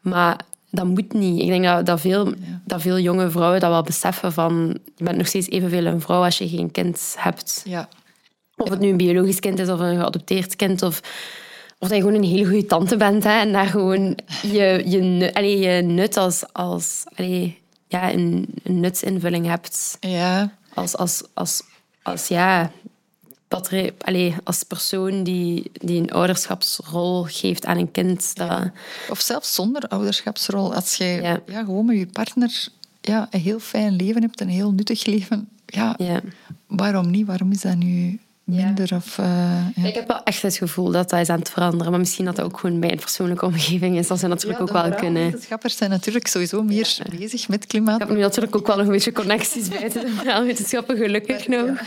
Maar 0.00 0.40
dat 0.70 0.86
moet 0.86 1.12
niet. 1.12 1.40
Ik 1.40 1.48
denk 1.48 1.64
dat, 1.64 1.86
dat, 1.86 2.00
veel, 2.00 2.32
dat 2.64 2.80
veel 2.80 2.98
jonge 2.98 3.30
vrouwen 3.30 3.60
dat 3.60 3.70
wel 3.70 3.82
beseffen 3.82 4.32
van... 4.32 4.78
Je 4.96 5.04
bent 5.04 5.16
nog 5.16 5.26
steeds 5.26 5.48
evenveel 5.48 5.86
een 5.86 6.00
vrouw 6.00 6.24
als 6.24 6.38
je 6.38 6.48
geen 6.48 6.70
kind 6.70 7.14
hebt. 7.18 7.62
Ja. 7.64 7.88
Of 8.56 8.68
het 8.68 8.80
nu 8.80 8.88
een 8.88 8.96
biologisch 8.96 9.40
kind 9.40 9.58
is 9.58 9.68
of 9.68 9.80
een 9.80 9.96
geadopteerd 9.96 10.56
kind 10.56 10.82
of 10.82 11.00
of 11.84 11.90
dat 11.90 11.98
je 11.98 12.04
gewoon 12.04 12.22
een 12.22 12.30
hele 12.30 12.44
goede 12.44 12.66
tante 12.66 12.96
bent 12.96 13.24
hè, 13.24 13.38
en 13.38 13.52
daar 13.52 13.66
gewoon 13.66 14.18
je, 14.42 14.82
je, 14.86 15.30
allee, 15.34 15.58
je 15.58 15.82
nut 15.82 16.16
als, 16.16 16.44
als 16.52 17.04
allee, 17.14 17.58
ja, 17.88 18.12
een, 18.12 18.46
een 18.62 18.80
nutsinvulling 18.80 19.46
hebt. 19.46 19.96
Ja. 20.00 20.52
Als, 20.74 20.96
als, 20.96 21.22
als, 21.34 21.62
als, 22.02 22.28
ja, 22.28 22.70
allee, 23.98 24.34
als 24.44 24.62
persoon 24.62 25.22
die, 25.22 25.70
die 25.72 26.00
een 26.00 26.12
ouderschapsrol 26.12 27.22
geeft 27.22 27.66
aan 27.66 27.78
een 27.78 27.90
kind. 27.90 28.36
Dat... 28.36 28.70
Of 29.10 29.20
zelfs 29.20 29.54
zonder 29.54 29.88
ouderschapsrol. 29.88 30.74
Als 30.74 30.94
je 30.94 31.04
ja. 31.04 31.40
ja. 31.46 31.64
gewoon 31.64 31.86
met 31.86 31.98
je 31.98 32.06
partner 32.06 32.68
ja, 33.00 33.28
een 33.30 33.40
heel 33.40 33.58
fijn 33.58 33.96
leven 33.96 34.22
hebt, 34.22 34.40
een 34.40 34.48
heel 34.48 34.72
nuttig 34.72 35.04
leven. 35.04 35.48
Ja, 35.66 35.94
ja. 35.98 36.20
waarom 36.66 37.10
niet? 37.10 37.26
Waarom 37.26 37.50
is 37.50 37.60
dat 37.60 37.76
nu 37.76 38.20
minder. 38.44 38.86
Ja. 38.90 38.96
Of, 38.96 39.18
uh, 39.18 39.26
ja. 39.74 39.88
Ik 39.88 39.94
heb 39.94 40.08
wel 40.08 40.22
echt 40.22 40.42
het 40.42 40.56
gevoel 40.56 40.90
dat 40.90 41.10
dat 41.10 41.20
is 41.20 41.28
aan 41.28 41.38
het 41.38 41.50
veranderen. 41.50 41.90
Maar 41.90 42.00
misschien 42.00 42.24
dat 42.24 42.36
dat 42.36 42.44
ook 42.44 42.58
gewoon 42.58 42.80
bij 42.80 42.90
een 42.90 42.98
persoonlijke 42.98 43.46
omgeving 43.46 43.98
is. 43.98 44.06
Dat 44.06 44.18
ze 44.18 44.26
natuurlijk 44.26 44.60
ook 44.60 44.72
wel 44.72 44.94
kunnen. 44.94 45.22
Wetenschappers 45.22 45.76
zijn 45.76 45.90
natuurlijk 45.90 46.26
sowieso 46.26 46.62
meer 46.62 46.96
bezig 47.18 47.48
met 47.48 47.66
klimaat. 47.66 48.00
Ik 48.00 48.06
heb 48.06 48.16
nu 48.16 48.22
natuurlijk 48.22 48.56
ook 48.56 48.66
wel 48.66 48.76
nog 48.76 48.86
een 48.86 48.92
beetje 48.92 49.12
connecties 49.12 49.68
bij 49.68 49.88
de 49.88 50.42
wetenschappen, 50.46 50.96
gelukkig 50.96 51.48
nog. 51.48 51.80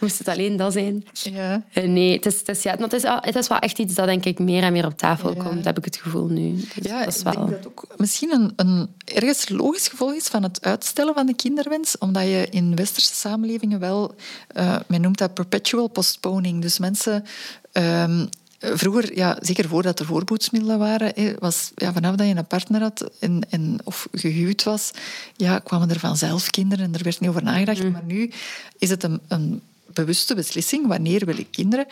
Moest 0.00 0.18
het 0.18 0.28
alleen 0.28 0.56
dat 0.56 0.72
zijn? 0.72 1.04
Ja. 1.12 1.62
Uh, 1.74 1.84
nee, 1.84 2.12
het 2.12 2.26
is, 2.26 2.38
het, 2.38 2.48
is, 2.48 2.62
ja, 2.62 2.76
het, 2.76 2.92
is, 2.92 3.02
het 3.02 3.36
is 3.36 3.48
wel 3.48 3.58
echt 3.58 3.78
iets 3.78 3.94
dat 3.94 4.06
denk 4.06 4.24
ik 4.24 4.38
meer 4.38 4.62
en 4.62 4.72
meer 4.72 4.86
op 4.86 4.98
tafel 4.98 5.34
komt, 5.34 5.64
heb 5.64 5.78
ik 5.78 5.84
het 5.84 5.96
gevoel 5.96 6.26
nu. 6.26 6.54
Dus 6.54 6.90
ja, 6.90 7.04
dat 7.04 7.14
is 7.14 7.22
wel... 7.22 7.32
ik 7.32 7.38
denk 7.38 7.50
dat 7.50 7.66
ook 7.66 7.86
misschien 7.96 8.32
een, 8.32 8.52
een 8.56 8.88
ergens 9.04 9.48
logisch 9.48 9.88
gevolg 9.88 10.14
is 10.14 10.26
van 10.26 10.42
het 10.42 10.64
uitstellen 10.64 11.14
van 11.14 11.26
de 11.26 11.34
kinderwens. 11.34 11.98
Omdat 11.98 12.22
je 12.22 12.46
in 12.50 12.76
westerse 12.76 13.14
samenlevingen 13.14 13.78
wel, 13.78 14.14
uh, 14.56 14.76
men 14.86 15.00
noemt 15.00 15.18
dat 15.18 15.34
perpetual 15.34 15.88
postponement 15.92 16.62
dus 16.62 16.78
mensen... 16.78 17.24
Um, 17.72 18.28
Vroeger, 18.64 19.16
ja, 19.16 19.38
zeker 19.40 19.68
voordat 19.68 20.00
er 20.00 20.06
voorboedsmiddelen 20.06 20.78
waren, 20.78 21.36
was, 21.38 21.70
ja, 21.74 21.92
vanaf 21.92 22.16
dat 22.16 22.26
je 22.26 22.34
een 22.34 22.46
partner 22.46 22.80
had 22.80 23.10
en, 23.20 23.46
en, 23.50 23.78
of 23.84 24.08
gehuwd 24.12 24.62
was, 24.62 24.90
ja, 25.36 25.58
kwamen 25.58 25.90
er 25.90 25.98
vanzelf 25.98 26.50
kinderen 26.50 26.84
en 26.84 26.94
er 26.94 27.02
werd 27.02 27.20
niet 27.20 27.30
over 27.30 27.42
nagedacht. 27.42 27.82
Mm. 27.82 27.90
Maar 27.90 28.04
nu 28.04 28.30
is 28.78 28.90
het 28.90 29.02
een, 29.02 29.20
een 29.28 29.62
bewuste 29.92 30.34
beslissing. 30.34 30.86
Wanneer 30.86 31.24
wil 31.24 31.38
ik 31.38 31.50
kinderen? 31.50 31.86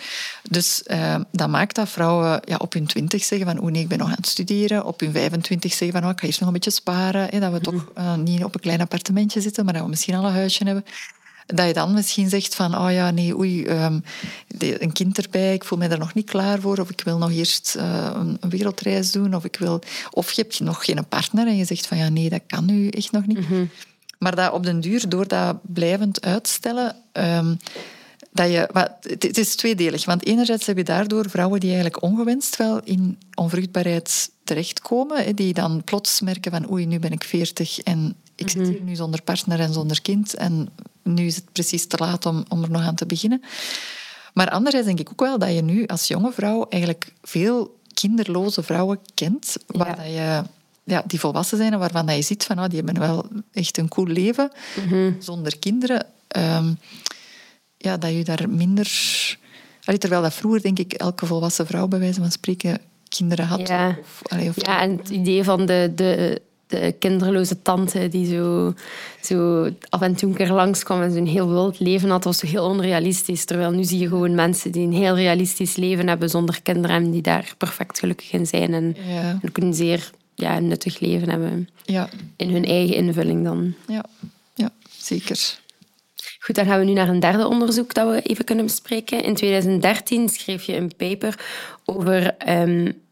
Dus 0.50 0.82
uh, 0.86 1.16
dat 1.32 1.48
maakt 1.48 1.74
dat 1.74 1.88
vrouwen 1.88 2.40
ja, 2.44 2.56
op 2.56 2.72
hun 2.72 2.86
twintig 2.86 3.24
zeggen 3.24 3.46
van 3.46 3.58
oh 3.58 3.70
nee, 3.70 3.82
ik 3.82 3.88
ben 3.88 3.98
nog 3.98 4.08
aan 4.08 4.14
het 4.14 4.26
studeren. 4.26 4.84
Op 4.84 5.00
hun 5.00 5.12
25 5.12 5.72
zeggen 5.72 6.00
van 6.00 6.08
oh, 6.08 6.14
ik 6.14 6.20
ga 6.20 6.26
eerst 6.26 6.38
nog 6.38 6.48
een 6.48 6.54
beetje 6.54 6.70
sparen. 6.70 7.26
Hè, 7.30 7.40
dat 7.40 7.52
we 7.52 7.60
toch 7.60 7.92
uh, 7.98 8.14
niet 8.14 8.44
op 8.44 8.54
een 8.54 8.60
klein 8.60 8.80
appartementje 8.80 9.40
zitten, 9.40 9.64
maar 9.64 9.74
dat 9.74 9.82
we 9.82 9.88
misschien 9.88 10.14
al 10.14 10.24
een 10.24 10.32
huisje 10.32 10.64
hebben 10.64 10.84
dat 11.54 11.66
je 11.66 11.72
dan 11.72 11.94
misschien 11.94 12.28
zegt 12.28 12.54
van, 12.54 12.78
oh 12.78 12.92
ja, 12.92 13.10
nee, 13.10 13.38
oei, 13.38 13.66
um, 13.66 14.02
een 14.58 14.92
kind 14.92 15.18
erbij, 15.18 15.54
ik 15.54 15.64
voel 15.64 15.78
mij 15.78 15.88
daar 15.88 15.98
nog 15.98 16.14
niet 16.14 16.30
klaar 16.30 16.60
voor, 16.60 16.78
of 16.78 16.90
ik 16.90 17.00
wil 17.00 17.18
nog 17.18 17.30
eerst 17.30 17.74
uh, 17.78 18.10
een, 18.40 18.50
wereldreis 18.50 19.12
doen, 19.12 19.34
of 19.34 19.44
ik 19.44 19.56
wil... 19.56 19.80
Of 20.10 20.32
je 20.32 20.42
hebt 20.42 20.60
nog 20.60 20.84
geen 20.84 21.06
partner 21.08 21.46
en 21.46 21.56
je 21.56 21.64
zegt 21.64 21.86
van, 21.86 21.98
ja, 21.98 22.08
nee, 22.08 22.28
dat 22.28 22.42
kan 22.46 22.64
nu 22.64 22.88
echt 22.88 23.12
nog 23.12 23.26
niet. 23.26 23.38
Mm 23.38 23.44
-hmm. 23.44 23.70
Maar 24.18 24.34
dat 24.34 24.52
op 24.52 24.64
den 24.64 24.80
duur, 24.80 25.08
door 25.08 25.28
dat 25.28 25.56
blijvend 25.62 26.24
uitstellen... 26.24 26.96
Um, 27.12 27.58
dat 28.32 28.50
je, 28.50 28.68
wat, 28.72 28.92
het 29.00 29.38
is 29.38 29.56
tweedelig, 29.56 30.04
want 30.04 30.26
enerzijds 30.26 30.66
heb 30.66 30.76
je 30.76 30.84
daardoor 30.84 31.30
vrouwen 31.30 31.60
die 31.60 31.72
eigenlijk 31.72 32.02
ongewenst 32.02 32.56
wel 32.56 32.80
in 32.84 33.18
onvruchtbaarheid 33.34 34.30
terechtkomen, 34.44 35.36
die 35.36 35.54
dan 35.54 35.84
plots 35.84 36.20
merken 36.20 36.50
van 36.50 36.70
oei, 36.70 36.86
nu 36.86 36.98
ben 36.98 37.12
ik 37.12 37.24
veertig 37.24 37.78
en 37.78 38.16
ik 38.40 38.50
zit 38.50 38.68
hier 38.68 38.82
nu 38.82 38.94
zonder 38.94 39.22
partner 39.22 39.60
en 39.60 39.72
zonder 39.72 40.02
kind 40.02 40.34
en 40.34 40.68
nu 41.02 41.26
is 41.26 41.36
het 41.36 41.52
precies 41.52 41.86
te 41.86 41.96
laat 41.96 42.26
om, 42.26 42.44
om 42.48 42.62
er 42.62 42.70
nog 42.70 42.82
aan 42.82 42.94
te 42.94 43.06
beginnen. 43.06 43.42
Maar 44.34 44.50
anderzijds 44.50 44.86
denk 44.86 45.00
ik 45.00 45.10
ook 45.10 45.20
wel 45.20 45.38
dat 45.38 45.54
je 45.54 45.62
nu 45.62 45.86
als 45.86 46.08
jonge 46.08 46.32
vrouw 46.32 46.66
eigenlijk 46.68 47.12
veel 47.22 47.78
kinderloze 47.94 48.62
vrouwen 48.62 48.98
kent, 49.14 49.56
waar 49.66 49.88
ja. 49.88 49.94
dat 49.94 50.04
je, 50.04 50.42
ja, 50.92 51.02
die 51.06 51.20
volwassen 51.20 51.58
zijn 51.58 51.72
en 51.72 51.78
waarvan 51.78 52.06
dat 52.06 52.16
je 52.16 52.22
ziet 52.22 52.44
van 52.44 52.58
oh, 52.58 52.68
die 52.68 52.82
hebben 52.82 52.98
wel 52.98 53.26
echt 53.52 53.78
een 53.78 53.88
cool 53.88 54.06
leven 54.06 54.50
mm-hmm. 54.82 55.16
zonder 55.18 55.58
kinderen. 55.58 56.06
Um, 56.36 56.78
ja, 57.76 57.96
dat 57.96 58.12
je 58.12 58.24
daar 58.24 58.48
minder... 58.48 58.88
Allee, 59.84 59.98
terwijl 59.98 60.22
dat 60.22 60.34
vroeger, 60.34 60.62
denk 60.62 60.78
ik, 60.78 60.92
elke 60.92 61.26
volwassen 61.26 61.66
vrouw 61.66 61.88
bij 61.88 61.98
wijze 61.98 62.20
van 62.20 62.30
spreken 62.30 62.78
kinderen 63.08 63.46
had. 63.46 63.68
Ja, 63.68 63.96
of, 64.00 64.20
allee, 64.22 64.48
of 64.48 64.66
ja 64.66 64.80
en 64.80 64.96
het 64.96 65.08
idee 65.08 65.44
van 65.44 65.66
de, 65.66 65.92
de, 65.94 66.42
de 66.70 66.94
kinderloze 66.98 67.62
tante 67.62 68.08
die 68.08 68.26
zo, 68.26 68.74
zo 69.22 69.68
af 69.88 70.00
en 70.00 70.14
toe 70.14 70.28
een 70.28 70.34
keer 70.34 70.52
langskwam 70.52 71.02
en 71.02 71.12
zo'n 71.12 71.26
heel 71.26 71.48
wild 71.48 71.78
leven 71.78 72.10
had, 72.10 72.24
was 72.24 72.38
zo 72.38 72.46
heel 72.46 72.64
onrealistisch. 72.64 73.44
Terwijl 73.44 73.70
nu 73.70 73.84
zie 73.84 73.98
je 73.98 74.08
gewoon 74.08 74.34
mensen 74.34 74.72
die 74.72 74.86
een 74.86 74.92
heel 74.92 75.14
realistisch 75.14 75.76
leven 75.76 76.08
hebben 76.08 76.30
zonder 76.30 76.62
kinderen 76.62 76.96
en 76.96 77.10
die 77.10 77.22
daar 77.22 77.54
perfect 77.58 77.98
gelukkig 77.98 78.32
in 78.32 78.46
zijn 78.46 78.74
en, 78.74 78.96
ja. 79.06 79.20
en 79.20 79.48
ook 79.48 79.56
een 79.56 79.74
zeer 79.74 80.10
ja, 80.34 80.58
nuttig 80.58 81.00
leven 81.00 81.28
hebben. 81.28 81.68
Ja. 81.84 82.08
In 82.36 82.50
hun 82.50 82.64
eigen 82.64 82.94
invulling 82.94 83.44
dan. 83.44 83.74
Ja, 83.86 84.04
ja 84.54 84.70
zeker. 84.98 85.58
Goed, 86.40 86.54
dan 86.54 86.66
gaan 86.66 86.78
we 86.78 86.84
nu 86.84 86.92
naar 86.92 87.08
een 87.08 87.20
derde 87.20 87.46
onderzoek 87.46 87.94
dat 87.94 88.10
we 88.10 88.22
even 88.22 88.44
kunnen 88.44 88.64
bespreken. 88.64 89.24
In 89.24 89.34
2013 89.34 90.28
schreef 90.28 90.62
je 90.62 90.76
een 90.76 90.92
paper 90.96 91.38
over 91.84 92.34
um, 92.48 93.02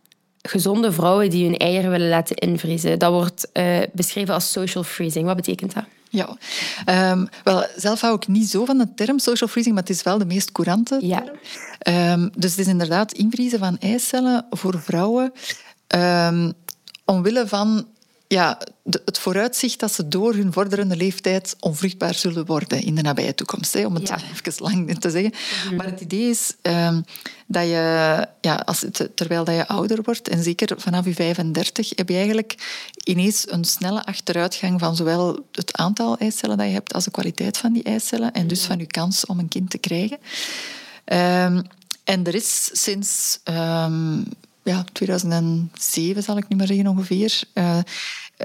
gezonde 0.43 0.93
vrouwen 0.93 1.31
die 1.31 1.45
hun 1.45 1.57
eieren 1.57 1.91
willen 1.91 2.09
laten 2.09 2.37
invriezen. 2.37 2.99
Dat 2.99 3.13
wordt 3.13 3.49
uh, 3.53 3.79
beschreven 3.93 4.35
als 4.35 4.53
social 4.53 4.85
freezing. 4.85 5.27
Wat 5.27 5.37
betekent 5.37 5.75
dat? 5.75 5.85
Ja, 6.11 6.37
um, 7.13 7.29
wel, 7.45 7.67
zelf 7.77 8.01
hou 8.01 8.15
ik 8.15 8.29
niet 8.29 8.51
zo 8.51 8.65
van 8.65 8.79
de 8.79 8.95
term 8.95 9.19
social 9.19 9.49
freezing, 9.49 9.75
maar 9.75 9.85
het 9.85 9.93
is 9.93 10.03
wel 10.03 10.19
de 10.19 10.25
meest 10.25 10.53
courante 10.53 10.99
ja. 11.03 11.25
term. 11.85 12.31
dus 12.37 12.51
het 12.51 12.61
is 12.61 12.67
inderdaad 12.67 13.13
invriezen 13.13 13.59
van 13.59 13.79
eicellen 13.79 14.47
voor 14.51 14.81
vrouwen 14.81 15.33
um, 15.95 16.53
omwille 17.05 17.47
van 17.47 17.87
ja, 18.29 18.59
het 19.05 19.19
vooruitzicht 19.19 19.81
dat 19.81 19.93
ze 19.93 20.09
door 20.09 20.35
hun 20.35 20.53
vorderende 20.53 20.97
leeftijd 20.97 21.57
onvruchtbaar 21.61 22.15
zullen 22.15 22.47
worden 22.47 22.83
in 22.83 22.95
de 22.95 23.03
nabije 23.03 23.35
toekomst. 23.35 23.73
Hè, 23.73 23.87
om 23.87 23.95
het 23.95 24.09
ja. 24.09 24.19
even 24.47 24.63
lang 24.63 24.99
te 24.99 25.11
zeggen. 25.11 25.33
Mhm. 25.65 25.77
Maar 25.77 25.87
het 25.87 26.01
idee 26.01 26.29
is 26.29 26.55
um, 26.63 27.05
dat 27.47 27.63
je, 27.63 28.27
ja, 28.41 28.55
als, 28.55 28.85
terwijl 29.15 29.45
dat 29.45 29.55
je 29.55 29.69
ouder 29.69 29.99
wordt, 30.03 30.29
en 30.29 30.43
zeker 30.43 30.81
vanaf 30.81 31.05
je 31.05 31.15
35, 31.15 31.93
heb 31.95 32.09
je 32.09 32.15
eigenlijk 32.15 32.55
ineens 33.05 33.51
een 33.51 33.65
snelle 33.65 34.05
achteruitgang 34.05 34.81
van 34.81 34.97
zowel 34.97 35.47
het 35.53 35.77
aantal 35.77 36.19
eicellen 36.19 36.57
dat 36.57 36.67
je 36.67 36.73
hebt 36.73 36.95
als 36.95 37.05
de 37.05 37.11
kwaliteit 37.11 37.59
van 37.59 37.73
die 37.73 37.83
eicellen 37.83 38.33
en 38.33 38.47
dus 38.47 38.65
van 38.65 38.79
je 38.79 38.87
kans 38.87 39.27
om 39.27 39.39
een 39.39 39.49
kind 39.49 39.71
te 39.71 39.79
krijgen. 39.79 40.19
Um, 41.05 41.63
en 42.05 42.27
er 42.27 42.35
is 42.35 42.71
sinds 42.73 43.41
um, 43.45 44.25
ja, 44.69 44.85
2007, 44.93 46.23
zal 46.23 46.37
ik 46.37 46.49
nu 46.49 46.57
maar 46.57 46.67
zeggen 46.67 46.87
ongeveer, 46.87 47.43
uh, 47.55 47.79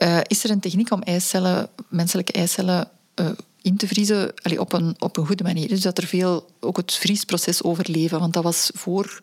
uh, 0.02 0.20
is 0.28 0.44
er 0.44 0.50
een 0.50 0.60
techniek 0.60 0.92
om 0.92 1.02
eicellen, 1.02 1.70
menselijke 1.90 2.32
eicellen 2.32 2.90
uh, 3.16 3.30
in 3.62 3.78
te 3.78 3.88
vriezen 3.88 4.34
allee, 4.42 4.60
op, 4.60 4.74
een, 4.74 4.96
op 5.00 5.18
een 5.18 5.26
goede 5.26 5.44
manier. 5.44 5.68
Dus 5.68 5.82
dat 5.82 5.98
er 5.98 6.08
veel 6.08 6.50
ook 6.60 6.78
het 6.78 6.94
vriesproces 6.94 7.64
overleven. 7.64 8.20
Want 8.20 8.34
dat 8.34 8.44
was 8.44 8.72
voor 8.74 9.22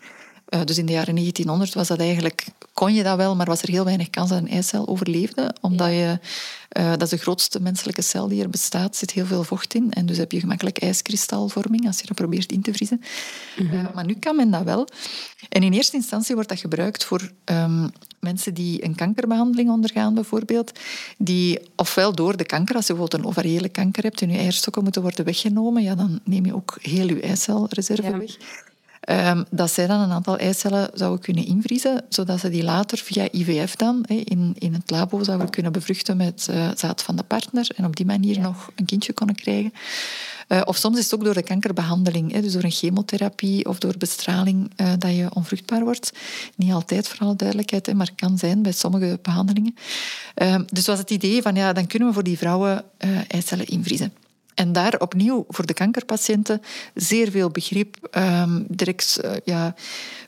uh, 0.51 0.61
dus 0.65 0.79
in 0.79 0.87
de 0.87 0.93
jaren 0.93 1.15
1900 1.15 1.75
was 1.75 1.89
dat 1.89 1.99
eigenlijk, 1.99 2.47
kon 2.73 2.95
je 2.95 3.03
dat 3.03 3.17
wel, 3.17 3.37
maar 3.37 3.47
was 3.47 3.63
er 3.63 3.69
heel 3.69 3.85
weinig 3.85 4.11
kans 4.11 4.29
dat 4.29 4.39
een 4.39 4.49
eicel 4.49 4.89
overleefde. 4.89 5.55
Omdat 5.61 5.89
je, 5.89 6.19
uh, 6.79 6.91
dat 6.91 7.03
is 7.03 7.09
de 7.09 7.17
grootste 7.17 7.61
menselijke 7.61 8.03
cel 8.03 8.29
die 8.29 8.43
er 8.43 8.51
bestaat, 8.51 8.97
zit 8.97 9.11
heel 9.11 9.27
veel 9.27 9.45
vocht 9.45 9.75
in. 9.75 9.93
En 9.93 10.07
dus 10.07 10.17
heb 10.17 10.33
je 10.33 10.41
gemakkelijk 10.41 10.79
ijskristalvorming 10.79 11.87
als 11.87 12.01
je 12.01 12.07
dat 12.07 12.17
probeert 12.17 12.53
in 12.53 12.63
te 12.63 12.73
vriezen. 12.73 13.01
Mm 13.57 13.67
-hmm. 13.67 13.79
uh, 13.79 13.95
maar 13.95 14.05
nu 14.05 14.15
kan 14.15 14.37
men 14.37 14.51
dat 14.51 14.63
wel. 14.63 14.89
En 15.49 15.63
in 15.63 15.73
eerste 15.73 15.97
instantie 15.97 16.35
wordt 16.35 16.49
dat 16.51 16.61
gebruikt 16.61 17.05
voor 17.05 17.31
um, 17.45 17.91
mensen 18.21 18.55
die 18.55 18.85
een 18.85 18.95
kankerbehandeling 18.95 19.71
ondergaan, 19.71 20.15
bijvoorbeeld. 20.15 20.79
Die 21.19 21.59
ofwel 21.77 22.13
door 22.13 22.37
de 22.37 22.45
kanker, 22.45 22.75
als 22.75 22.87
je 22.87 22.93
bijvoorbeeld 22.93 23.23
een 23.23 23.29
ovariële 23.29 23.69
kanker 23.69 24.03
hebt 24.03 24.23
en 24.23 24.31
je 24.31 24.39
eierstokken 24.39 24.83
moeten 24.83 25.03
worden 25.03 25.25
weggenomen, 25.25 25.83
ja, 25.83 25.95
dan 25.95 26.21
neem 26.25 26.47
je 26.47 26.55
ook 26.55 26.79
heel 26.81 27.09
je 27.09 27.21
eicelreserve 27.21 28.03
ja. 28.03 28.19
weg. 28.19 28.37
Um, 29.09 29.45
dat 29.51 29.71
zij 29.71 29.87
dan 29.87 30.01
een 30.01 30.11
aantal 30.11 30.39
eicellen 30.39 30.91
zouden 30.95 31.21
kunnen 31.21 31.47
invriezen, 31.47 32.05
zodat 32.09 32.41
ze 32.41 32.49
die 32.49 32.63
later 32.63 32.99
via 32.99 33.29
IVF 33.33 33.77
dan 33.77 34.05
in, 34.05 34.55
in 34.59 34.75
het 34.75 34.91
labo 34.91 35.23
zouden 35.23 35.51
kunnen 35.51 35.73
bevruchten 35.73 36.17
met 36.17 36.47
uh, 36.51 36.71
zaad 36.77 37.03
van 37.03 37.17
de 37.17 37.23
partner 37.23 37.69
en 37.77 37.85
op 37.85 37.97
die 37.97 38.07
manier 38.07 38.35
ja. 38.35 38.41
nog 38.41 38.71
een 38.75 38.85
kindje 38.85 39.13
kunnen 39.13 39.35
krijgen. 39.35 39.73
Uh, 40.49 40.61
of 40.65 40.77
soms 40.77 40.99
is 40.99 41.05
het 41.05 41.15
ook 41.15 41.25
door 41.25 41.35
de 41.35 41.43
kankerbehandeling, 41.43 42.41
dus 42.41 42.53
door 42.53 42.65
een 42.65 42.71
chemotherapie 42.71 43.67
of 43.67 43.79
door 43.79 43.95
bestraling, 43.99 44.71
uh, 44.77 44.93
dat 44.99 45.17
je 45.17 45.35
onvruchtbaar 45.35 45.85
wordt. 45.85 46.13
Niet 46.57 46.73
altijd, 46.73 47.09
voor 47.09 47.19
alle 47.19 47.37
duidelijkheid, 47.37 47.95
maar 47.95 48.11
kan 48.17 48.39
zijn 48.39 48.63
bij 48.63 48.73
sommige 48.73 49.19
behandelingen. 49.23 49.75
Uh, 50.43 50.61
dus 50.67 50.87
was 50.87 50.99
het 50.99 51.11
idee 51.11 51.43
van, 51.43 51.55
ja, 51.55 51.73
dan 51.73 51.87
kunnen 51.87 52.09
we 52.09 52.15
voor 52.15 52.25
die 52.25 52.39
vrouwen 52.39 52.85
eicellen 53.29 53.67
invriezen. 53.67 54.13
En 54.61 54.73
daar 54.73 54.95
opnieuw 54.99 55.45
voor 55.49 55.67
de 55.67 55.75
kankerpatiënten 55.75 56.63
zeer 56.95 57.31
veel 57.31 57.51
begrip, 57.51 57.97
um, 58.11 58.65
direct 58.69 59.21
uh, 59.25 59.31
ja, 59.45 59.75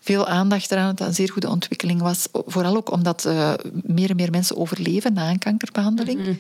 veel 0.01 0.27
aandacht 0.27 0.71
eraan, 0.71 0.89
dat 0.89 0.99
het 0.99 1.09
een 1.09 1.15
zeer 1.15 1.31
goede 1.33 1.49
ontwikkeling 1.49 2.01
was. 2.01 2.29
Vooral 2.33 2.77
ook 2.77 2.91
omdat 2.91 3.25
uh, 3.27 3.53
meer 3.73 4.11
en 4.11 4.17
meer 4.17 4.31
mensen 4.31 4.57
overleven 4.57 5.13
na 5.13 5.31
een 5.31 5.39
kankerbehandeling. 5.39 6.19
Mm 6.19 6.25
-hmm. 6.25 6.39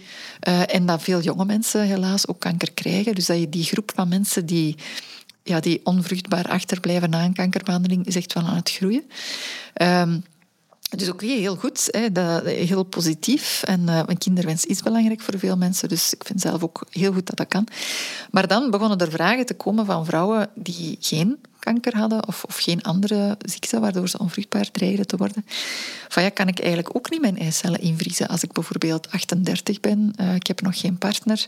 uh, 0.49 0.75
en 0.75 0.87
dat 0.87 1.03
veel 1.03 1.21
jonge 1.21 1.45
mensen 1.45 1.83
helaas 1.83 2.29
ook 2.29 2.41
kanker 2.41 2.73
krijgen. 2.73 3.15
Dus 3.15 3.27
dat 3.27 3.39
je 3.39 3.49
die 3.49 3.65
groep 3.65 3.93
van 3.95 4.09
mensen 4.09 4.47
die, 4.47 4.77
ja, 5.43 5.61
die 5.61 5.81
onvruchtbaar 5.85 6.49
achterblijven 6.49 7.11
na 7.11 7.25
een 7.25 7.35
kankerbehandeling, 7.35 8.07
is 8.07 8.17
echt 8.17 8.33
wel 8.33 8.45
aan 8.45 8.57
het 8.57 8.71
groeien. 8.71 9.05
Um, 9.83 10.25
dus 10.97 11.09
okay, 11.09 11.29
heel 11.29 11.57
goed. 11.57 11.89
Hè, 11.91 12.13
dat, 12.13 12.45
heel 12.45 12.83
positief. 12.83 13.63
En 13.63 13.81
uh, 13.81 14.03
een 14.07 14.19
kinderwens 14.19 14.65
is 14.65 14.83
belangrijk 14.83 15.21
voor 15.21 15.39
veel 15.39 15.57
mensen. 15.57 15.89
Dus 15.89 16.15
ik 16.15 16.25
vind 16.25 16.41
zelf 16.41 16.63
ook 16.63 16.87
heel 16.91 17.13
goed 17.13 17.27
dat 17.27 17.37
dat 17.37 17.49
kan. 17.49 17.67
Maar 18.31 18.47
dan 18.47 18.71
begonnen 18.71 18.99
er 18.99 19.11
vragen 19.11 19.47
te 19.47 19.55
komen 19.55 19.87
van 19.87 20.05
vrouwen 20.05 20.51
die 20.55 20.97
geen 21.01 21.39
kanker 21.59 21.97
hadden 21.97 22.27
of, 22.27 22.45
of 22.45 22.57
geen 22.57 22.83
andere 22.83 23.37
ziekte 23.39 23.81
waardoor 23.81 24.09
ze 24.09 24.19
onvruchtbaar 24.19 24.71
dreigden 24.71 25.07
te 25.07 25.17
worden. 25.17 25.45
Van 26.09 26.23
ja, 26.23 26.29
kan 26.29 26.49
ik 26.49 26.59
eigenlijk 26.59 26.97
ook 26.97 27.11
niet 27.11 27.21
mijn 27.21 27.39
eicellen 27.39 27.81
invriezen 27.81 28.29
als 28.29 28.43
ik 28.43 28.53
bijvoorbeeld 28.53 29.11
38 29.11 29.81
ben. 29.81 30.15
Uh, 30.21 30.35
ik 30.35 30.47
heb 30.47 30.61
nog 30.61 30.81
geen 30.81 30.99
partner. 30.99 31.47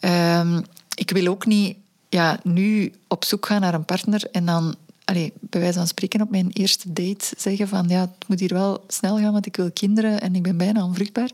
Uh, 0.00 0.58
ik 0.94 1.10
wil 1.10 1.26
ook 1.26 1.46
niet 1.46 1.76
ja, 2.08 2.40
nu 2.42 2.92
op 3.08 3.24
zoek 3.24 3.46
gaan 3.46 3.60
naar 3.60 3.74
een 3.74 3.84
partner 3.84 4.28
en 4.32 4.46
dan 4.46 4.74
bij 5.40 5.60
wijze 5.60 5.78
van 5.78 5.86
spreken 5.86 6.20
op 6.20 6.30
mijn 6.30 6.50
eerste 6.52 6.92
date 6.92 7.26
zeggen 7.36 7.68
van 7.68 7.88
ja, 7.88 8.00
het 8.00 8.28
moet 8.28 8.40
hier 8.40 8.54
wel 8.54 8.84
snel 8.88 9.18
gaan, 9.18 9.32
want 9.32 9.46
ik 9.46 9.56
wil 9.56 9.70
kinderen 9.70 10.20
en 10.20 10.34
ik 10.34 10.42
ben 10.42 10.56
bijna 10.56 10.84
onvruchtbaar. 10.84 11.30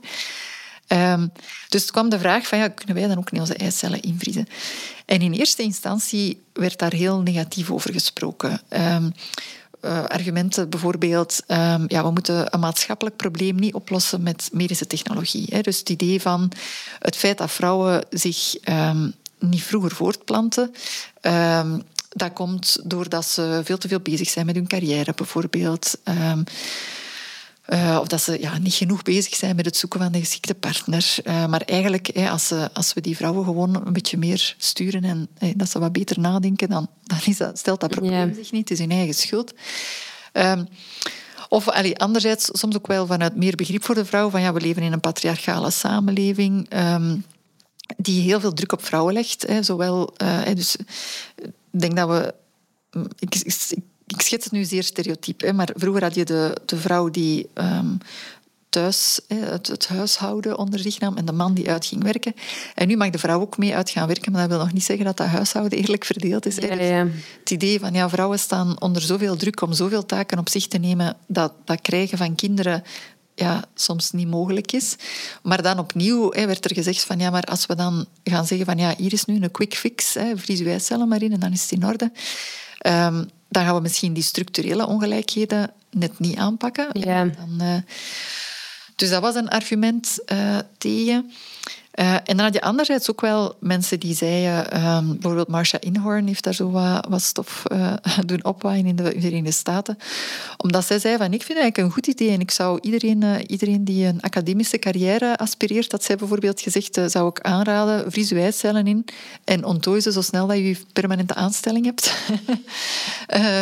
Um, 0.88 1.32
dus 1.68 1.90
kwam 1.90 2.08
de 2.08 2.18
vraag 2.18 2.46
van 2.46 2.58
ja, 2.58 2.68
kunnen 2.68 2.94
wij 2.94 3.06
dan 3.08 3.18
ook 3.18 3.32
niet 3.32 3.40
onze 3.40 3.54
eicellen 3.54 4.02
invriezen? 4.02 4.46
En 5.04 5.20
in 5.20 5.32
eerste 5.32 5.62
instantie 5.62 6.42
werd 6.52 6.78
daar 6.78 6.92
heel 6.92 7.20
negatief 7.20 7.70
over 7.70 7.92
gesproken. 7.92 8.60
Um, 8.68 9.12
uh, 9.84 10.04
argumenten 10.04 10.70
bijvoorbeeld, 10.70 11.42
um, 11.46 11.84
ja, 11.88 12.02
we 12.02 12.10
moeten 12.10 12.54
een 12.54 12.60
maatschappelijk 12.60 13.16
probleem 13.16 13.56
niet 13.56 13.74
oplossen 13.74 14.22
met 14.22 14.48
medische 14.52 14.86
technologie. 14.86 15.46
Hè. 15.50 15.60
Dus 15.60 15.78
het 15.78 15.88
idee 15.88 16.20
van 16.20 16.52
het 16.98 17.16
feit 17.16 17.38
dat 17.38 17.50
vrouwen 17.50 18.04
zich 18.10 18.54
niet 19.38 19.62
vroeger 19.62 19.90
voortplanten, 19.90 20.74
dat 22.12 22.32
komt 22.32 22.78
doordat 22.84 23.26
ze 23.26 23.60
veel 23.64 23.78
te 23.78 23.88
veel 23.88 24.00
bezig 24.00 24.28
zijn 24.28 24.46
met 24.46 24.54
hun 24.54 24.66
carrière, 24.66 25.12
bijvoorbeeld. 25.14 25.98
Um, 26.04 26.44
uh, 27.68 27.98
of 28.00 28.06
dat 28.06 28.22
ze 28.22 28.40
ja, 28.40 28.58
niet 28.58 28.74
genoeg 28.74 29.02
bezig 29.02 29.34
zijn 29.34 29.56
met 29.56 29.64
het 29.64 29.76
zoeken 29.76 30.00
van 30.00 30.12
de 30.12 30.18
geschikte 30.18 30.54
partner. 30.54 31.16
Uh, 31.24 31.46
maar 31.46 31.60
eigenlijk, 31.60 32.10
als, 32.30 32.46
ze, 32.46 32.70
als 32.72 32.92
we 32.92 33.00
die 33.00 33.16
vrouwen 33.16 33.44
gewoon 33.44 33.86
een 33.86 33.92
beetje 33.92 34.18
meer 34.18 34.54
sturen 34.58 35.04
en 35.04 35.28
dat 35.56 35.70
ze 35.70 35.78
wat 35.78 35.92
beter 35.92 36.20
nadenken, 36.20 36.68
dan, 36.68 36.88
dan 37.02 37.18
is 37.24 37.36
dat, 37.36 37.58
stelt 37.58 37.80
dat 37.80 37.90
probleem 37.90 38.28
ja. 38.28 38.34
zich 38.34 38.52
niet. 38.52 38.68
Het 38.68 38.78
is 38.78 38.86
hun 38.86 38.96
eigen 38.96 39.14
schuld. 39.14 39.54
Um, 40.32 40.68
of 41.48 41.68
allee, 41.68 41.98
anderzijds, 41.98 42.48
soms 42.52 42.76
ook 42.76 42.86
wel 42.86 43.06
vanuit 43.06 43.36
meer 43.36 43.56
begrip 43.56 43.84
voor 43.84 43.94
de 43.94 44.04
vrouw, 44.04 44.30
van 44.30 44.40
ja, 44.40 44.52
we 44.52 44.60
leven 44.60 44.82
in 44.82 44.92
een 44.92 45.00
patriarchale 45.00 45.70
samenleving. 45.70 46.74
Um, 46.76 47.24
die 47.96 48.22
heel 48.22 48.40
veel 48.40 48.52
druk 48.52 48.72
op 48.72 48.84
vrouwen 48.84 49.14
legt. 49.14 49.44
Hè, 49.46 49.62
zowel, 49.62 50.14
uh, 50.22 50.54
dus 50.54 50.76
denk 51.80 51.96
dat 51.96 52.08
we. 52.08 52.34
Ik, 53.18 53.34
ik, 53.34 53.54
ik 54.06 54.20
schets 54.20 54.44
het 54.44 54.52
nu 54.52 54.64
zeer 54.64 54.82
stereotyp, 54.82 55.40
hè, 55.40 55.52
maar 55.52 55.70
vroeger 55.74 56.02
had 56.02 56.14
je 56.14 56.24
de, 56.24 56.56
de 56.64 56.76
vrouw 56.76 57.10
die 57.10 57.48
um, 57.54 57.98
thuis 58.72 59.20
het, 59.28 59.66
het, 59.66 59.88
huishouden 59.88 60.58
onder 60.58 60.80
zich 60.80 61.00
nam 61.00 61.16
en 61.16 61.24
de 61.24 61.32
man 61.32 61.54
die 61.54 61.70
uit 61.70 61.86
ging 61.86 62.02
werken. 62.02 62.34
En 62.74 62.88
nu 62.88 62.96
mag 62.96 63.10
de 63.10 63.18
vrouw 63.18 63.40
ook 63.40 63.58
mee 63.58 63.74
uit 63.76 63.90
gaan 63.90 64.06
werken, 64.06 64.32
maar 64.32 64.40
dat 64.40 64.50
wil 64.50 64.58
nog 64.58 64.72
niet 64.72 64.84
zeggen 64.84 65.04
dat 65.04 65.16
dat 65.16 65.26
huishouden 65.26 65.78
eerlijk 65.78 66.04
verdeeld 66.04 66.46
is. 66.46 66.56
Ja, 66.56 66.74
ja. 66.74 67.06
Het 67.40 67.50
idee 67.50 67.80
van 67.80 67.92
ja, 67.92 68.08
vrouwen 68.08 68.38
staan 68.38 68.80
onder 68.80 69.02
zoveel 69.02 69.36
druk 69.36 69.60
om 69.60 69.72
zoveel 69.72 70.06
taken 70.06 70.38
op 70.38 70.48
zich 70.48 70.66
te 70.66 70.78
nemen, 70.78 71.16
dat, 71.26 71.52
dat 71.64 71.80
krijgen 71.80 72.18
van 72.18 72.34
kinderen 72.34 72.82
ja, 73.34 73.64
soms 73.74 74.10
niet 74.10 74.28
mogelijk 74.28 74.72
is. 74.72 74.96
Maar 75.42 75.62
dan 75.62 75.78
opnieuw 75.78 76.32
hè, 76.32 76.46
werd 76.46 76.64
er 76.64 76.74
gezegd 76.74 77.04
van 77.04 77.18
ja, 77.18 77.30
maar 77.30 77.44
als 77.44 77.66
we 77.66 77.74
dan 77.74 78.06
gaan 78.24 78.46
zeggen 78.46 78.66
van 78.66 78.78
ja, 78.78 78.94
hier 78.96 79.12
is 79.12 79.24
nu 79.24 79.42
een 79.42 79.50
quick 79.50 79.74
fix, 79.74 80.14
hè, 80.14 80.36
vriezen 80.36 80.64
wij 80.64 80.78
cellen 80.78 81.08
maar 81.08 81.22
in 81.22 81.32
en 81.32 81.40
dan 81.40 81.52
is 81.52 81.62
het 81.62 81.72
in 81.72 81.86
orde. 81.86 82.12
Um, 82.86 83.30
dan 83.48 83.64
gaan 83.64 83.74
we 83.74 83.80
misschien 83.80 84.12
die 84.12 84.22
structurele 84.22 84.86
ongelijkheden 84.86 85.72
net 85.90 86.18
niet 86.18 86.36
aanpakken. 86.36 86.88
Ja. 86.92 87.24
Dan, 87.24 87.58
uh, 87.62 87.76
dus 88.96 89.10
dat 89.10 89.22
was 89.22 89.34
een 89.34 89.48
argument 89.48 90.18
uh, 90.32 90.58
tegen. 90.78 91.32
Uh, 92.00 92.14
en 92.14 92.22
dan 92.24 92.38
had 92.38 92.54
je 92.54 92.60
anderzijds 92.60 93.10
ook 93.10 93.20
wel 93.20 93.56
mensen 93.60 94.00
die 94.00 94.14
zeiden, 94.14 94.86
um, 94.86 95.12
bijvoorbeeld 95.12 95.48
Marsha 95.48 95.80
Inhorn 95.80 96.26
heeft 96.26 96.44
daar 96.44 96.54
zo 96.54 96.70
wat, 96.70 97.06
wat 97.08 97.22
stof 97.22 97.62
uh, 97.72 97.94
doen 98.26 98.44
opwaaien 98.44 98.86
in 98.86 98.96
de 98.96 99.14
Verenigde 99.16 99.50
Staten, 99.50 99.98
omdat 100.56 100.86
zij 100.86 100.98
zei 100.98 101.16
van 101.16 101.32
ik 101.32 101.42
vind 101.42 101.48
het 101.48 101.58
eigenlijk 101.58 101.78
een 101.78 101.90
goed 101.90 102.06
idee 102.06 102.30
en 102.30 102.40
ik 102.40 102.50
zou 102.50 102.78
iedereen, 102.80 103.22
uh, 103.22 103.34
iedereen 103.46 103.84
die 103.84 104.06
een 104.06 104.20
academische 104.20 104.78
carrière 104.78 105.36
aspireert, 105.36 105.90
dat 105.90 106.04
zij 106.04 106.16
bijvoorbeeld 106.16 106.60
gezegd, 106.60 107.00
zou 107.06 107.28
ik 107.28 107.40
aanraden, 107.40 108.10
vries 108.10 108.30
uw 108.30 108.38
eicellen 108.38 108.86
in 108.86 109.04
en 109.44 109.64
ontdooi 109.64 110.00
ze 110.00 110.12
zo 110.12 110.20
snel 110.20 110.46
dat 110.46 110.56
je 110.56 110.76
permanente 110.92 111.34
aanstelling 111.34 111.84
hebt. 111.84 112.14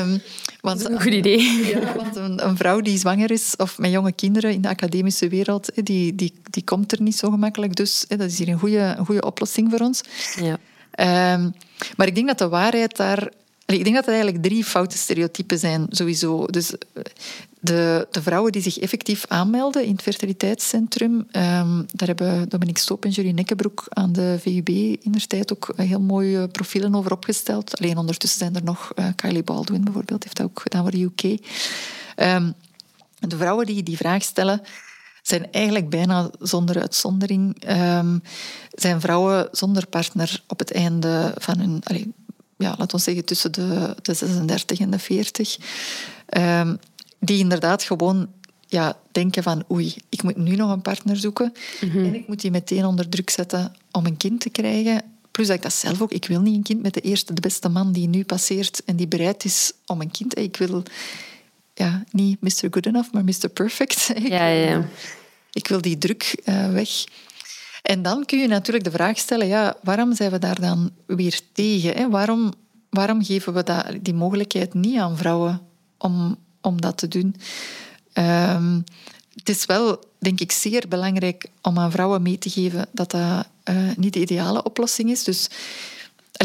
um, 0.02 0.22
want, 0.60 0.78
dat 0.78 0.88
is 0.90 0.96
een 0.96 1.02
goed 1.02 1.12
idee. 1.12 1.40
Ja, 1.74 1.94
want 1.96 2.16
een, 2.16 2.46
een, 2.46 2.56
vrouw 2.56 2.80
die 2.80 2.98
zwanger 2.98 3.30
is 3.30 3.54
of 3.56 3.78
met 3.78 3.90
jonge 3.90 4.12
kinderen 4.12 4.52
in 4.52 4.60
de 4.60 4.68
academische 4.68 5.28
wereld, 5.28 5.70
die, 5.74 6.14
die, 6.14 6.34
die 6.50 6.64
komt 6.64 6.92
er 6.92 7.02
niet 7.02 7.16
zo 7.16 7.30
gemakkelijk. 7.30 7.76
Dus 7.76 8.04
dat 8.08 8.20
is 8.20 8.38
hier 8.38 8.48
een 8.48 8.58
goede, 8.58 8.94
een 8.98 9.06
goede 9.06 9.26
oplossing 9.26 9.70
voor 9.70 9.80
ons. 9.80 10.02
Ja. 10.40 10.58
Um, 11.34 11.54
maar 11.96 12.06
ik 12.06 12.14
denk 12.14 12.26
dat 12.26 12.38
de 12.38 12.48
waarheid 12.48 12.96
daar 12.96 13.28
ik 13.72 13.84
denk 13.84 13.96
dat 13.96 14.06
er 14.06 14.12
eigenlijk 14.12 14.42
drie 14.42 14.64
foute 14.64 14.98
stereotypen 14.98 15.58
zijn, 15.58 15.86
sowieso. 15.88 16.46
Dus 16.46 16.72
eh, 16.72 17.02
de, 17.60 18.06
de 18.10 18.22
vrouwen 18.22 18.52
die 18.52 18.62
zich 18.62 18.78
effectief 18.78 19.24
aanmelden 19.28 19.84
in 19.84 19.92
het 19.92 20.02
fertiliteitscentrum, 20.02 21.12
um, 21.12 21.86
daar 21.92 22.08
hebben 22.08 22.48
Dominique 22.48 22.82
Stoop 22.82 23.04
en 23.04 23.10
Julie 23.10 23.32
Nekkebroek 23.32 23.84
aan 23.88 24.12
de 24.12 24.38
VUB 24.40 24.68
in 24.68 25.14
tijd 25.26 25.52
ook 25.52 25.72
heel 25.76 26.00
mooie 26.00 26.48
profielen 26.48 26.94
over 26.94 27.12
opgesteld. 27.12 27.78
Alleen 27.78 27.98
ondertussen 27.98 28.38
zijn 28.38 28.54
er 28.54 28.64
nog, 28.64 28.92
uh, 28.94 29.06
Kylie 29.16 29.42
Baldwin 29.42 29.84
bijvoorbeeld, 29.84 30.24
heeft 30.24 30.36
dat 30.36 30.46
ook 30.46 30.60
gedaan 30.60 30.82
voor 30.82 30.90
de 30.90 31.02
UK. 31.02 31.40
Ehm, 32.16 32.50
de 33.18 33.36
vrouwen 33.36 33.66
die 33.66 33.82
die 33.82 33.96
vraag 33.96 34.22
stellen, 34.22 34.62
zijn 35.22 35.52
eigenlijk 35.52 35.90
bijna 35.90 36.30
zonder 36.38 36.80
uitzondering 36.80 37.70
um, 37.70 38.22
zijn 38.70 39.00
vrouwen 39.00 39.48
zonder 39.52 39.86
partner 39.86 40.42
op 40.46 40.58
het 40.58 40.72
einde 40.72 41.34
van 41.38 41.58
hun, 41.58 41.82
ja, 42.60 42.74
laten 42.78 42.96
we 42.96 43.02
zeggen 43.02 43.24
tussen 43.24 43.52
de, 43.52 43.96
de 44.02 44.14
36 44.14 44.80
en 44.80 44.90
de 44.90 44.98
40, 44.98 45.56
um, 46.38 46.78
die 47.18 47.38
inderdaad 47.38 47.82
gewoon 47.82 48.28
ja, 48.66 48.96
denken 49.12 49.42
van 49.42 49.64
oei, 49.70 49.94
ik 50.08 50.22
moet 50.22 50.36
nu 50.36 50.56
nog 50.56 50.70
een 50.70 50.82
partner 50.82 51.16
zoeken 51.16 51.52
mm 51.80 51.90
-hmm. 51.90 52.04
en 52.04 52.14
ik 52.14 52.28
moet 52.28 52.40
die 52.40 52.50
meteen 52.50 52.84
onder 52.84 53.08
druk 53.08 53.30
zetten 53.30 53.72
om 53.90 54.06
een 54.06 54.16
kind 54.16 54.40
te 54.40 54.50
krijgen. 54.50 55.02
Plus 55.30 55.46
dat 55.46 55.56
ik 55.56 55.62
dat 55.62 55.72
zelf 55.72 56.00
ook, 56.00 56.12
ik 56.12 56.26
wil 56.26 56.40
niet 56.40 56.54
een 56.54 56.62
kind 56.62 56.82
met 56.82 56.94
de 56.94 57.00
eerste, 57.00 57.32
de 57.32 57.40
beste 57.40 57.68
man 57.68 57.92
die 57.92 58.08
nu 58.08 58.24
passeert 58.24 58.82
en 58.84 58.96
die 58.96 59.08
bereid 59.08 59.44
is 59.44 59.72
om 59.86 60.00
een 60.00 60.10
kind. 60.10 60.38
Ik 60.38 60.56
wil 60.56 60.82
ja, 61.74 62.04
niet 62.10 62.40
Mr. 62.40 62.68
Good 62.70 62.86
Enough, 62.86 63.12
maar 63.12 63.24
Mr. 63.24 63.48
Perfect. 63.52 64.10
Ja, 64.28 64.46
ja. 64.46 64.88
Ik 65.52 65.68
wil 65.68 65.80
die 65.80 65.98
druk 65.98 66.42
uh, 66.44 66.72
weg. 66.72 67.04
En 67.82 68.02
dan 68.02 68.24
kun 68.24 68.38
je 68.38 68.46
natuurlijk 68.46 68.84
de 68.84 68.90
vraag 68.90 69.18
stellen, 69.18 69.46
ja, 69.46 69.76
waarom 69.82 70.14
zijn 70.14 70.30
we 70.30 70.38
daar 70.38 70.60
dan 70.60 70.90
weer 71.06 71.40
tegen? 71.52 71.96
Hè? 71.96 72.08
Waarom, 72.08 72.52
waarom 72.90 73.24
geven 73.24 73.52
we 73.52 73.98
die 74.02 74.14
mogelijkheid 74.14 74.74
niet 74.74 74.98
aan 74.98 75.16
vrouwen 75.16 75.60
om, 75.98 76.36
om 76.60 76.80
dat 76.80 76.96
te 76.96 77.08
doen? 77.08 77.36
Um, 78.14 78.84
het 79.34 79.48
is 79.48 79.66
wel, 79.66 80.04
denk 80.18 80.40
ik, 80.40 80.52
zeer 80.52 80.88
belangrijk 80.88 81.46
om 81.62 81.78
aan 81.78 81.90
vrouwen 81.90 82.22
mee 82.22 82.38
te 82.38 82.50
geven 82.50 82.86
dat 82.92 83.10
dat 83.10 83.46
uh, 83.64 83.90
niet 83.96 84.12
de 84.12 84.20
ideale 84.20 84.62
oplossing 84.62 85.10
is. 85.10 85.24
Dus 85.24 85.48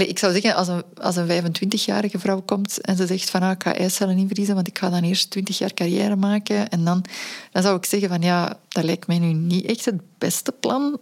Ik 0.02 0.20
zou 0.20 0.34
zeggen, 0.34 0.56
als 0.56 0.68
een, 0.68 0.84
als 1.02 1.16
een 1.16 1.56
25-jarige 1.56 2.20
vrouw 2.20 2.42
komt 2.42 2.82
en 2.82 2.96
ze 2.96 3.08
zegt 3.08 3.30
van 3.30 3.42
ah, 3.42 3.52
ik 3.52 3.64
ga 3.64 3.76
eicellen 3.76 4.18
invriezen, 4.18 4.56
want 4.56 4.68
ik 4.68 4.78
ga 4.78 4.90
dan 4.90 5.04
eerst 5.04 5.30
20 5.30 5.58
jaar 5.58 5.74
carrière 5.74 6.16
maken. 6.16 6.70
En 6.70 6.84
dan, 6.84 7.06
dan 7.52 7.64
zou 7.64 7.78
ik 7.78 7.86
zeggen 7.86 8.10
van 8.10 8.22
ja, 8.22 8.60
dat 8.68 8.84
lijkt 8.84 9.08
mij 9.08 9.20
nu 9.20 9.34
niet 9.34 9.66
echt 9.66 9.86
het 9.86 10.02
beste 10.18 10.52
plan. 10.52 11.00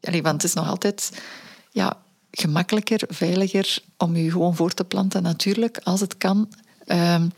Allee, 0.00 0.22
want 0.22 0.42
het 0.42 0.44
is 0.44 0.54
nog 0.54 0.68
altijd 0.68 1.22
ja, 1.70 1.96
gemakkelijker, 2.30 3.00
veiliger 3.08 3.78
om 3.96 4.16
je 4.16 4.30
gewoon 4.30 4.56
voor 4.56 4.74
te 4.74 4.84
planten, 4.84 5.22
natuurlijk, 5.22 5.78
als 5.82 6.00
het 6.00 6.16
kan. 6.16 6.48
Um, 6.86 7.32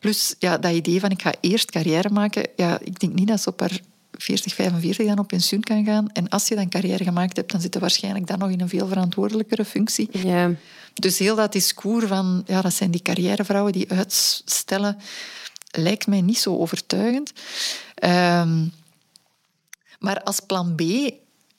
plus 0.00 0.34
ja, 0.38 0.58
dat 0.58 0.72
idee 0.72 1.00
van 1.00 1.10
ik 1.10 1.22
ga 1.22 1.32
eerst 1.40 1.70
carrière 1.70 2.10
maken, 2.10 2.48
ja, 2.56 2.78
ik 2.82 3.00
denk 3.00 3.14
niet 3.14 3.28
dat 3.28 3.40
ze 3.40 3.48
op 3.48 3.60
haar 3.60 3.80
40, 4.12 4.54
45 4.54 5.06
dan 5.06 5.18
op 5.18 5.28
pensioen 5.28 5.60
kan 5.60 5.84
gaan. 5.84 6.12
En 6.12 6.28
als 6.28 6.48
je 6.48 6.54
dan 6.54 6.68
carrière 6.68 7.04
gemaakt 7.04 7.36
hebt, 7.36 7.52
dan 7.52 7.60
zit 7.60 7.74
je 7.74 7.80
waarschijnlijk 7.80 8.26
dan 8.26 8.38
nog 8.38 8.50
in 8.50 8.60
een 8.60 8.68
veel 8.68 8.88
verantwoordelijkere 8.88 9.64
functie. 9.64 10.08
Ja. 10.12 10.50
Dus 10.94 11.18
heel 11.18 11.36
dat 11.36 11.52
discours 11.52 12.06
van, 12.06 12.42
ja, 12.46 12.60
dat 12.60 12.74
zijn 12.74 12.90
die 12.90 13.02
carrièrevrouwen 13.02 13.72
die 13.72 13.90
uitstellen, 13.90 14.98
lijkt 15.70 16.06
mij 16.06 16.20
niet 16.20 16.38
zo 16.38 16.56
overtuigend. 16.56 17.32
Um, 18.04 18.72
maar 19.98 20.22
als 20.22 20.40
plan 20.40 20.74
B 20.74 20.82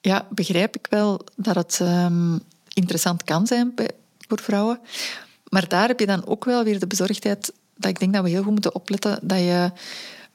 ja, 0.00 0.26
begrijp 0.30 0.76
ik 0.76 0.86
wel 0.90 1.24
dat 1.36 1.54
het 1.54 1.78
um, 1.82 2.40
interessant 2.72 3.24
kan 3.24 3.46
zijn 3.46 3.74
voor 4.28 4.40
vrouwen. 4.40 4.80
Maar 5.48 5.68
daar 5.68 5.88
heb 5.88 6.00
je 6.00 6.06
dan 6.06 6.26
ook 6.26 6.44
wel 6.44 6.64
weer 6.64 6.78
de 6.78 6.86
bezorgdheid 6.86 7.52
dat 7.76 7.90
ik 7.90 7.98
denk 7.98 8.12
dat 8.12 8.22
we 8.22 8.28
heel 8.28 8.42
goed 8.42 8.52
moeten 8.52 8.74
opletten 8.74 9.18
dat 9.22 9.38
je 9.38 9.70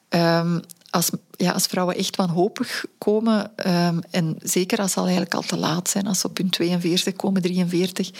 um, 0.09 0.61
als, 0.97 1.09
ja, 1.31 1.51
als 1.51 1.65
vrouwen 1.65 1.95
echt 1.95 2.15
wanhopig 2.15 2.85
komen, 2.97 3.51
um, 3.67 3.99
en 4.09 4.35
zeker 4.41 4.79
als 4.79 4.91
ze 4.91 4.97
al 4.97 5.05
eigenlijk 5.05 5.33
al 5.33 5.41
te 5.41 5.57
laat 5.57 5.89
zijn, 5.89 6.07
als 6.07 6.19
ze 6.19 6.27
op 6.27 6.37
hun 6.37 6.49
42 6.49 7.15
komen, 7.15 7.41
43, 7.41 8.11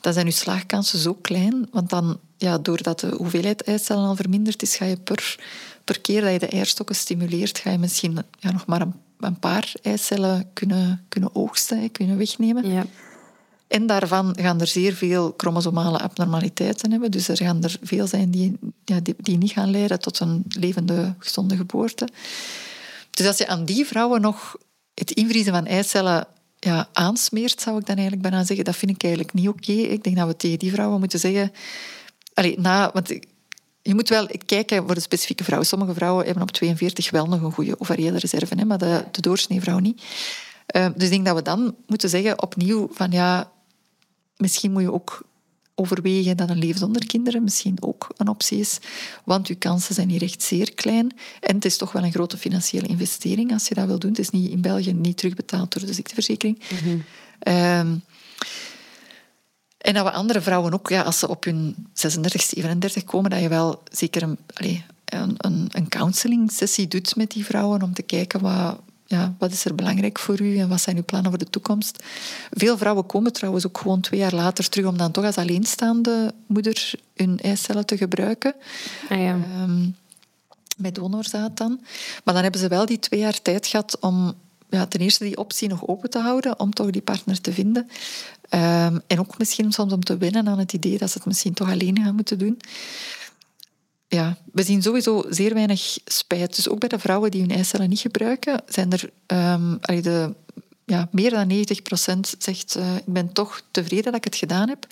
dan 0.00 0.12
zijn 0.12 0.26
je 0.26 0.32
slaagkansen 0.32 0.98
zo 0.98 1.14
klein. 1.14 1.68
Want 1.70 1.90
dan, 1.90 2.18
ja, 2.36 2.58
doordat 2.58 3.00
de 3.00 3.14
hoeveelheid 3.16 3.62
eicellen 3.62 4.04
al 4.04 4.16
verminderd 4.16 4.62
is, 4.62 4.76
ga 4.76 4.84
je 4.84 4.96
per, 4.96 5.38
per 5.84 6.00
keer 6.00 6.20
dat 6.20 6.32
je 6.32 6.38
de 6.38 6.48
eierstokken 6.48 6.96
stimuleert, 6.96 7.58
ga 7.58 7.70
je 7.70 7.78
misschien 7.78 8.18
ja, 8.38 8.52
nog 8.52 8.66
maar 8.66 8.80
een, 8.80 8.94
een 9.20 9.38
paar 9.38 9.72
eicellen 9.82 10.50
kunnen, 10.52 11.04
kunnen 11.08 11.34
oogsten, 11.34 11.90
kunnen 11.90 12.16
wegnemen. 12.16 12.70
Ja. 12.70 12.84
En 13.72 13.86
daarvan 13.86 14.36
gaan 14.40 14.60
er 14.60 14.66
zeer 14.66 14.94
veel 14.94 15.34
chromosomale 15.36 15.98
abnormaliteiten 15.98 16.90
hebben. 16.90 17.10
Dus 17.10 17.28
er 17.28 17.36
gaan 17.36 17.62
er 17.62 17.76
veel 17.82 18.06
zijn 18.06 18.30
die, 18.30 18.58
ja, 18.84 19.00
die, 19.16 19.38
niet 19.38 19.50
gaan 19.50 19.70
leiden 19.70 20.00
tot 20.00 20.20
een 20.20 20.44
levende, 20.48 21.14
gezonde 21.18 21.56
geboorte. 21.56 22.08
Dus 23.10 23.26
als 23.26 23.38
je 23.38 23.46
aan 23.46 23.64
die 23.64 23.86
vrouwen 23.86 24.20
nog 24.20 24.56
het 24.94 25.10
invriezen 25.10 25.52
van 25.52 25.66
eicellen 25.66 26.26
ja, 26.58 26.88
aansmeert, 26.92 27.60
zou 27.60 27.78
ik 27.78 27.86
dan 27.86 27.96
eigenlijk 27.96 28.28
bijna 28.28 28.44
zeggen, 28.44 28.64
dat 28.64 28.76
vind 28.76 28.90
ik 28.90 29.02
eigenlijk 29.02 29.32
niet 29.32 29.48
oké. 29.48 29.72
Ik 29.72 30.04
denk 30.04 30.16
dat 30.16 30.26
we 30.26 30.36
tegen 30.36 30.58
die 30.58 30.72
vrouwen 30.72 30.98
moeten 30.98 31.18
zeggen... 31.18 31.52
Allee, 32.34 32.58
na, 32.60 32.90
want 32.92 33.08
je 33.82 33.94
moet 33.94 34.08
wel 34.08 34.28
kijken 34.46 34.84
voor 34.86 34.94
de 34.94 35.00
specifieke 35.00 35.44
vrouw. 35.44 35.62
Sommige 35.62 35.94
vrouwen 35.94 36.24
hebben 36.24 36.42
op 36.42 36.50
42 36.50 37.10
wel 37.10 37.26
nog 37.26 37.42
een 37.42 37.52
goede 37.52 37.80
ovariële 37.80 38.18
reserve, 38.18 38.54
hè, 38.54 38.64
maar 38.64 38.78
de, 38.78 39.04
de 39.10 39.20
doorsnee 39.20 39.60
vrouw 39.60 39.78
niet. 39.78 40.02
Uh, 40.76 40.86
dus 40.94 41.04
ik 41.04 41.10
denk 41.10 41.26
dat 41.26 41.36
we 41.36 41.42
dan 41.42 41.74
moeten 41.86 42.08
zeggen 42.08 42.42
opnieuw 42.42 42.88
van 42.92 43.10
ja, 43.10 43.51
Misschien 44.42 44.72
moet 44.72 44.82
je 44.82 44.92
ook 44.92 45.22
overwegen 45.74 46.36
dat 46.36 46.50
een 46.50 46.58
leven 46.58 46.78
zonder 46.78 47.06
kinderen 47.06 47.42
misschien 47.42 47.76
ook 47.80 48.08
een 48.16 48.28
optie 48.28 48.58
is. 48.58 48.78
Want 49.24 49.48
je 49.48 49.54
kansen 49.54 49.94
zijn 49.94 50.08
hier 50.08 50.22
echt 50.22 50.42
zeer 50.42 50.74
klein. 50.74 51.12
En 51.40 51.54
het 51.54 51.64
is 51.64 51.76
toch 51.76 51.92
wel 51.92 52.04
een 52.04 52.12
grote 52.12 52.36
financiële 52.36 52.86
investering 52.86 53.52
als 53.52 53.68
je 53.68 53.74
dat 53.74 53.86
wil 53.86 53.98
doen. 53.98 54.10
Het 54.10 54.18
is 54.18 54.30
niet, 54.30 54.50
in 54.50 54.60
België 54.60 54.92
niet 54.92 55.16
terugbetaald 55.16 55.72
door 55.72 55.86
de 55.86 55.92
ziekteverzekering. 55.92 56.60
Mhm. 56.70 56.98
Um, 57.78 58.04
en 59.78 59.94
dat 59.94 60.04
we 60.04 60.10
andere 60.10 60.40
vrouwen 60.40 60.72
ook, 60.72 60.88
ja, 60.88 61.02
als 61.02 61.18
ze 61.18 61.28
op 61.28 61.44
hun 61.44 61.86
36, 61.92 62.42
37 62.42 63.04
komen, 63.04 63.30
dat 63.30 63.40
je 63.40 63.48
wel 63.48 63.82
zeker 63.90 64.22
een, 64.22 64.38
allez, 64.54 64.80
een, 65.04 65.34
een, 65.36 65.68
een 65.72 65.88
counseling 65.88 66.52
sessie 66.52 66.88
doet 66.88 67.16
met 67.16 67.30
die 67.30 67.44
vrouwen 67.44 67.82
om 67.82 67.94
te 67.94 68.02
kijken 68.02 68.40
wat, 68.40 68.80
ja, 69.12 69.34
wat 69.38 69.52
is 69.52 69.64
er 69.64 69.74
belangrijk 69.74 70.18
voor 70.18 70.40
u 70.40 70.58
en 70.58 70.68
wat 70.68 70.80
zijn 70.80 70.96
uw 70.96 71.04
plannen 71.04 71.30
voor 71.30 71.38
de 71.38 71.50
toekomst? 71.50 72.04
Veel 72.50 72.78
vrouwen 72.78 73.06
komen 73.06 73.32
trouwens 73.32 73.66
ook 73.66 73.78
gewoon 73.78 74.00
twee 74.00 74.20
jaar 74.20 74.34
later 74.34 74.68
terug 74.68 74.86
om 74.86 74.96
dan 74.96 75.10
toch 75.10 75.24
als 75.24 75.36
alleenstaande 75.36 76.34
moeder 76.46 76.94
hun 77.14 77.38
eicellen 77.38 77.86
te 77.86 77.96
gebruiken. 77.96 78.54
Ah, 79.08 79.18
ja. 79.18 79.38
um, 79.62 79.96
met 80.76 80.94
donorzaad 80.94 81.56
dan. 81.56 81.80
Maar 82.24 82.34
dan 82.34 82.42
hebben 82.42 82.60
ze 82.60 82.68
wel 82.68 82.86
die 82.86 82.98
twee 82.98 83.20
jaar 83.20 83.42
tijd 83.42 83.66
gehad 83.66 83.98
om 84.00 84.34
ja, 84.70 84.86
ten 84.86 85.00
eerste 85.00 85.24
die 85.24 85.38
optie 85.38 85.68
nog 85.68 85.86
open 85.86 86.10
te 86.10 86.18
houden, 86.18 86.58
om 86.60 86.72
toch 86.72 86.90
die 86.90 87.02
partner 87.02 87.40
te 87.40 87.52
vinden. 87.52 87.88
Um, 88.54 89.00
en 89.06 89.18
ook 89.18 89.38
misschien 89.38 89.72
soms 89.72 89.92
om 89.92 90.04
te 90.04 90.16
winnen 90.16 90.48
aan 90.48 90.58
het 90.58 90.72
idee 90.72 90.98
dat 90.98 91.10
ze 91.10 91.18
het 91.18 91.26
misschien 91.26 91.54
toch 91.54 91.70
alleen 91.70 91.98
gaan 92.02 92.14
moeten 92.14 92.38
doen 92.38 92.60
ja, 94.14 94.36
we 94.52 94.62
zien 94.62 94.82
sowieso 94.82 95.24
zeer 95.28 95.54
weinig 95.54 95.98
spijt. 96.04 96.56
Dus 96.56 96.68
ook 96.68 96.78
bij 96.78 96.88
de 96.88 96.98
vrouwen 96.98 97.30
die 97.30 97.40
hun 97.40 97.50
eicellen 97.50 97.88
niet 97.88 98.00
gebruiken, 98.00 98.62
zijn 98.66 98.92
er 98.92 99.10
um, 99.26 99.78
de, 99.80 100.34
ja, 100.84 101.08
meer 101.10 101.30
dan 101.30 101.50
90% 101.50 102.38
zegt 102.38 102.76
uh, 102.76 102.96
ik 102.96 103.12
ben 103.12 103.32
toch 103.32 103.62
tevreden 103.70 104.04
dat 104.04 104.14
ik 104.14 104.24
het 104.24 104.36
gedaan 104.36 104.68
heb. 104.68 104.86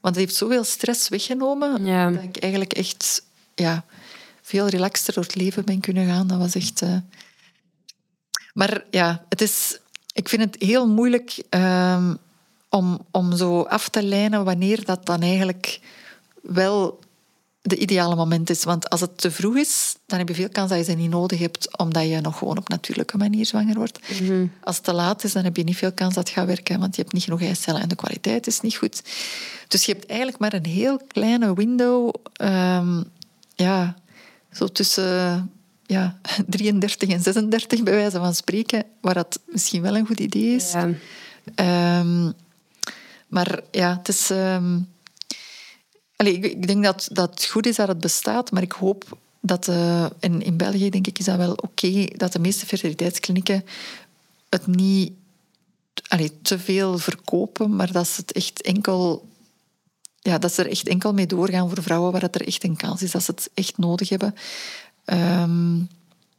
Want 0.00 0.14
het 0.16 0.24
heeft 0.24 0.34
zoveel 0.34 0.64
stress 0.64 1.08
weggenomen 1.08 1.84
ja. 1.84 2.10
dat 2.10 2.22
ik 2.22 2.36
eigenlijk 2.36 2.72
echt 2.72 3.22
ja, 3.54 3.84
veel 4.42 4.68
relaxter 4.68 5.14
door 5.14 5.22
het 5.22 5.34
leven 5.34 5.64
ben 5.64 5.80
kunnen 5.80 6.06
gaan. 6.06 6.26
Dat 6.26 6.38
was 6.38 6.54
echt... 6.54 6.82
Uh... 6.82 6.96
Maar 8.52 8.84
ja, 8.90 9.24
het 9.28 9.40
is, 9.40 9.78
ik 10.12 10.28
vind 10.28 10.42
het 10.42 10.56
heel 10.62 10.88
moeilijk 10.88 11.42
um, 11.50 12.18
om, 12.68 13.06
om 13.10 13.36
zo 13.36 13.62
af 13.62 13.88
te 13.88 14.02
lijnen 14.02 14.44
wanneer 14.44 14.84
dat 14.84 15.06
dan 15.06 15.20
eigenlijk 15.20 15.80
wel 16.42 17.04
de 17.68 17.76
ideale 17.76 18.14
moment 18.14 18.50
is. 18.50 18.64
Want 18.64 18.90
als 18.90 19.00
het 19.00 19.18
te 19.18 19.30
vroeg 19.30 19.56
is, 19.56 19.96
dan 20.06 20.18
heb 20.18 20.28
je 20.28 20.34
veel 20.34 20.48
kans 20.48 20.68
dat 20.68 20.78
je 20.78 20.84
ze 20.84 20.92
niet 20.92 21.10
nodig 21.10 21.38
hebt, 21.38 21.78
omdat 21.78 22.08
je 22.08 22.20
nog 22.20 22.38
gewoon 22.38 22.58
op 22.58 22.68
natuurlijke 22.68 23.16
manier 23.16 23.46
zwanger 23.46 23.74
wordt. 23.74 24.20
Mhm. 24.20 24.46
Als 24.60 24.76
het 24.76 24.84
te 24.84 24.92
laat 24.92 25.24
is, 25.24 25.32
dan 25.32 25.44
heb 25.44 25.56
je 25.56 25.64
niet 25.64 25.76
veel 25.76 25.92
kans 25.92 26.14
dat 26.14 26.28
het 26.28 26.36
gaat 26.36 26.46
werken, 26.46 26.80
want 26.80 26.96
je 26.96 27.02
hebt 27.02 27.14
niet 27.14 27.22
genoeg 27.22 27.42
eicellen 27.42 27.80
en 27.80 27.88
de 27.88 27.94
kwaliteit 27.94 28.46
is 28.46 28.60
niet 28.60 28.76
goed. 28.76 29.02
Dus 29.68 29.84
je 29.84 29.92
hebt 29.92 30.06
eigenlijk 30.06 30.38
maar 30.38 30.52
een 30.52 30.66
heel 30.66 31.00
kleine 31.08 31.54
window, 31.54 32.14
um, 32.42 33.04
ja, 33.54 33.96
zo 34.52 34.66
tussen 34.66 35.50
ja, 35.86 36.18
33 36.46 37.08
en 37.08 37.22
36 37.22 37.82
bij 37.82 37.94
wijze 37.94 38.18
van 38.18 38.34
spreken, 38.34 38.84
waar 39.00 39.14
dat 39.14 39.40
misschien 39.46 39.82
wel 39.82 39.96
een 39.96 40.06
goed 40.06 40.20
idee 40.20 40.54
is. 40.54 40.72
Ja. 40.72 41.98
Um, 42.00 42.32
maar 43.28 43.60
ja, 43.70 43.96
het 43.96 44.08
is... 44.08 44.30
Um, 44.30 44.94
Allee, 46.16 46.38
ik 46.38 46.66
denk 46.66 46.84
dat, 46.84 47.08
dat 47.12 47.30
het 47.30 47.44
goed 47.44 47.66
is 47.66 47.76
dat 47.76 47.88
het 47.88 48.00
bestaat, 48.00 48.50
maar 48.50 48.62
ik 48.62 48.72
hoop 48.72 49.18
dat... 49.40 49.68
Uh, 49.68 50.04
en 50.20 50.42
in 50.42 50.56
België 50.56 50.90
denk 50.90 51.06
ik 51.06 51.18
is 51.18 51.24
dat 51.24 51.36
wel 51.36 51.52
oké, 51.52 52.06
dat 52.16 52.32
de 52.32 52.38
meeste 52.38 52.66
fertiliteitsklinieken 52.66 53.64
het 54.48 54.66
niet 54.66 55.12
allee, 56.08 56.40
te 56.42 56.58
veel 56.58 56.98
verkopen, 56.98 57.76
maar 57.76 57.92
dat 57.92 58.08
ze 58.08 58.20
het 58.20 58.32
echt 58.32 58.62
enkel 58.62 59.28
ja, 60.26 60.38
dat 60.38 60.52
ze 60.52 60.62
er 60.62 60.70
echt 60.70 60.88
enkel 60.88 61.12
mee 61.12 61.26
doorgaan 61.26 61.68
voor 61.68 61.82
vrouwen 61.82 62.12
waar 62.12 62.22
het 62.22 62.34
er 62.34 62.46
echt 62.46 62.64
een 62.64 62.76
kans 62.76 63.02
is 63.02 63.10
dat 63.10 63.22
ze 63.22 63.30
het 63.30 63.50
echt 63.54 63.78
nodig 63.78 64.08
hebben. 64.08 64.34
Ehm, 65.04 65.78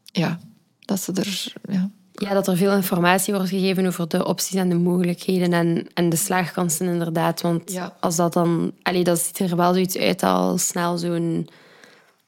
ja, 0.05 0.39
dat 0.79 1.01
ze 1.01 1.11
er... 1.13 1.53
Ja. 1.69 1.89
Ja, 2.19 2.33
dat 2.33 2.47
er 2.47 2.57
veel 2.57 2.71
informatie 2.71 3.33
wordt 3.33 3.49
gegeven 3.49 3.85
over 3.87 4.07
de 4.07 4.25
opties 4.25 4.55
en 4.55 4.69
de 4.69 4.75
mogelijkheden 4.75 5.53
en, 5.53 5.87
en 5.93 6.09
de 6.09 6.15
slaagkansen 6.15 6.87
inderdaad. 6.87 7.41
Want 7.41 7.71
Ja. 7.71 7.95
als 7.99 8.15
dat 8.15 8.33
dan... 8.33 8.71
Allee, 8.81 9.03
dat 9.03 9.19
ziet 9.19 9.39
er 9.39 9.55
wel 9.55 9.73
zoiets 9.73 9.97
uit 9.97 10.23
al 10.23 10.57
snel 10.57 10.97
zo'n 10.97 11.47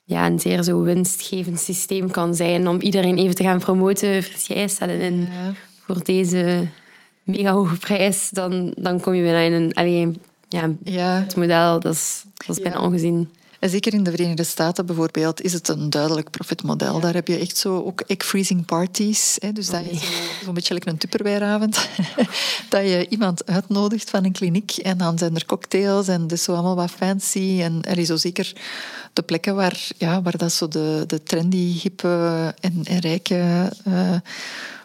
ja, 0.04 0.26
een 0.26 0.40
zeer 0.40 0.64
zo 0.64 0.82
winstgevend 0.82 1.60
systeem 1.60 2.12
kan 2.12 2.36
zijn 2.36 2.68
om 2.68 2.82
iedereen 2.82 3.18
even 3.18 3.36
te 3.36 3.44
gaan 3.44 3.60
promoten. 3.60 4.24
Verschij 4.24 4.68
stellen 4.68 5.00
in 5.02 5.20
Ja. 5.20 5.54
voor 5.86 6.04
deze 6.04 6.68
mega 7.24 7.52
hoge 7.52 7.78
prijs, 7.78 8.30
dan, 8.30 8.74
dan 8.76 9.00
kom 9.00 9.14
je 9.14 9.24
bijna 9.24 9.40
in 9.40 9.54
een... 9.64 9.74
Allee, 9.74 10.12
ja, 10.50 10.70
Ja, 10.84 11.20
het 11.20 11.36
model, 11.36 11.80
dat 11.80 11.94
is, 11.94 12.24
dat 12.48 12.58
is 12.58 12.64
bijna 12.64 12.82
ongezien. 12.82 13.30
En 13.60 13.70
zeker 13.70 13.93
in 13.93 14.03
de 14.03 14.12
Verenigde 14.12 14.43
Staten 14.43 14.86
bijvoorbeeld 14.86 15.41
is 15.41 15.53
het 15.53 15.68
een 15.68 15.89
duidelijk 15.89 16.30
profitmodel. 16.30 16.99
Daar 16.99 17.14
heb 17.14 17.28
je 17.28 17.38
echt 17.38 17.57
zo 17.57 17.84
ook 17.84 18.01
egg-freezing 18.01 18.66
parties. 18.66 19.36
Hè, 19.39 19.51
dus 19.51 19.70
dat 19.70 19.86
je 19.89 19.97
zo, 19.97 20.05
zo'n 20.45 20.53
beetje 20.53 20.74
like 20.74 20.89
een 20.89 20.97
tupperwareavond. 20.97 21.88
dat 22.70 22.82
je 22.82 23.07
iemand 23.10 23.45
uitnodigt 23.45 24.10
van 24.10 24.26
een 24.26 24.32
kliniek 24.32 24.72
en 24.72 24.97
dan 24.97 25.18
zijn 25.18 25.36
er 25.36 25.45
cocktails 25.45 26.07
en 26.07 26.28
is 26.28 26.43
zo 26.43 26.53
allemaal 26.53 26.76
wat 26.76 26.91
fancy. 26.91 27.60
En 27.62 27.82
er 27.82 27.97
is 27.97 28.07
zo 28.07 28.16
zeker 28.16 28.53
de 29.14 29.22
plekken 29.22 29.55
waar, 29.55 29.88
ja, 29.97 30.22
waar 30.22 30.38
dat 30.38 30.51
zo 30.51 30.68
de, 30.68 31.03
de 31.07 31.24
trendy, 31.24 31.80
hippe 31.80 32.53
en, 32.60 32.82
en 32.84 32.99
rijke... 32.99 33.72
eh, 33.84 34.16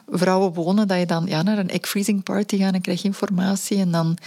vrouwen 0.09 0.53
wonen, 0.53 0.89
dat 0.89 0.99
je 0.99 1.07
dan 1.07 1.27
ja, 1.27 1.43
naar 1.43 1.59
een 1.59 1.71
egg-freezing 1.71 2.23
party 2.23 2.57
gaat 2.57 2.75
en 2.75 2.81
krijg 2.81 3.03
je 3.03 3.09
informatie 3.09 3.79
en 3.79 3.91
dan... 3.91 4.19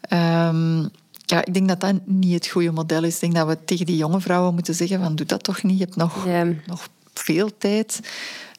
ehm, 0.00 0.84
ja, 1.26 1.44
ik 1.44 1.54
denk 1.54 1.68
dat 1.68 1.80
dat 1.80 1.94
niet 2.04 2.34
het 2.34 2.46
goede 2.46 2.70
model 2.72 3.04
is. 3.04 3.14
Ik 3.14 3.20
denk 3.20 3.34
dat 3.34 3.46
we 3.46 3.64
tegen 3.64 3.86
die 3.86 3.96
jonge 3.96 4.20
vrouwen 4.20 4.54
moeten 4.54 4.74
zeggen 4.74 5.00
van 5.00 5.14
doe 5.14 5.26
dat 5.26 5.42
toch 5.42 5.62
niet, 5.62 5.78
je 5.78 5.84
hebt 5.84 5.96
nog, 5.96 6.26
Ja. 6.26 6.46
nog 6.66 6.88
veel 7.14 7.50
tijd. 7.58 8.00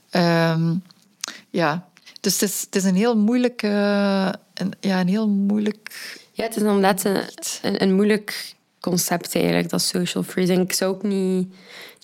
Ehm, 0.09 0.75
ja, 1.49 1.87
dus 2.21 2.33
het 2.39 2.49
is, 2.49 2.61
het 2.61 2.75
is 2.75 2.83
een 2.83 2.95
heel 2.95 3.17
moeilijk... 3.17 3.61
eh, 3.63 4.29
een, 4.53 4.73
ja, 4.79 4.99
een 4.99 5.07
heel 5.07 5.29
moeilijk... 5.29 6.15
Ja, 6.33 6.43
het 6.43 6.55
is 6.55 6.61
inderdaad 6.61 7.03
een, 7.03 7.21
een, 7.61 7.81
een 7.81 7.95
moeilijk 7.95 8.55
concept 8.79 9.35
eigenlijk, 9.35 9.69
dat 9.69 9.81
social 9.81 10.23
freezing. 10.23 10.59
Ik 10.61 10.73
zou 10.73 10.95
ook 10.95 11.03
niet, 11.03 11.53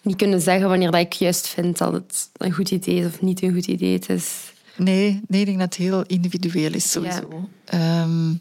niet 0.04 0.16
kunnen 0.16 0.42
zeggen 0.42 0.68
wanneer 0.70 0.92
dat 0.92 1.02
ik 1.02 1.14
juist 1.14 1.48
vind 1.48 1.78
dat 1.78 1.94
het 1.94 2.30
een 2.38 2.52
goed 2.54 2.72
idee 2.72 2.96
is 2.96 3.06
of 3.06 3.22
niet 3.22 3.42
een 3.42 3.54
goed 3.54 3.68
idee 3.68 4.00
is. 4.08 4.52
Nee, 4.76 5.22
nee 5.28 5.40
ik 5.40 5.46
denk 5.46 5.60
dat 5.60 5.68
het 5.68 5.76
heel 5.88 6.04
individueel 6.08 6.74
is 6.74 6.92
sowieso. 6.92 7.50
Ehm, 7.66 8.34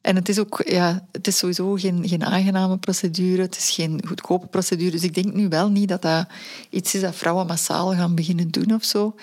en 0.00 0.16
het 0.16 0.28
is 0.28 0.38
ook, 0.38 0.62
ja, 0.66 1.06
het 1.12 1.26
is 1.26 1.38
sowieso 1.38 1.74
geen, 1.74 2.08
geen 2.08 2.24
aangename 2.24 2.76
procedure, 2.76 3.42
het 3.42 3.56
is 3.56 3.70
geen 3.70 4.02
goedkope 4.06 4.46
procedure. 4.46 4.90
Dus 4.90 5.02
ik 5.02 5.14
denk 5.14 5.32
nu 5.34 5.48
wel 5.48 5.68
niet 5.68 5.88
dat 5.88 6.02
dat 6.02 6.26
iets 6.70 6.94
is 6.94 7.00
dat 7.00 7.16
vrouwen 7.16 7.46
massaal 7.46 7.92
gaan 7.92 8.14
beginnen 8.14 8.50
doen 8.50 8.74
of 8.74 8.84
zo. 8.84 9.14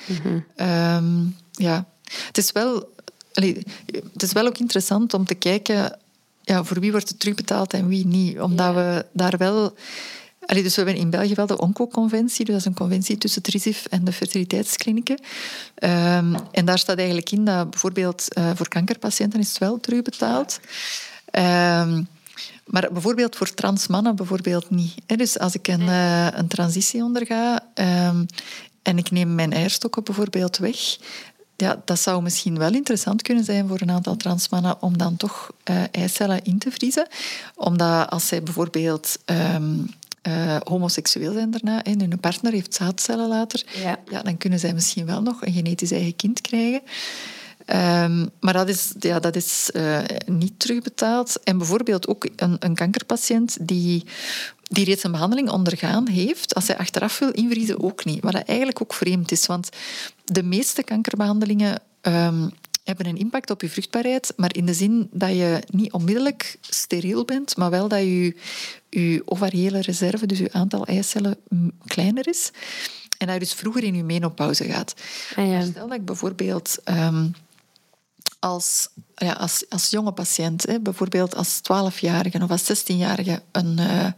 Ehm, 0.55 1.23
ja, 1.51 1.85
het 2.27 2.37
is 2.37 2.51
wel, 2.51 2.93
allee, 3.33 3.63
het 4.13 4.23
is 4.23 4.31
wel 4.31 4.45
ook 4.45 4.57
interessant 4.57 5.13
om 5.13 5.25
te 5.25 5.35
kijken 5.35 5.97
ja, 6.47 6.63
voor 6.63 6.79
wie 6.79 6.91
wordt 6.91 7.09
het 7.09 7.19
terugbetaald 7.19 7.73
en 7.73 7.87
wie 7.87 8.05
niet. 8.05 8.39
Omdat 8.39 8.73
we 8.73 9.05
daar 9.11 9.37
wel... 9.37 9.75
Allee, 10.47 10.63
dus 10.63 10.75
we 10.75 10.81
hebben 10.81 11.01
in 11.01 11.09
België 11.09 11.33
wel 11.33 11.47
de 11.47 11.57
ONCO-conventie, 11.57 12.45
dus 12.45 12.53
dat 12.53 12.63
is 12.63 12.65
een 12.65 12.73
conventie 12.73 13.17
tussen 13.17 13.41
het 13.41 13.51
RISIF 13.51 13.85
en 13.85 14.03
de 14.03 14.11
fertiliteitsklinieken. 14.11 15.19
Ehm, 15.75 16.35
en 16.51 16.65
daar 16.65 16.77
staat 16.77 16.97
eigenlijk 16.97 17.31
in 17.31 17.45
dat 17.45 17.69
bijvoorbeeld 17.69 18.33
eh, 18.33 18.49
voor 18.55 18.67
kankerpatiënten 18.67 19.39
is 19.39 19.49
het 19.49 19.57
wel 19.57 19.79
terugbetaald. 19.79 20.59
Ehm, 21.31 22.03
maar 22.65 22.89
bijvoorbeeld 22.91 23.35
voor 23.35 23.53
trans 23.53 23.87
mannen 23.87 24.15
bijvoorbeeld 24.15 24.69
niet. 24.69 24.93
Hè. 25.05 25.15
Dus 25.15 25.39
als 25.39 25.53
ik 25.53 25.67
een, 25.67 25.87
eh, 25.87 26.27
een 26.31 26.47
transitie 26.47 27.03
onderga 27.03 27.59
ehm, 27.73 28.25
en 28.81 28.97
ik 28.97 29.11
neem 29.11 29.35
mijn 29.35 29.53
eierstokken 29.53 30.03
bijvoorbeeld 30.03 30.57
weg, 30.57 30.97
ja, 31.55 31.81
dat 31.85 31.99
zou 31.99 32.21
misschien 32.21 32.57
wel 32.57 32.73
interessant 32.73 33.21
kunnen 33.21 33.43
zijn 33.43 33.67
voor 33.67 33.81
een 33.81 33.91
aantal 33.91 34.17
transmannen 34.17 34.81
om 34.81 34.97
dan 34.97 35.17
toch 35.17 35.51
eh, 35.63 35.83
eicellen 35.91 36.43
in 36.43 36.57
te 36.57 36.71
vriezen. 36.71 37.07
Omdat 37.55 38.09
als 38.09 38.27
zij 38.27 38.43
bijvoorbeeld 38.43 39.17
eh, 40.21 40.57
homoseksueel 40.63 41.33
zijn 41.33 41.51
daarna 41.51 41.83
en 41.83 41.99
hun 41.99 42.19
partner 42.19 42.51
heeft 42.51 42.73
zaadcellen 42.73 43.27
later, 43.27 43.63
Ja. 43.83 43.99
ja, 44.11 44.21
dan 44.21 44.37
kunnen 44.37 44.59
zij 44.59 44.73
misschien 44.73 45.05
wel 45.05 45.21
nog 45.21 45.45
een 45.45 45.53
genetisch 45.53 45.91
eigen 45.91 46.15
kind 46.15 46.41
krijgen. 46.41 46.81
Ehm, 47.65 48.25
maar 48.39 48.53
dat 48.53 48.69
is, 48.69 48.93
ja, 48.99 49.19
dat 49.19 49.35
is 49.35 49.69
eh, 49.71 49.99
niet 50.25 50.59
terugbetaald. 50.59 51.43
En 51.43 51.57
bijvoorbeeld 51.57 52.07
ook 52.07 52.27
een, 52.35 52.55
een 52.59 52.75
kankerpatiënt 52.75 53.57
die, 53.61 54.03
die 54.63 54.85
reeds 54.85 55.03
een 55.03 55.11
behandeling 55.11 55.49
ondergaan 55.49 56.07
heeft, 56.07 56.55
als 56.55 56.67
hij 56.67 56.77
achteraf 56.77 57.19
wil 57.19 57.31
invriezen, 57.31 57.83
ook 57.83 58.05
niet. 58.05 58.23
Wat 58.23 58.33
dat 58.33 58.43
eigenlijk 58.47 58.81
ook 58.81 58.93
vreemd 58.93 59.31
is, 59.31 59.45
want 59.45 59.69
de 60.25 60.43
meeste 60.43 60.83
kankerbehandelingen 60.83 61.81
ehm, 62.01 62.47
hebben 62.87 63.05
een 63.05 63.17
impact 63.17 63.49
op 63.49 63.61
je 63.61 63.69
vruchtbaarheid, 63.69 64.33
maar 64.35 64.55
in 64.55 64.65
de 64.65 64.73
zin 64.73 65.07
dat 65.11 65.29
je 65.29 65.63
niet 65.69 65.91
onmiddellijk 65.91 66.57
steriel 66.61 67.25
bent, 67.25 67.57
maar 67.57 67.69
wel 67.69 67.87
dat 67.87 67.99
je, 67.99 68.35
je 68.89 69.21
ovariële 69.25 69.81
reserve, 69.81 70.25
dus 70.25 70.37
je 70.37 70.51
aantal 70.51 70.85
eicellen, 70.85 71.37
kleiner 71.85 72.27
is. 72.27 72.51
En 73.17 73.25
dat 73.25 73.35
je 73.35 73.41
dus 73.41 73.53
vroeger 73.53 73.83
in 73.83 73.95
je 73.95 74.03
menopauze 74.03 74.63
gaat. 74.63 74.93
Ah, 75.35 75.47
ja. 75.47 75.61
Stel 75.61 75.87
dat 75.87 75.97
ik 75.97 76.05
bijvoorbeeld 76.05 76.77
ehm, 76.83 77.27
als, 78.39 78.89
ja, 79.15 79.31
als, 79.31 79.65
als 79.69 79.89
jonge 79.89 80.11
patiënt, 80.11 80.65
hè, 80.65 80.79
bijvoorbeeld 80.79 81.35
als 81.35 81.59
12-jarige 81.59 82.43
of 82.43 82.51
als 82.51 82.83
16-jarige, 82.83 83.41
een, 83.51 83.79
eh, 83.79 84.11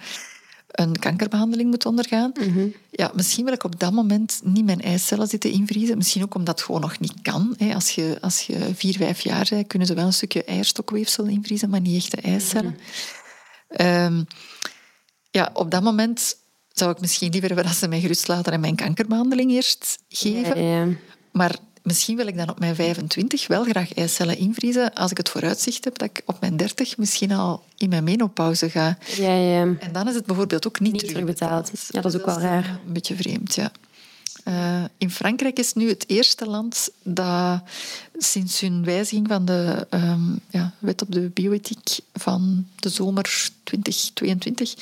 een 0.79 0.99
kankerbehandeling 0.99 1.69
moet 1.69 1.85
ondergaan, 1.85 2.31
ja, 2.91 3.11
misschien 3.15 3.45
wil 3.45 3.53
ik 3.53 3.63
op 3.63 3.79
dat 3.79 3.91
moment 3.91 4.41
niet 4.43 4.65
mijn 4.65 4.81
eicellen 4.81 5.27
zitten 5.27 5.51
invriezen. 5.51 5.97
Misschien 5.97 6.23
ook 6.23 6.35
omdat 6.35 6.57
het 6.57 6.65
gewoon 6.65 6.81
nog 6.81 6.99
niet 6.99 7.13
kan. 7.21 7.55
Hè. 7.57 7.73
Als, 7.73 7.89
je, 7.89 8.17
als 8.21 8.41
je 8.41 8.69
vier, 8.75 8.93
vijf 8.93 9.19
jaar 9.19 9.47
bent, 9.49 9.67
kunnen 9.67 9.87
ze 9.87 9.93
wel 9.93 10.05
een 10.05 10.13
stukje 10.13 10.43
eierstokweefsel 10.43 11.25
invriezen, 11.25 11.69
maar 11.69 11.81
niet 11.81 12.03
echte 12.03 12.21
eicellen. 12.21 12.77
Ehm, 13.67 14.23
ja, 15.31 15.49
op 15.53 15.71
dat 15.71 15.83
moment 15.83 16.37
zou 16.73 16.91
ik 16.91 16.99
misschien 16.99 17.31
liever 17.31 17.47
hebben 17.47 17.67
dat 17.67 17.75
ze 17.75 17.87
mij 17.87 17.99
gerust 17.99 18.27
laten 18.27 18.53
en 18.53 18.59
mijn 18.59 18.75
kankerbehandeling 18.75 19.51
eerst 19.51 19.99
geven. 20.09 20.63
Ja, 20.63 20.77
ja. 20.77 20.87
Maar 21.31 21.55
misschien 21.81 22.15
wil 22.15 22.27
ik 22.27 22.37
dan 22.37 22.49
op 22.49 22.59
mijn 22.59 22.75
25 22.75 23.47
wel 23.47 23.63
graag 23.63 23.93
eicellen 23.93 24.37
invriezen 24.37 24.93
als 24.93 25.11
ik 25.11 25.17
het 25.17 25.29
vooruitzicht 25.29 25.83
heb 25.83 25.97
dat 25.97 26.09
ik 26.09 26.21
op 26.25 26.41
mijn 26.41 26.57
30 26.57 26.97
misschien 26.97 27.31
al 27.31 27.63
in 27.77 27.89
mijn 27.89 28.03
menopauze 28.03 28.69
ga. 28.69 28.97
Ja, 29.15 29.33
ja. 29.33 29.61
En 29.61 29.91
dan 29.91 30.07
is 30.07 30.15
het 30.15 30.25
bijvoorbeeld 30.25 30.67
ook 30.67 30.79
niet, 30.79 30.91
Niet 30.91 31.07
terugbetaald. 31.07 31.71
Ja, 31.89 32.01
dat 32.01 32.13
is 32.13 32.19
ook 32.19 32.25
wel 32.25 32.37
eh, 32.37 32.43
raar. 32.43 32.79
Een 32.85 32.93
beetje 32.93 33.15
vreemd, 33.15 33.55
ja. 33.55 33.71
Eh, 34.43 34.83
in 34.97 35.11
Frankrijk 35.11 35.59
is 35.59 35.73
nu 35.73 35.89
het 35.89 36.03
eerste 36.07 36.45
land 36.45 36.89
dat 37.03 37.61
sinds 38.17 38.59
hun 38.59 38.83
wijziging 38.83 39.27
van 39.27 39.45
de 39.45 39.87
ehm, 39.89 40.35
ja, 40.49 40.73
wet 40.79 41.01
op 41.01 41.11
de 41.11 41.29
bioethiek 41.29 41.99
van 42.13 42.67
de 42.75 42.89
zomer 42.89 43.49
2022, 43.63 44.73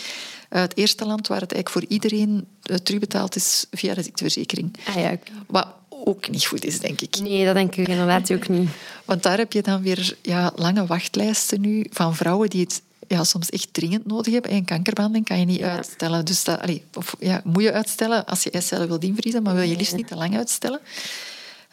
eh, 0.49 0.61
het 0.61 0.77
eerste 0.77 1.05
land 1.05 1.27
waar 1.27 1.41
het 1.41 1.53
eigenlijk 1.53 1.85
voor 1.85 1.95
iedereen 1.95 2.47
eh, 2.61 2.75
terugbetaald 2.75 3.35
is 3.35 3.65
via 3.71 3.93
de 3.93 4.03
ziekteverzekering. 4.03 4.75
Ah, 4.87 4.95
ja. 4.95 5.11
oké. 5.11 5.31
Wat 5.47 5.67
ook 6.05 6.29
niet 6.29 6.45
goed 6.45 6.65
is, 6.65 6.79
denk 6.79 7.01
ik. 7.01 7.19
Nee, 7.21 7.45
dat 7.45 7.53
denk 7.53 7.75
ik 7.75 7.87
inderdaad 7.87 8.31
ook 8.31 8.47
niet. 8.47 8.69
Want 9.05 9.23
daar 9.23 9.37
heb 9.37 9.53
je 9.53 9.61
dan 9.61 9.81
weer 9.81 10.15
ja, 10.21 10.51
lange 10.55 10.85
wachtlijsten 10.85 11.61
nu 11.61 11.85
van 11.91 12.15
vrouwen 12.15 12.49
die 12.49 12.61
het 12.63 12.81
ja, 13.07 13.23
soms 13.23 13.49
echt 13.49 13.67
dringend 13.73 14.05
nodig 14.05 14.33
hebben. 14.33 14.51
En 14.51 14.65
kankerbehandeling 14.65 15.25
kan 15.27 15.39
je 15.39 15.45
niet 15.45 15.59
Ja. 15.59 15.75
uitstellen. 15.75 16.25
Dus 16.25 16.43
dat, 16.43 16.61
allee, 16.61 16.83
of, 16.93 17.15
ja, 17.19 17.41
moet 17.43 17.63
je 17.63 17.71
uitstellen 17.73 18.25
als 18.25 18.43
je 18.43 18.51
eicellen 18.51 18.87
wilt 18.87 19.03
invriezen, 19.03 19.43
maar 19.43 19.53
wil 19.55 19.63
je 19.63 19.75
liefst 19.75 19.95
niet 19.95 20.07
te 20.07 20.15
lang 20.15 20.37
uitstellen. 20.37 20.79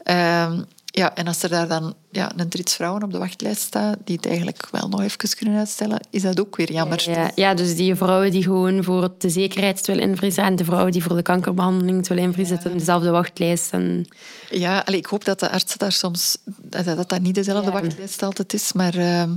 Ehm, 0.03 0.63
ja, 0.97 1.15
en 1.15 1.27
als 1.27 1.43
er 1.43 1.49
daar 1.49 1.69
dan 1.69 1.95
ja, 2.11 2.33
een 2.37 2.49
drits 2.49 2.75
vrouwen 2.75 3.03
op 3.03 3.13
de 3.13 3.19
wachtlijst 3.19 3.61
staat, 3.61 3.97
die 4.05 4.17
het 4.17 4.27
eigenlijk 4.27 4.69
wel 4.71 4.89
nog 4.89 5.03
even 5.03 5.37
kunnen 5.37 5.59
uitstellen, 5.59 6.01
is 6.11 6.23
dat 6.23 6.41
ook 6.41 6.57
weer 6.57 6.73
jammer. 6.73 7.11
Ja, 7.11 7.31
ja, 7.35 7.55
dus 7.55 7.77
die 7.77 7.95
vrouwen 7.95 8.31
die 8.31 8.43
gewoon 8.43 8.85
voor 8.85 9.15
de 9.19 9.31
zekerheid 9.31 9.77
het 9.77 9.87
willen 9.87 10.03
invriezen 10.03 10.45
en 10.45 10.57
de 10.57 10.65
vrouwen 10.65 10.93
die 10.93 11.03
voor 11.03 11.17
de 11.17 11.23
kankerbehandeling 11.23 11.97
het 11.97 12.09
willen 12.09 12.23
invriezen, 12.23 12.55
zitten 12.55 12.73
in 12.73 12.79
dezelfde 12.79 13.11
wachtlijst. 13.11 13.73
En... 13.73 14.09
Ja, 14.51 14.79
allee, 14.79 14.99
ik 14.99 15.07
hoop 15.07 15.25
dat 15.25 15.41
de 15.41 15.51
artsen 15.51 15.79
daar 15.79 15.93
soms... 15.93 16.39
Dat 16.45 16.85
dat, 16.85 17.09
dat 17.09 17.21
niet 17.21 17.35
dezelfde 17.35 17.71
Ja. 17.71 17.81
wachtlijst 17.81 18.23
altijd 18.23 18.53
is. 18.53 18.73
Maar, 18.73 18.95
ehm, 18.95 19.37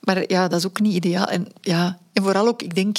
maar 0.00 0.24
ja, 0.26 0.48
dat 0.48 0.58
is 0.58 0.66
ook 0.66 0.80
niet 0.80 0.94
ideaal. 0.94 1.26
En, 1.26 1.46
ja, 1.60 1.98
en 2.12 2.22
vooral 2.22 2.46
ook, 2.48 2.62
ik 2.62 2.74
denk... 2.74 2.96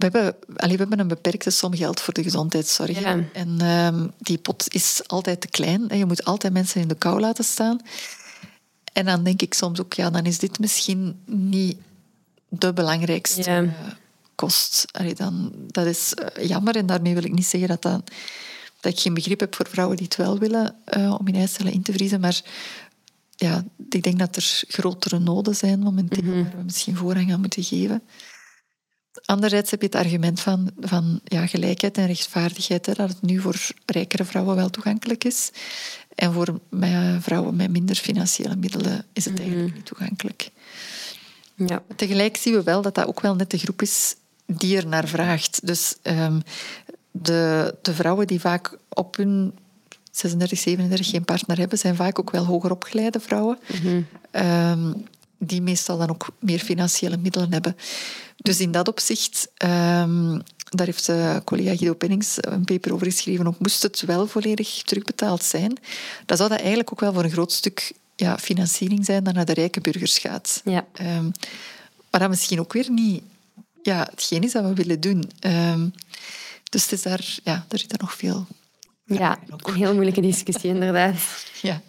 We 0.00 0.08
hebben, 0.18 0.36
allee, 0.56 0.72
we 0.76 0.80
hebben 0.80 0.98
een 0.98 1.08
beperkte 1.08 1.50
som 1.50 1.74
geld 1.76 2.00
voor 2.00 2.14
de 2.14 2.22
gezondheidszorg. 2.22 3.00
Ja. 3.00 3.24
En 3.32 3.60
ehm, 3.60 4.08
die 4.18 4.38
pot 4.38 4.74
is 4.74 5.00
altijd 5.06 5.40
te 5.40 5.48
klein. 5.48 5.88
En 5.88 5.98
je 5.98 6.06
moet 6.06 6.24
altijd 6.24 6.52
mensen 6.52 6.80
in 6.80 6.88
de 6.88 6.94
kou 6.94 7.20
laten 7.20 7.44
staan. 7.44 7.80
En 8.92 9.04
dan 9.04 9.24
denk 9.24 9.42
ik 9.42 9.54
soms 9.54 9.80
ook, 9.80 9.92
ja, 9.92 10.10
dan 10.10 10.24
is 10.24 10.38
dit 10.38 10.58
misschien 10.58 11.20
niet 11.26 11.76
de 12.48 12.72
belangrijkste 12.72 13.50
Ja. 13.50 13.62
eh, 13.62 13.68
kost. 14.34 14.84
Allee, 14.92 15.14
dan, 15.14 15.52
dat 15.66 15.86
is 15.86 16.14
eh, 16.14 16.46
jammer 16.48 16.76
en 16.76 16.86
daarmee 16.86 17.14
wil 17.14 17.24
ik 17.24 17.32
niet 17.32 17.46
zeggen 17.46 17.68
dat, 17.68 17.82
dat, 17.82 18.10
dat 18.80 18.92
ik 18.92 19.00
geen 19.00 19.14
begrip 19.14 19.40
heb 19.40 19.54
voor 19.54 19.68
vrouwen 19.68 19.96
die 19.96 20.06
het 20.06 20.16
wel 20.16 20.38
willen 20.38 20.74
eh, 20.84 21.14
om 21.18 21.26
hun 21.26 21.34
eicellen 21.34 21.72
in 21.72 21.82
te 21.82 21.92
vriezen. 21.92 22.20
Maar 22.20 22.40
ja, 23.36 23.64
ik 23.88 24.02
denk 24.02 24.18
dat 24.18 24.36
er 24.36 24.62
grotere 24.68 25.18
noden 25.18 25.54
zijn 25.56 25.78
momenteel 25.78 26.22
Mhm. 26.22 26.42
waar 26.42 26.56
we 26.56 26.62
misschien 26.64 26.96
voorrang 26.96 27.32
aan 27.32 27.40
moeten 27.40 27.62
geven. 27.64 28.02
Anderzijds 29.24 29.70
heb 29.70 29.80
je 29.80 29.86
het 29.86 29.94
argument 29.94 30.40
van, 30.40 30.70
van 30.80 31.20
ja, 31.24 31.46
gelijkheid 31.46 31.98
en 31.98 32.06
rechtvaardigheid, 32.06 32.86
hè, 32.86 32.92
dat 32.92 33.08
het 33.08 33.22
nu 33.22 33.40
voor 33.40 33.56
rijkere 33.86 34.24
vrouwen 34.24 34.56
wel 34.56 34.70
toegankelijk 34.70 35.24
is. 35.24 35.50
En 36.14 36.32
voor 36.32 36.60
vrouwen 37.20 37.56
met 37.56 37.70
minder 37.70 37.96
financiële 37.96 38.56
middelen 38.56 39.04
is 39.12 39.24
het 39.24 39.38
eigenlijk 39.40 39.74
niet 39.74 39.86
toegankelijk. 39.86 40.50
Ja. 41.54 41.82
Tegelijk 41.96 42.36
zien 42.36 42.54
we 42.54 42.62
wel 42.62 42.82
dat 42.82 42.94
dat 42.94 43.06
ook 43.06 43.20
wel 43.20 43.34
net 43.34 43.50
de 43.50 43.58
groep 43.58 43.82
is 43.82 44.16
die 44.46 44.76
er 44.76 44.86
naar 44.86 45.08
vraagt. 45.08 45.66
Dus 45.66 45.96
ehm, 46.02 46.40
de, 47.10 47.74
de 47.82 47.94
vrouwen 47.94 48.26
die 48.26 48.40
vaak 48.40 48.78
op 48.88 49.16
hun 49.16 49.54
36, 50.10 50.58
37 50.58 51.10
geen 51.10 51.24
partner 51.24 51.58
hebben, 51.58 51.78
zijn 51.78 51.96
vaak 51.96 52.18
ook 52.18 52.30
wel 52.30 52.44
hoger 52.44 52.70
opgeleide 52.70 53.20
vrouwen. 53.20 53.58
Ehm, 54.30 54.92
die 55.38 55.62
meestal 55.62 55.98
dan 55.98 56.10
ook 56.10 56.28
meer 56.40 56.58
financiële 56.58 57.16
middelen 57.16 57.52
hebben. 57.52 57.76
Dus 58.42 58.60
in 58.60 58.70
dat 58.70 58.88
opzicht, 58.88 59.48
ehm, 59.56 60.40
daar 60.68 60.86
heeft 60.86 61.08
eh, 61.08 61.36
collega 61.44 61.76
Guido 61.76 61.94
Pennings 61.94 62.36
een 62.40 62.64
paper 62.64 62.92
over 62.92 63.06
geschreven, 63.06 63.46
ook 63.46 63.58
moest 63.58 63.82
het 63.82 64.00
wel 64.00 64.26
volledig 64.26 64.82
terugbetaald 64.82 65.42
zijn, 65.42 65.78
dan 66.26 66.36
zou 66.36 66.48
dat 66.48 66.58
eigenlijk 66.58 66.92
ook 66.92 67.00
wel 67.00 67.12
voor 67.12 67.24
een 67.24 67.30
groot 67.30 67.52
stuk 67.52 67.92
ja, 68.16 68.38
financiering 68.38 69.04
zijn 69.04 69.24
dat 69.24 69.34
naar 69.34 69.44
de 69.44 69.54
rijke 69.54 69.80
burgers 69.80 70.18
gaat. 70.18 70.60
Ja. 70.64 70.86
Ehm, 70.92 71.30
maar 72.10 72.20
dat 72.20 72.28
misschien 72.28 72.60
ook 72.60 72.72
weer 72.72 72.90
niet 72.90 73.22
ja, 73.82 74.06
hetgeen 74.10 74.42
is 74.42 74.52
dat 74.52 74.64
we 74.64 74.74
willen 74.74 75.00
doen. 75.00 75.30
Ehm, 75.40 75.88
dus 76.70 76.82
het 76.82 76.92
is 76.92 77.02
daar, 77.02 77.38
ja, 77.44 77.64
daar 77.68 77.78
zit 77.78 77.92
er 77.92 77.98
nog 78.00 78.14
veel. 78.14 78.46
ja, 79.04 79.38
een 79.48 79.74
heel 79.74 79.92
moeilijke 79.92 80.20
discussie 80.20 80.70
inderdaad. 80.70 81.16
Ja. 81.62 81.80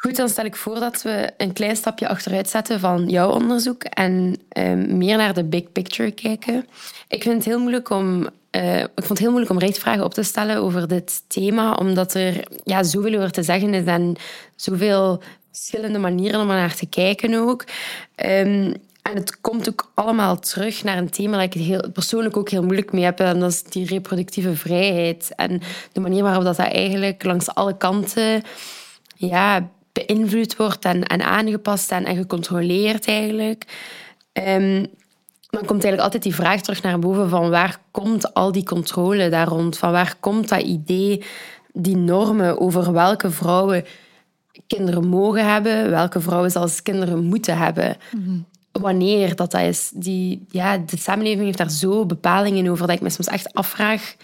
Goed, 0.00 0.16
dan 0.16 0.28
stel 0.28 0.44
ik 0.44 0.56
voor 0.56 0.80
dat 0.80 1.02
we 1.02 1.30
een 1.36 1.52
klein 1.52 1.76
stapje 1.76 2.08
achteruit 2.08 2.48
zetten 2.48 2.80
van 2.80 3.08
jouw 3.08 3.30
onderzoek 3.30 3.82
en 3.82 4.36
ehm, 4.48 4.96
meer 4.98 5.16
naar 5.16 5.34
de 5.34 5.44
big 5.44 5.72
picture 5.72 6.10
kijken. 6.10 6.66
Ik 7.08 7.22
vind 7.22 7.34
het 7.34 7.44
heel 7.44 7.58
moeilijk 7.58 7.90
om, 7.90 8.28
eh, 8.50 8.78
ik 8.78 8.90
vond 8.94 9.08
het 9.08 9.18
heel 9.18 9.30
moeilijk 9.30 9.52
om 9.52 9.58
rechtvragen 9.58 10.04
op 10.04 10.14
te 10.14 10.22
stellen 10.22 10.56
over 10.56 10.88
dit 10.88 11.22
thema, 11.26 11.72
omdat 11.72 12.14
er 12.14 12.44
ja, 12.64 12.82
zoveel 12.82 13.14
over 13.14 13.30
te 13.30 13.42
zeggen 13.42 13.74
is 13.74 13.84
en 13.84 14.16
zoveel 14.56 15.22
verschillende 15.52 15.98
manieren 15.98 16.40
om 16.40 16.46
naar 16.46 16.74
te 16.74 16.86
kijken 16.86 17.34
ook. 17.34 17.64
Ehm, 18.14 18.74
en 19.02 19.14
het 19.14 19.40
komt 19.40 19.68
ook 19.68 19.90
allemaal 19.94 20.38
terug 20.38 20.84
naar 20.84 20.98
een 20.98 21.10
thema 21.10 21.36
dat 21.36 21.46
ik 21.46 21.52
het 21.52 21.62
heel, 21.62 21.90
persoonlijk 21.92 22.36
ook 22.36 22.50
heel 22.50 22.62
moeilijk 22.62 22.92
mee 22.92 23.04
heb. 23.04 23.20
En 23.20 23.40
dat 23.40 23.50
is 23.50 23.62
die 23.62 23.86
reproductieve 23.86 24.56
vrijheid. 24.56 25.32
En 25.36 25.60
de 25.92 26.00
manier 26.00 26.22
waarop 26.22 26.44
dat, 26.44 26.56
dat 26.56 26.66
eigenlijk 26.66 27.24
langs 27.24 27.54
alle 27.54 27.76
kanten 27.76 28.42
ja, 29.16 29.70
beïnvloed 29.92 30.56
wordt 30.56 30.84
en, 30.84 31.04
en 31.04 31.22
aangepast 31.22 31.90
en, 31.90 32.04
en 32.04 32.16
gecontroleerd 32.16 33.08
eigenlijk. 33.08 33.64
Ehm, 34.32 34.84
dan 35.50 35.60
komt 35.60 35.70
eigenlijk 35.84 36.02
altijd 36.02 36.22
die 36.22 36.34
vraag 36.34 36.60
terug 36.60 36.82
naar 36.82 36.98
boven 36.98 37.28
van 37.28 37.50
waar 37.50 37.80
komt 37.90 38.34
al 38.34 38.52
die 38.52 38.64
controle 38.64 39.28
daar 39.28 39.48
rond? 39.48 39.78
Van 39.78 39.92
waar 39.92 40.16
komt 40.20 40.48
dat 40.48 40.60
idee, 40.62 41.24
die 41.72 41.96
normen 41.96 42.60
over 42.60 42.92
welke 42.92 43.30
vrouwen 43.30 43.84
kinderen 44.66 45.06
mogen 45.06 45.52
hebben, 45.52 45.90
welke 45.90 46.20
vrouwen 46.20 46.50
zelfs 46.50 46.82
kinderen 46.82 47.24
moeten 47.24 47.56
hebben? 47.56 47.96
Wanneer 48.72 49.36
dat, 49.36 49.50
dat 49.50 49.60
is. 49.60 49.90
Die, 49.94 50.46
ja, 50.50 50.78
de 50.78 50.96
samenleving 50.96 51.44
heeft 51.44 51.58
daar 51.58 51.70
zo 51.70 52.06
bepalingen 52.06 52.70
over 52.70 52.86
dat 52.86 52.96
ik 52.96 53.02
me 53.02 53.10
soms 53.10 53.28
echt 53.28 53.54
afvraag 53.54 54.14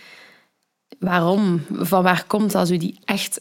waarom, 0.99 1.65
van 1.71 2.03
waar 2.03 2.25
komt 2.27 2.53
dat, 2.53 2.69
zo 2.69 2.77
die 2.77 2.99
echt 3.05 3.41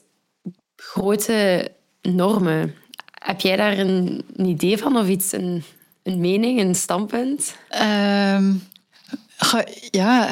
grote 0.75 1.71
normen. 2.05 2.75
Heb 3.11 3.41
jij 3.41 3.55
daar 3.55 3.77
een, 3.77 4.25
idee 4.37 4.77
van 4.77 4.97
of 4.97 5.07
iets, 5.07 5.31
een, 5.31 5.63
een 6.03 6.19
mening, 6.19 6.59
een 6.59 6.75
standpunt? 6.75 7.55
Ehm, 7.69 8.53
ja, 9.89 10.29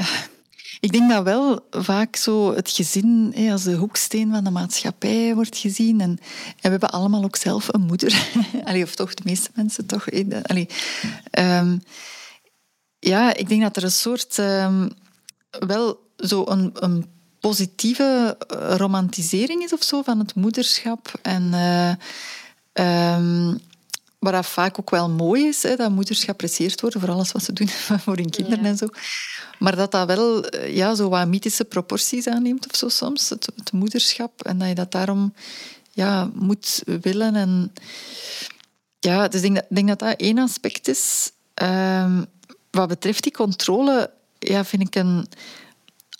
ik 0.80 0.92
denk 0.92 1.10
dat 1.10 1.24
wel 1.24 1.68
vaak 1.72 2.16
zo 2.16 2.54
het 2.56 2.70
gezin 2.70 3.36
als 3.52 3.64
de 3.64 3.76
hoeksteen 3.76 4.32
van 4.32 4.44
de 4.44 4.50
maatschappij 4.50 5.36
wordt 5.36 5.58
gezien. 5.58 6.02
En, 6.02 6.10
en 6.10 6.20
we 6.62 6.70
hebben 6.70 6.90
allemaal 6.90 7.24
ook 7.24 7.36
zelf 7.36 7.74
een 7.74 7.82
moeder. 7.82 8.28
Of 8.84 8.96
toch 8.96 9.14
de 9.14 9.24
meeste 9.26 9.50
mensen 9.54 9.86
toch. 9.86 10.08
ehm, 11.32 11.78
ja, 13.00 13.34
ik 13.36 13.50
denk 13.50 13.62
dat 13.62 13.78
er 13.78 13.84
een 13.84 13.92
soort... 13.92 14.40
ehm, 14.40 14.90
wel 15.60 16.00
zo 16.18 16.44
een, 16.48 16.72
een 16.74 17.06
positieve 17.50 18.38
eh, 18.48 18.76
romantisering 18.78 19.64
is 19.64 19.74
of 19.74 19.84
zo 19.84 20.02
van 20.02 20.20
het 20.20 20.36
moederschap. 20.36 21.12
En... 21.22 21.52
wat 24.24 24.34
dat 24.34 24.46
vaak 24.46 24.80
ook 24.80 24.89
wel 24.89 25.10
mooi 25.10 25.48
is, 25.48 25.64
hè, 25.64 25.76
dat 25.76 25.91
moeders 25.91 26.24
geapprecieerd 26.24 26.82
worden 26.82 27.00
voor 27.00 27.10
alles 27.10 27.32
wat 27.32 27.44
ze 27.44 27.54
doen 27.54 27.70
voor 28.06 28.16
hun 28.16 28.30
kinderen 28.30 28.64
Ja. 28.64 28.70
en 28.70 28.78
zo. 28.78 28.88
Maar 29.60 29.76
dat 29.76 29.91
dat 29.91 30.08
wel 30.08 30.46
eh, 30.46 30.76
ja, 30.76 30.96
zo 30.96 31.10
wat 31.10 31.28
mythische 31.28 31.66
proporties 31.66 32.28
aanneemt 32.28 32.68
of 32.72 32.76
zo 32.76 32.89
soms, 32.89 33.30
het, 33.30 33.50
het 33.56 33.72
moederschap. 33.72 34.44
En 34.44 34.58
dat 34.58 34.68
je 34.68 34.76
dat 34.76 34.91
daarom 34.91 35.34
ja, 35.91 36.30
moet 36.34 36.84
willen. 37.02 37.36
En, 37.36 37.74
ja, 39.00 39.28
dus 39.28 39.41
ik 39.41 39.54
denk 39.54 39.56
dat, 39.56 39.66
denk 39.70 39.88
dat 39.88 40.00
dat 40.00 40.20
één 40.20 40.38
aspect 40.38 40.88
is. 40.88 41.32
Ehm, 41.54 42.24
wat 42.72 42.88
betreft 42.88 43.24
die 43.24 43.32
controle, 43.32 44.12
ja, 44.39 44.66
vind 44.66 44.82
ik 44.82 44.96
een, 44.96 45.28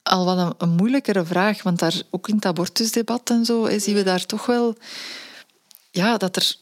al 0.04 0.26
wat 0.26 0.56
een, 0.58 0.70
moeilijkere 0.70 1.26
vraag. 1.26 1.64
Want 1.64 1.80
daar, 1.80 2.02
ook 2.10 2.28
in 2.28 2.36
het 2.36 2.46
abortusdebat 2.46 3.30
en 3.30 3.46
zo, 3.46 3.66
hè, 3.66 3.80
zien 3.80 3.96
we 3.96 4.04
daar 4.04 4.26
toch 4.26 4.46
wel 4.46 4.76
ja, 5.92 6.18
dat 6.18 6.36
er 6.36 6.56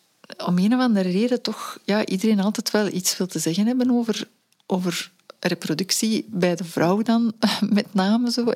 om 0.46 0.58
een 0.58 0.74
of 0.74 0.80
andere 0.80 1.10
reden 1.10 1.42
toch 1.42 1.78
ja, 1.84 2.06
iedereen 2.06 2.40
altijd 2.40 2.72
wel 2.72 2.88
iets 2.88 3.18
wil 3.18 3.28
te 3.28 3.40
zeggen 3.40 3.68
hebben 3.68 3.92
over, 3.92 4.28
over 4.66 5.12
reproductie 5.40 6.26
bij 6.28 6.56
de 6.56 6.64
vrouw 6.64 7.02
dan, 7.02 7.34
met 7.70 7.94
name. 7.94 8.32
Zo, 8.32 8.52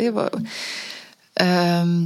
Ehm, 1.33 2.05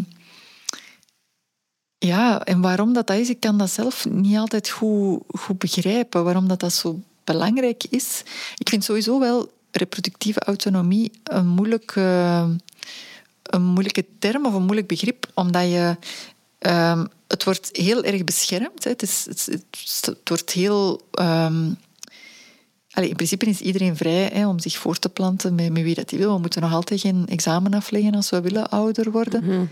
ja, 1.98 2.44
en 2.44 2.62
waarom 2.62 2.94
dat, 2.94 3.08
dat 3.08 3.18
is, 3.18 3.30
ik 3.30 3.40
kan 3.40 3.58
dat 3.58 3.70
zelf 3.70 4.10
niet 4.10 4.38
altijd 4.38 4.70
goed, 4.70 5.24
goed 5.28 5.58
begrijpen, 5.58 6.24
waarom 6.24 6.48
dat, 6.48 6.60
dat 6.60 6.74
zo 6.74 7.02
belangrijk 7.24 7.84
is. 7.90 8.24
Ik 8.58 8.70
vind 8.70 8.84
sowieso 8.84 9.20
wel 9.20 9.52
reproductieve 9.72 10.40
autonomie 10.40 11.12
een 11.24 11.48
moeilijke, 11.48 12.02
een 13.50 13.64
moeilijke 13.64 14.06
term 14.20 14.46
of 14.46 14.54
een 14.54 14.64
moeilijk 14.64 14.88
begrip, 14.88 15.26
omdat 15.34 15.64
je... 15.64 15.98
ehm, 16.60 17.06
het 17.28 17.44
wordt 17.44 17.70
heel 17.72 18.04
erg 18.04 18.24
beschermd. 18.24 18.84
Hè. 18.84 18.90
Het, 18.90 19.02
is, 19.02 19.28
het, 20.02 20.30
wordt 20.30 20.52
heel... 20.52 21.02
Allee, 22.92 23.10
in 23.10 23.16
principe 23.16 23.46
is 23.46 23.62
iedereen 23.62 23.96
vrij 23.96 24.30
hè, 24.34 24.48
om 24.48 24.60
zich 24.60 24.78
voor 24.78 25.00
te 25.00 25.10
planten 25.10 25.56
met, 25.56 25.72
met 25.72 25.84
wie 25.84 25.96
dat 25.96 26.10
hij 26.10 26.20
wil. 26.20 26.34
We 26.34 26.40
moeten 26.40 26.62
nog 26.62 26.74
altijd 26.74 27.02
geen 27.02 27.26
examen 27.28 27.74
afleggen 27.74 28.16
als 28.16 28.30
we 28.30 28.42
willen 28.42 28.70
ouder 28.70 29.12
worden. 29.12 29.70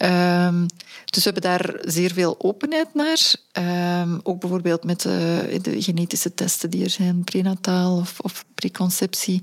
Ehm, 0.00 0.66
dus 1.04 1.24
we 1.24 1.30
hebben 1.30 1.42
daar 1.42 1.74
zeer 1.80 2.12
veel 2.12 2.34
openheid 2.38 2.94
naar. 2.94 3.34
Ehm, 3.52 4.18
ook 4.22 4.40
bijvoorbeeld 4.40 4.84
met 4.84 5.00
de, 5.00 5.58
de 5.62 5.82
genetische 5.82 6.34
testen 6.34 6.70
die 6.70 6.84
er 6.84 6.90
zijn, 6.90 7.24
prenataal 7.24 7.96
of, 7.96 8.20
of 8.20 8.44
preconceptie, 8.54 9.42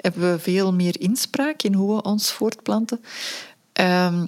hebben 0.00 0.32
we 0.32 0.38
veel 0.38 0.72
meer 0.72 1.00
inspraak 1.00 1.62
in 1.62 1.74
hoe 1.74 1.96
we 1.96 2.02
ons 2.02 2.32
voortplanten. 2.32 3.00
Ehm, 3.72 4.26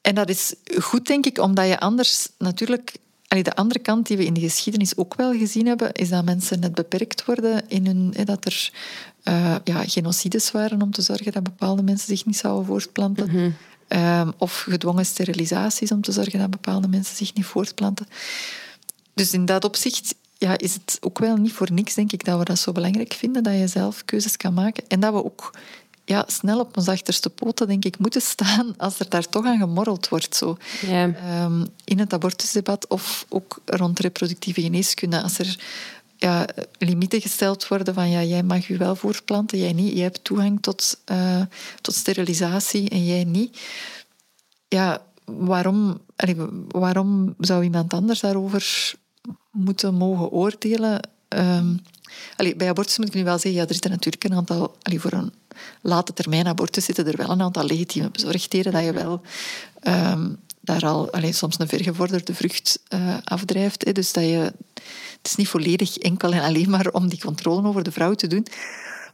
en 0.00 0.14
dat 0.14 0.28
is 0.28 0.54
goed, 0.78 1.06
denk 1.06 1.26
ik, 1.26 1.38
omdat 1.38 1.66
je 1.66 1.80
anders 1.80 2.28
natuurlijk... 2.38 2.96
allee, 3.28 3.44
de 3.44 3.54
andere 3.54 3.80
kant 3.80 4.06
die 4.06 4.16
we 4.16 4.24
in 4.24 4.34
de 4.34 4.40
geschiedenis 4.40 4.96
ook 4.96 5.14
wel 5.14 5.32
gezien 5.32 5.66
hebben, 5.66 5.92
is 5.92 6.08
dat 6.08 6.24
mensen 6.24 6.60
net 6.60 6.74
beperkt 6.74 7.24
worden 7.24 7.68
in 7.68 7.86
hun... 7.86 8.14
dat 8.24 8.44
er 8.44 8.72
eh, 9.22 9.56
ja, 9.64 9.84
genocides 9.86 10.50
waren 10.50 10.82
om 10.82 10.90
te 10.90 11.02
zorgen 11.02 11.32
dat 11.32 11.42
bepaalde 11.42 11.82
mensen 11.82 12.16
zich 12.16 12.26
niet 12.26 12.36
zouden 12.36 12.66
voortplanten. 12.66 13.56
Ehm, 13.88 14.30
of 14.38 14.60
gedwongen 14.68 15.06
sterilisaties 15.06 15.92
om 15.92 16.02
te 16.02 16.12
zorgen 16.12 16.38
dat 16.38 16.50
bepaalde 16.50 16.88
mensen 16.88 17.16
zich 17.16 17.34
niet 17.34 17.44
voortplanten. 17.44 18.06
Dus 19.14 19.32
in 19.32 19.44
dat 19.44 19.64
opzicht 19.64 20.14
ja, 20.38 20.58
is 20.58 20.74
het 20.74 20.98
ook 21.00 21.18
wel 21.18 21.36
niet 21.36 21.52
voor 21.52 21.72
niks, 21.72 21.94
denk 21.94 22.12
ik, 22.12 22.24
dat 22.24 22.38
we 22.38 22.44
dat 22.44 22.58
zo 22.58 22.72
belangrijk 22.72 23.12
vinden, 23.12 23.42
dat 23.42 23.54
je 23.54 23.66
zelf 23.66 24.04
keuzes 24.04 24.36
kan 24.36 24.54
maken. 24.54 24.84
En 24.88 25.00
dat 25.00 25.12
we 25.12 25.24
ook 25.24 25.50
ja, 26.04 26.24
snel 26.26 26.60
op 26.60 26.76
ons 26.76 26.88
achterste 26.88 27.30
poten, 27.30 27.66
denk 27.66 27.84
ik, 27.84 27.98
moeten 27.98 28.20
staan 28.20 28.74
als 28.76 28.98
er 28.98 29.08
daar 29.08 29.28
toch 29.28 29.44
aan 29.44 29.58
gemorreld 29.58 30.08
wordt. 30.08 30.36
Zo. 30.36 30.56
Ja. 30.86 31.14
Ehm, 31.14 31.64
in 31.84 31.98
het 31.98 32.12
abortusdebat 32.12 32.86
of 32.86 33.26
ook 33.28 33.58
rond 33.64 33.98
reproductieve 33.98 34.60
geneeskunde. 34.60 35.22
Als 35.22 35.38
er 35.38 35.58
ja, 36.18 36.46
limieten 36.78 37.20
gesteld 37.20 37.68
worden 37.68 37.94
van 37.94 38.10
ja, 38.10 38.22
jij 38.22 38.42
mag 38.42 38.66
je 38.66 38.76
wel 38.76 38.96
voortplanten, 38.96 39.58
jij 39.58 39.72
niet. 39.72 39.92
Jij 39.92 40.02
hebt 40.02 40.24
toegang 40.24 40.62
tot, 40.62 40.98
eh, 41.04 41.42
tot 41.80 41.94
sterilisatie 41.94 42.88
en 42.88 43.04
jij 43.06 43.24
niet. 43.24 43.58
Ja, 44.68 45.02
waarom, 45.24 46.00
waarom 46.68 47.34
zou 47.38 47.62
iemand 47.62 47.92
anders 47.92 48.20
daarover 48.20 48.94
moeten 49.50 49.94
mogen 49.94 50.30
oordelen? 50.30 51.08
Allee, 52.36 52.56
bij 52.56 52.68
abortus 52.68 52.98
moet 52.98 53.08
ik 53.08 53.14
nu 53.14 53.24
wel 53.24 53.38
zeggen, 53.38 53.60
ja, 53.60 53.66
er 53.66 53.72
zitten 53.72 53.90
natuurlijk 53.90 54.24
een 54.24 54.34
aantal... 54.34 54.76
Allee, 54.82 55.00
voor 55.00 55.12
een 55.12 55.32
late 55.82 56.12
termijn 56.12 56.46
abortus 56.46 56.84
zitten 56.84 57.06
er 57.06 57.16
wel 57.16 57.30
een 57.30 57.42
aantal 57.42 57.64
legitieme 57.64 58.10
bezorgdheden 58.10 58.72
dat 58.72 58.84
je 58.84 58.92
wel... 58.92 59.20
ehm, 59.80 60.28
daar 60.68 60.86
al 60.86 61.10
allee, 61.10 61.32
soms 61.32 61.58
een 61.58 61.68
vergevorderde 61.68 62.34
vrucht 62.34 62.80
uh, 62.94 63.16
afdrijft. 63.24 63.84
Hè. 63.84 63.92
Dus 63.92 64.12
dat 64.12 64.24
je, 64.24 64.52
het 65.18 65.26
is 65.26 65.36
niet 65.36 65.48
volledig 65.48 65.98
enkel 65.98 66.32
en 66.32 66.42
alleen 66.42 66.70
maar 66.70 66.88
om 66.88 67.08
die 67.08 67.20
controle 67.20 67.68
over 67.68 67.82
de 67.82 67.92
vrouw 67.92 68.14
te 68.14 68.26
doen. 68.26 68.46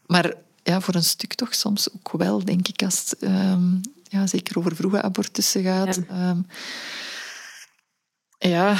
Maar 0.07 0.35
ja, 0.63 0.81
voor 0.81 0.95
een 0.95 1.05
stuk 1.05 1.35
toch 1.35 1.55
soms 1.55 1.89
ook 1.95 2.13
wel, 2.13 2.45
denk 2.45 2.69
ik, 2.69 2.83
als 2.83 3.11
het 3.11 3.23
um, 3.23 3.81
ja, 4.03 4.27
zeker 4.27 4.59
over 4.59 4.77
vroege 4.77 5.03
abortussen 5.03 5.63
gaat. 5.63 6.01
Ja, 6.09 6.31
um, 6.31 6.47
ja. 8.39 8.77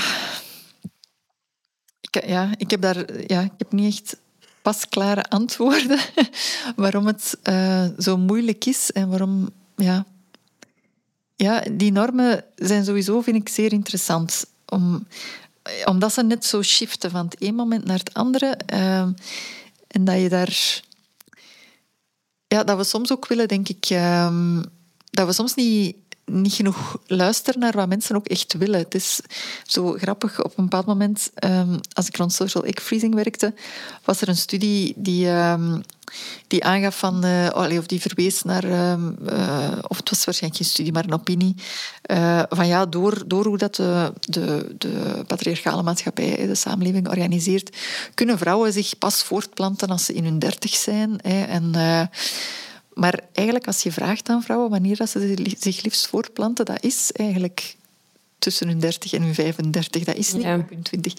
Ik, 2.01 2.27
ja, 2.27 2.51
ik 2.57 2.71
heb 2.71 2.81
daar 2.81 3.23
ja, 3.27 3.41
ik 3.41 3.53
heb 3.59 3.73
niet 3.73 3.95
echt 3.95 4.17
pasklare 4.63 5.23
antwoorden 5.23 5.99
waarom 6.77 7.07
het 7.07 7.39
uh, 7.49 7.87
zo 7.99 8.17
moeilijk 8.17 8.65
is 8.65 8.93
en 8.93 9.09
waarom 9.09 9.49
ja, 9.77 10.07
ja, 11.37 11.65
die 11.73 11.93
normen 11.93 12.45
zijn 12.55 12.85
sowieso, 12.85 13.21
vind 13.21 13.37
ik, 13.37 13.49
zeer 13.49 13.73
interessant. 13.73 14.47
Om, 14.67 15.07
omdat 15.85 16.13
ze 16.13 16.23
net 16.23 16.45
zo 16.45 16.63
shiften 16.63 17.11
van 17.11 17.25
het 17.25 17.43
een 17.43 17.55
moment 17.55 17.85
naar 17.85 17.99
het 17.99 18.15
andere. 18.15 18.59
Uh, 18.73 19.01
en 19.87 20.05
dat 20.05 20.21
je 20.21 20.29
daar... 20.29 20.83
Ja, 22.47 22.65
dat 22.65 22.77
we 22.77 22.85
soms 22.85 23.13
ook 23.13 23.27
willen, 23.27 23.49
denk 23.49 23.69
ik... 23.69 23.91
Uh, 23.91 24.59
dat 25.11 25.27
we 25.27 25.33
soms 25.33 25.55
niet 25.55 25.97
niet 26.25 26.53
genoeg 26.53 26.99
luisteren 27.07 27.61
naar 27.61 27.73
wat 27.73 27.89
mensen 27.89 28.17
ook 28.17 28.27
echt 28.27 28.53
willen. 28.53 28.79
Het 28.79 28.95
is 28.95 29.21
zo 29.67 29.93
grappig. 29.93 30.45
Op 30.45 30.59
een 30.59 30.65
bepaald 30.65 30.87
moment, 30.87 31.31
um, 31.45 31.81
als 31.93 32.07
ik 32.07 32.17
rond 32.17 32.33
social 32.33 32.65
egg 32.65 32.83
freezing 32.83 33.15
werkte, 33.15 33.55
was 34.05 34.21
er 34.21 34.29
een 34.29 34.37
studie 34.37 34.93
die, 34.97 35.29
um, 35.29 35.83
die 36.47 36.65
aangaf 36.65 36.99
van, 36.99 37.25
uh, 37.25 37.79
of 37.79 37.87
die 37.87 38.01
verwees 38.01 38.43
naar, 38.43 38.91
um, 38.91 39.17
uh, 39.29 39.79
of 39.89 39.97
het 39.97 40.11
was 40.11 40.25
waarschijnlijk 40.25 40.63
geen 40.63 40.73
studie, 40.73 40.93
maar 40.93 41.05
een 41.05 41.13
opinie, 41.13 41.55
uh, 42.11 42.43
van 42.49 42.67
ja, 42.67 42.87
door, 42.87 43.23
door 43.27 43.47
hoe 43.47 43.59
dat 43.59 43.75
de, 43.75 44.13
de, 44.21 44.75
de 44.79 45.25
patriarchale 45.27 45.83
maatschappij 45.83 46.47
de 46.47 46.55
samenleving 46.55 47.09
organiseert, 47.09 47.77
kunnen 48.15 48.39
vrouwen 48.39 48.73
zich 48.73 48.99
pas 48.99 49.23
voortplanten 49.23 49.89
als 49.89 50.05
ze 50.05 50.15
in 50.15 50.25
hun 50.25 50.39
dertig 50.39 50.75
zijn. 50.75 51.19
Hè, 51.23 51.43
en 51.43 51.73
maar 52.95 53.21
eigenlijk, 53.33 53.67
als 53.67 53.83
je 53.83 53.93
vraagt 53.93 54.29
aan 54.29 54.43
vrouwen 54.43 54.71
wanneer 54.71 54.97
dat 54.97 55.11
ze 55.11 55.37
zich 55.59 55.83
liefst 55.83 56.07
voortplanten, 56.07 56.65
dat 56.65 56.83
is 56.83 57.13
eigenlijk 57.13 57.77
tussen 58.39 58.69
hun 58.69 58.79
30 58.79 59.13
en 59.13 59.23
hun 59.23 59.35
35. 59.35 60.05
Dat 60.05 60.17
is 60.17 60.33
niet 60.33 60.45
op 60.45 60.69
hun 60.69 60.83
20. 60.83 61.15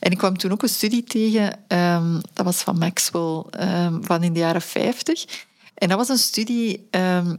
En 0.00 0.10
ik 0.10 0.18
kwam 0.18 0.38
toen 0.38 0.52
ook 0.52 0.62
een 0.62 0.68
studie 0.68 1.04
tegen, 1.04 1.58
um, 1.68 2.20
dat 2.32 2.44
was 2.44 2.62
van 2.62 2.78
Maxwell, 2.78 3.44
um, 3.60 4.04
van 4.04 4.22
in 4.22 4.32
de 4.32 4.38
jaren 4.38 4.62
50. 4.62 5.24
En 5.74 5.88
dat 5.88 5.98
was 5.98 6.08
een 6.08 6.18
studie 6.18 6.88
um, 6.90 7.38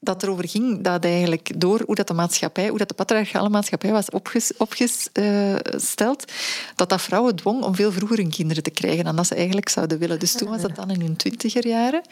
dat 0.00 0.22
erover 0.22 0.48
ging 0.48 0.80
dat 0.80 1.04
eigenlijk 1.04 1.60
door 1.60 1.82
hoe 1.86 1.94
dat 1.94 2.06
de 2.06 2.14
maatschappij, 2.14 2.68
hoe 2.68 2.78
dat 2.78 2.88
de 2.88 2.94
patriarchale 2.94 3.48
maatschappij 3.48 3.90
was 3.90 4.10
opgesteld, 4.56 6.32
dat 6.74 6.88
dat 6.88 7.02
vrouwen 7.02 7.36
dwong 7.36 7.62
om 7.62 7.74
veel 7.74 7.92
vroeger 7.92 8.16
hun 8.16 8.30
kinderen 8.30 8.62
te 8.62 8.70
krijgen 8.70 9.04
dan 9.04 9.16
dat 9.16 9.26
ze 9.26 9.34
eigenlijk 9.34 9.68
zouden 9.68 9.98
willen. 9.98 10.18
Dus 10.18 10.32
toen 10.32 10.48
was 10.48 10.62
dat 10.62 10.76
dan 10.76 10.90
in 10.90 11.00
hun 11.00 11.16
twintiger 11.16 11.66
jaren. 11.66 12.02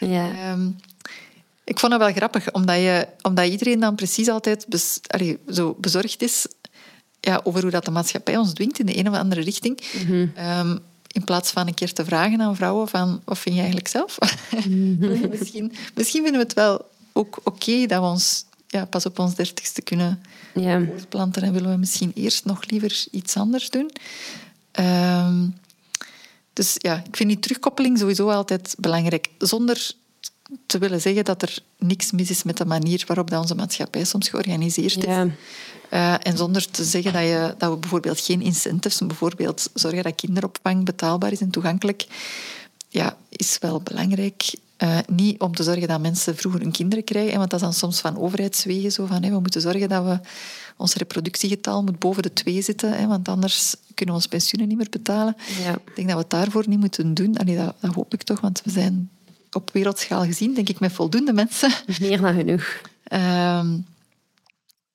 Ja. 0.00 0.30
Ehm, 0.30 0.68
ik 1.64 1.78
vond 1.78 1.92
het 1.92 2.00
wel 2.00 2.12
grappig, 2.12 2.52
omdat, 2.52 2.76
je, 2.76 3.06
omdat 3.22 3.46
iedereen 3.48 3.80
dan 3.80 3.94
precies 3.94 4.28
altijd 4.28 4.66
zo 5.48 5.76
bezorgd 5.80 6.22
is 6.22 6.46
ja, 7.20 7.40
over 7.44 7.62
hoe 7.62 7.70
dat 7.70 7.84
de 7.84 7.90
maatschappij 7.90 8.36
ons 8.36 8.52
dwingt 8.52 8.78
in 8.78 8.86
de 8.86 8.98
een 8.98 9.08
of 9.08 9.16
andere 9.16 9.40
richting. 9.40 9.80
Mhm. 10.04 10.26
Ehm, 10.34 10.76
in 11.06 11.24
plaats 11.24 11.50
van 11.50 11.66
een 11.66 11.74
keer 11.74 11.92
te 11.92 12.04
vragen 12.04 12.40
aan 12.40 12.56
vrouwen 12.56 12.88
van 12.88 13.22
wat 13.24 13.38
vind 13.38 13.54
je 13.54 13.60
eigenlijk 13.60 13.90
zelf? 13.90 14.18
Mhm. 14.66 15.28
misschien, 15.38 15.72
misschien 15.94 16.22
vinden 16.22 16.40
we 16.40 16.46
het 16.46 16.54
wel 16.54 16.84
ook 17.12 17.38
oké 17.44 17.86
dat 17.86 18.00
we 18.00 18.06
ons 18.06 18.44
ja, 18.66 18.84
pas 18.84 19.06
op 19.06 19.18
ons 19.18 19.34
dertigste 19.34 19.82
kunnen 19.82 20.22
ja. 20.54 20.84
voortplanten 20.84 21.42
en 21.42 21.52
willen 21.52 21.70
we 21.70 21.76
misschien 21.76 22.12
eerst 22.14 22.44
nog 22.44 22.70
liever 22.70 23.04
iets 23.10 23.36
anders 23.36 23.70
doen. 23.70 23.90
Um, 24.72 25.54
dus 26.56 26.74
ja, 26.78 27.02
ik 27.08 27.16
vind 27.16 27.28
die 27.28 27.38
terugkoppeling 27.38 27.98
sowieso 27.98 28.28
altijd 28.30 28.74
belangrijk. 28.78 29.28
Zonder 29.38 29.92
te 30.66 30.78
willen 30.78 31.00
zeggen 31.00 31.24
dat 31.24 31.42
er 31.42 31.58
niks 31.78 32.10
mis 32.10 32.30
is 32.30 32.42
met 32.42 32.56
de 32.56 32.64
manier 32.64 33.04
waarop 33.06 33.30
dat 33.30 33.40
onze 33.40 33.54
maatschappij 33.54 34.04
soms 34.04 34.28
georganiseerd 34.28 34.96
is. 34.96 35.04
Ja. 35.04 35.26
Uh, 35.92 36.14
en 36.26 36.36
zonder 36.36 36.70
te 36.70 36.84
zeggen 36.84 37.12
dat, 37.12 37.22
je, 37.22 37.54
dat 37.58 37.70
we 37.70 37.76
bijvoorbeeld 37.76 38.20
geen 38.20 38.42
incentives, 38.42 38.98
bijvoorbeeld 38.98 39.70
zorgen 39.74 40.02
dat 40.02 40.14
kinderopvang 40.14 40.84
betaalbaar 40.84 41.32
is 41.32 41.40
en 41.40 41.50
toegankelijk, 41.50 42.06
ja, 42.88 43.16
is 43.28 43.58
wel 43.60 43.80
belangrijk. 43.80 44.54
Uh, 44.82 44.98
niet 45.08 45.40
om 45.40 45.54
te 45.54 45.62
zorgen 45.62 45.88
dat 45.88 46.00
mensen 46.00 46.36
vroeger 46.36 46.60
hun 46.60 46.72
kinderen 46.72 47.04
krijgen, 47.04 47.38
want 47.38 47.50
dat 47.50 47.60
is 47.60 47.66
dan 47.66 47.74
soms 47.74 48.00
van 48.00 48.18
overheidswegen 48.18 48.92
zo 48.92 49.06
van, 49.06 49.20
we 49.20 49.40
moeten 49.40 49.60
zorgen 49.60 49.88
dat 49.88 50.04
we 50.04 50.20
ons 50.76 50.94
reproductiegetal 50.94 51.82
moet 51.82 51.98
boven 51.98 52.22
de 52.22 52.32
twee 52.32 52.62
zitten, 52.62 52.92
hè, 52.92 53.06
want 53.06 53.28
anders 53.28 53.74
kunnen 53.96 54.14
we 54.14 54.20
ons 54.20 54.30
pensioenen 54.30 54.68
niet 54.68 54.78
meer 54.78 54.90
betalen. 54.90 55.36
Ja. 55.62 55.72
Ik 55.72 55.96
denk 55.96 56.08
dat 56.08 56.16
we 56.16 56.22
het 56.22 56.30
daarvoor 56.30 56.64
niet 56.68 56.78
moeten 56.78 57.14
doen. 57.14 57.36
Allee, 57.36 57.56
dat, 57.56 57.74
dat 57.80 57.94
hoop 57.94 58.14
ik 58.14 58.22
toch, 58.22 58.40
want 58.40 58.62
we 58.64 58.70
zijn 58.70 59.10
op 59.52 59.70
wereldschaal 59.72 60.24
gezien, 60.24 60.54
denk 60.54 60.68
ik, 60.68 60.80
met 60.80 60.92
voldoende 60.92 61.32
mensen. 61.32 61.70
Meer 62.00 62.20
dan 62.20 62.34
genoeg. 62.34 62.80
Um, 63.12 63.86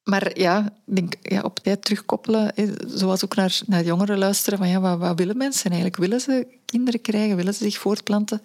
maar 0.03 0.39
ja, 0.39 0.73
denk, 0.85 1.13
ja, 1.21 1.41
op 1.41 1.59
tijd 1.59 1.85
terugkoppelen, 1.85 2.53
zoals 2.87 3.23
ook 3.23 3.35
naar, 3.35 3.59
naar 3.65 3.83
jongeren 3.83 4.17
luisteren, 4.17 4.57
van 4.57 4.69
ja, 4.69 4.79
wat, 4.79 4.99
wat 4.99 5.17
willen 5.17 5.37
mensen 5.37 5.71
eigenlijk? 5.71 5.97
Willen 5.97 6.19
ze 6.19 6.47
kinderen 6.65 7.01
krijgen? 7.01 7.35
Willen 7.35 7.53
ze 7.53 7.63
zich 7.63 7.77
voortplanten? 7.77 8.41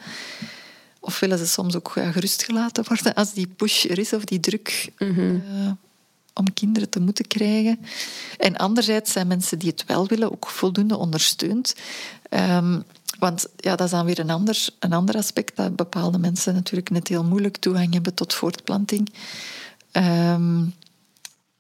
Of 1.01 1.21
willen 1.21 1.39
ze 1.39 1.47
soms 1.47 1.77
ook 1.77 1.93
ja, 1.95 2.13
gerustgelaten 2.13 2.85
worden 2.89 3.15
als 3.15 3.33
die 3.33 3.47
push 3.47 3.85
er 3.85 3.99
is 3.99 4.13
of 4.13 4.25
die 4.25 4.41
druk 4.41 4.93
mm 4.99 5.43
uh, 5.49 5.71
om 6.39 6.53
kinderen 6.55 6.89
te 6.89 7.01
moeten 7.01 7.27
krijgen. 7.27 7.79
En 8.39 8.57
anderzijds 8.57 9.13
zijn 9.13 9.27
mensen 9.27 9.59
die 9.59 9.71
het 9.71 9.85
wel 9.87 10.07
willen 10.07 10.33
ook 10.33 10.49
voldoende 10.49 10.97
ondersteund. 10.97 11.75
Um, 12.31 12.85
want 13.19 13.47
ja, 13.57 13.77
dat 13.77 13.87
is 13.87 13.91
dan 13.91 14.05
weer 14.05 14.19
een 14.19 14.31
ander, 14.31 14.69
een 14.79 14.93
ander 14.93 15.17
aspect, 15.17 15.57
dat 15.57 15.77
bepaalde 15.77 16.19
mensen 16.19 16.55
natuurlijk 16.55 16.91
net 16.91 17.09
heel 17.09 17.25
moeilijk 17.25 17.57
toegang 17.57 17.93
hebben 17.93 18.15
tot 18.15 18.35
voortplanting. 18.35 19.13
Um, 19.93 20.75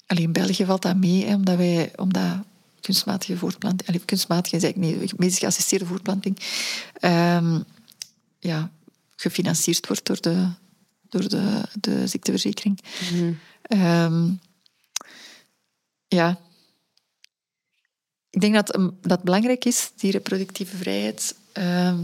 alleen 0.06 0.22
in 0.22 0.32
België 0.32 0.64
valt 0.64 0.82
dat 0.82 0.96
mee, 0.96 1.24
hè, 1.24 1.34
omdat 1.34 1.56
wij... 1.56 1.92
Omdat 1.96 2.36
kunstmatige 2.80 3.36
voortplanting, 3.36 3.88
allee, 3.88 4.04
kunstmatige, 4.04 4.60
zeg 4.60 4.70
ik 4.70 4.76
niet, 4.76 5.18
medisch 5.18 5.38
geassisteerde 5.38 5.86
voortplanting, 5.86 6.38
um, 7.00 7.64
ja, 8.38 8.70
gefinancierd 9.16 9.86
wordt 9.86 10.06
door 10.06 10.20
de, 10.20 10.48
door 11.08 11.28
de, 11.28 11.62
de 11.80 12.06
ziekteverzekering. 12.06 12.80
Mm 13.12 13.38
um, 13.68 14.40
ja. 16.16 16.38
Ik 18.30 18.40
denk 18.40 18.54
dat 18.54 18.78
dat 19.00 19.22
belangrijk 19.22 19.64
is, 19.64 19.92
die 19.96 20.10
reproductieve 20.10 20.76
vrijheid. 20.76 21.34
Uh, 21.58 21.98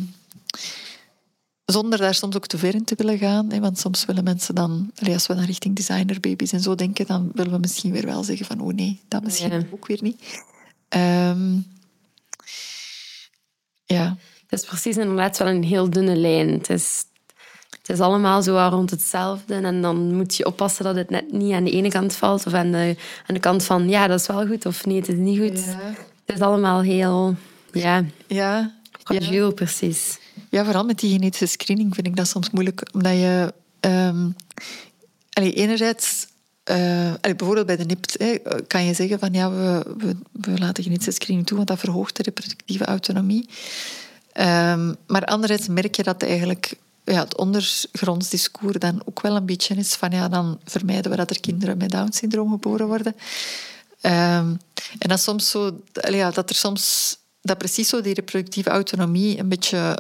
zonder 1.65 1.99
daar 1.99 2.15
soms 2.15 2.37
ook 2.37 2.47
te 2.47 2.59
ver 2.59 2.75
in 2.75 2.85
te 2.85 2.95
willen 2.95 3.19
gaan. 3.19 3.53
Hè, 3.53 3.61
want 3.61 3.79
soms 3.79 4.05
willen 4.05 4.25
mensen 4.25 4.55
dan, 4.55 4.91
als 5.13 5.27
we 5.27 5.35
naar 5.35 5.45
richting 5.45 5.77
designerbabies 5.77 6.53
en 6.53 6.61
zo 6.61 6.75
denken, 6.75 7.07
dan 7.07 7.31
willen 7.35 7.53
we 7.53 7.59
misschien 7.59 7.93
weer 7.93 8.07
wel 8.07 8.25
zeggen 8.25 8.47
van 8.47 8.61
oh 8.61 8.75
nee, 8.75 9.01
dat 9.09 9.23
misschien 9.23 9.69
ook 9.73 9.87
weer 9.87 10.03
niet. 10.03 10.45
Um, 10.89 11.67
ja. 13.85 14.17
Het 14.47 14.61
is 14.61 14.67
precies 14.67 14.97
inderdaad 14.97 15.39
wel 15.39 15.49
een 15.49 15.65
heel 15.65 15.91
dunne 15.91 16.17
lijn. 16.17 16.49
Het 16.49 16.71
is, 16.71 17.05
het 17.83 17.91
is 17.91 18.01
allemaal 18.01 18.43
zo 18.43 18.69
rond 18.71 18.91
hetzelfde. 18.91 19.55
En 19.55 19.83
dan 19.83 20.15
moet 20.15 20.37
je 20.37 20.47
oppassen 20.47 20.85
dat 20.85 20.97
het 20.97 21.11
net 21.11 21.33
niet 21.33 21.53
aan 21.53 21.65
de 21.65 21.71
ene 21.71 21.89
kant 21.89 22.15
valt 22.15 22.47
of 22.47 22.53
aan 22.53 22.71
de, 22.71 22.97
aan 23.27 23.35
de 23.35 23.41
kant 23.41 23.65
van 23.65 23.89
ja, 23.89 24.07
dat 24.07 24.21
is 24.21 24.27
wel 24.27 24.47
goed 24.47 24.67
of 24.67 24.87
nee, 24.87 24.97
het 24.97 25.09
is 25.09 25.17
niet 25.17 25.39
goed. 25.39 25.65
Ja. 25.65 25.95
Het 26.25 26.37
is 26.37 26.41
allemaal 26.41 26.81
heel 26.81 27.37
ja, 27.73 28.05
ja, 28.27 28.75
fragiel, 29.05 29.47
ja. 29.47 29.55
precies. 29.55 30.19
Ja, 30.49 30.65
vooral 30.65 30.85
met 30.85 30.99
die 30.99 31.13
genetische 31.13 31.47
screening 31.47 31.95
vind 31.95 32.07
ik 32.07 32.17
dat 32.17 32.29
soms 32.29 32.51
moeilijk. 32.51 32.89
Omdat 32.93 33.13
je... 33.13 33.55
Um, 33.81 34.37
allee, 35.33 35.53
enerzijds... 35.53 36.31
Uh, 36.71 37.13
bijvoorbeeld 37.21 37.67
bij 37.67 37.77
de 37.77 37.85
NIPT 37.85 38.19
hè, 38.19 38.37
kan 38.67 38.85
je 38.85 38.95
zeggen 38.95 39.19
van 39.19 39.33
ja, 39.33 39.51
we, 39.51 39.95
we, 39.99 40.17
we 40.33 40.59
laten 40.59 40.83
genetische 40.83 41.11
screening 41.11 41.47
toe, 41.47 41.57
want 41.57 41.69
dat 41.69 41.79
verhoogt 41.79 42.17
de 42.17 42.23
reproductieve 42.23 42.85
autonomie. 42.85 43.49
Um, 44.35 44.97
maar 45.07 45.25
anderzijds 45.25 45.69
merk 45.69 45.95
je 45.95 46.03
dat 46.03 46.23
eigenlijk 46.23 46.75
ja, 47.05 47.21
het 47.21 47.37
ondergrondsdiscours 47.37 48.79
dan 48.79 49.03
ook 49.05 49.21
wel 49.21 49.37
een 49.37 49.47
beetje 49.47 49.75
is 49.75 49.95
van 49.95 50.11
ja, 50.11 50.29
dan 50.29 50.61
vermijden 50.65 51.11
we 51.11 51.17
dat 51.17 51.31
er 51.31 51.41
kinderen 51.41 51.77
met 51.77 51.91
Down-syndroom 51.91 52.51
geboren 52.51 52.87
worden. 52.87 53.15
Um, 54.03 54.59
en 54.99 55.09
dat 55.09 55.21
soms 55.21 55.51
zo, 55.51 55.81
ja, 55.93 56.31
dat 56.31 56.51
er 56.51 56.57
soms 56.57 57.17
dat 57.41 57.59
precies 57.59 57.89
zo 57.89 58.01
die 58.01 58.15
reproductieve 58.15 58.71
autonomie 58.71 59.39
een 59.39 59.49
beetje 59.49 59.99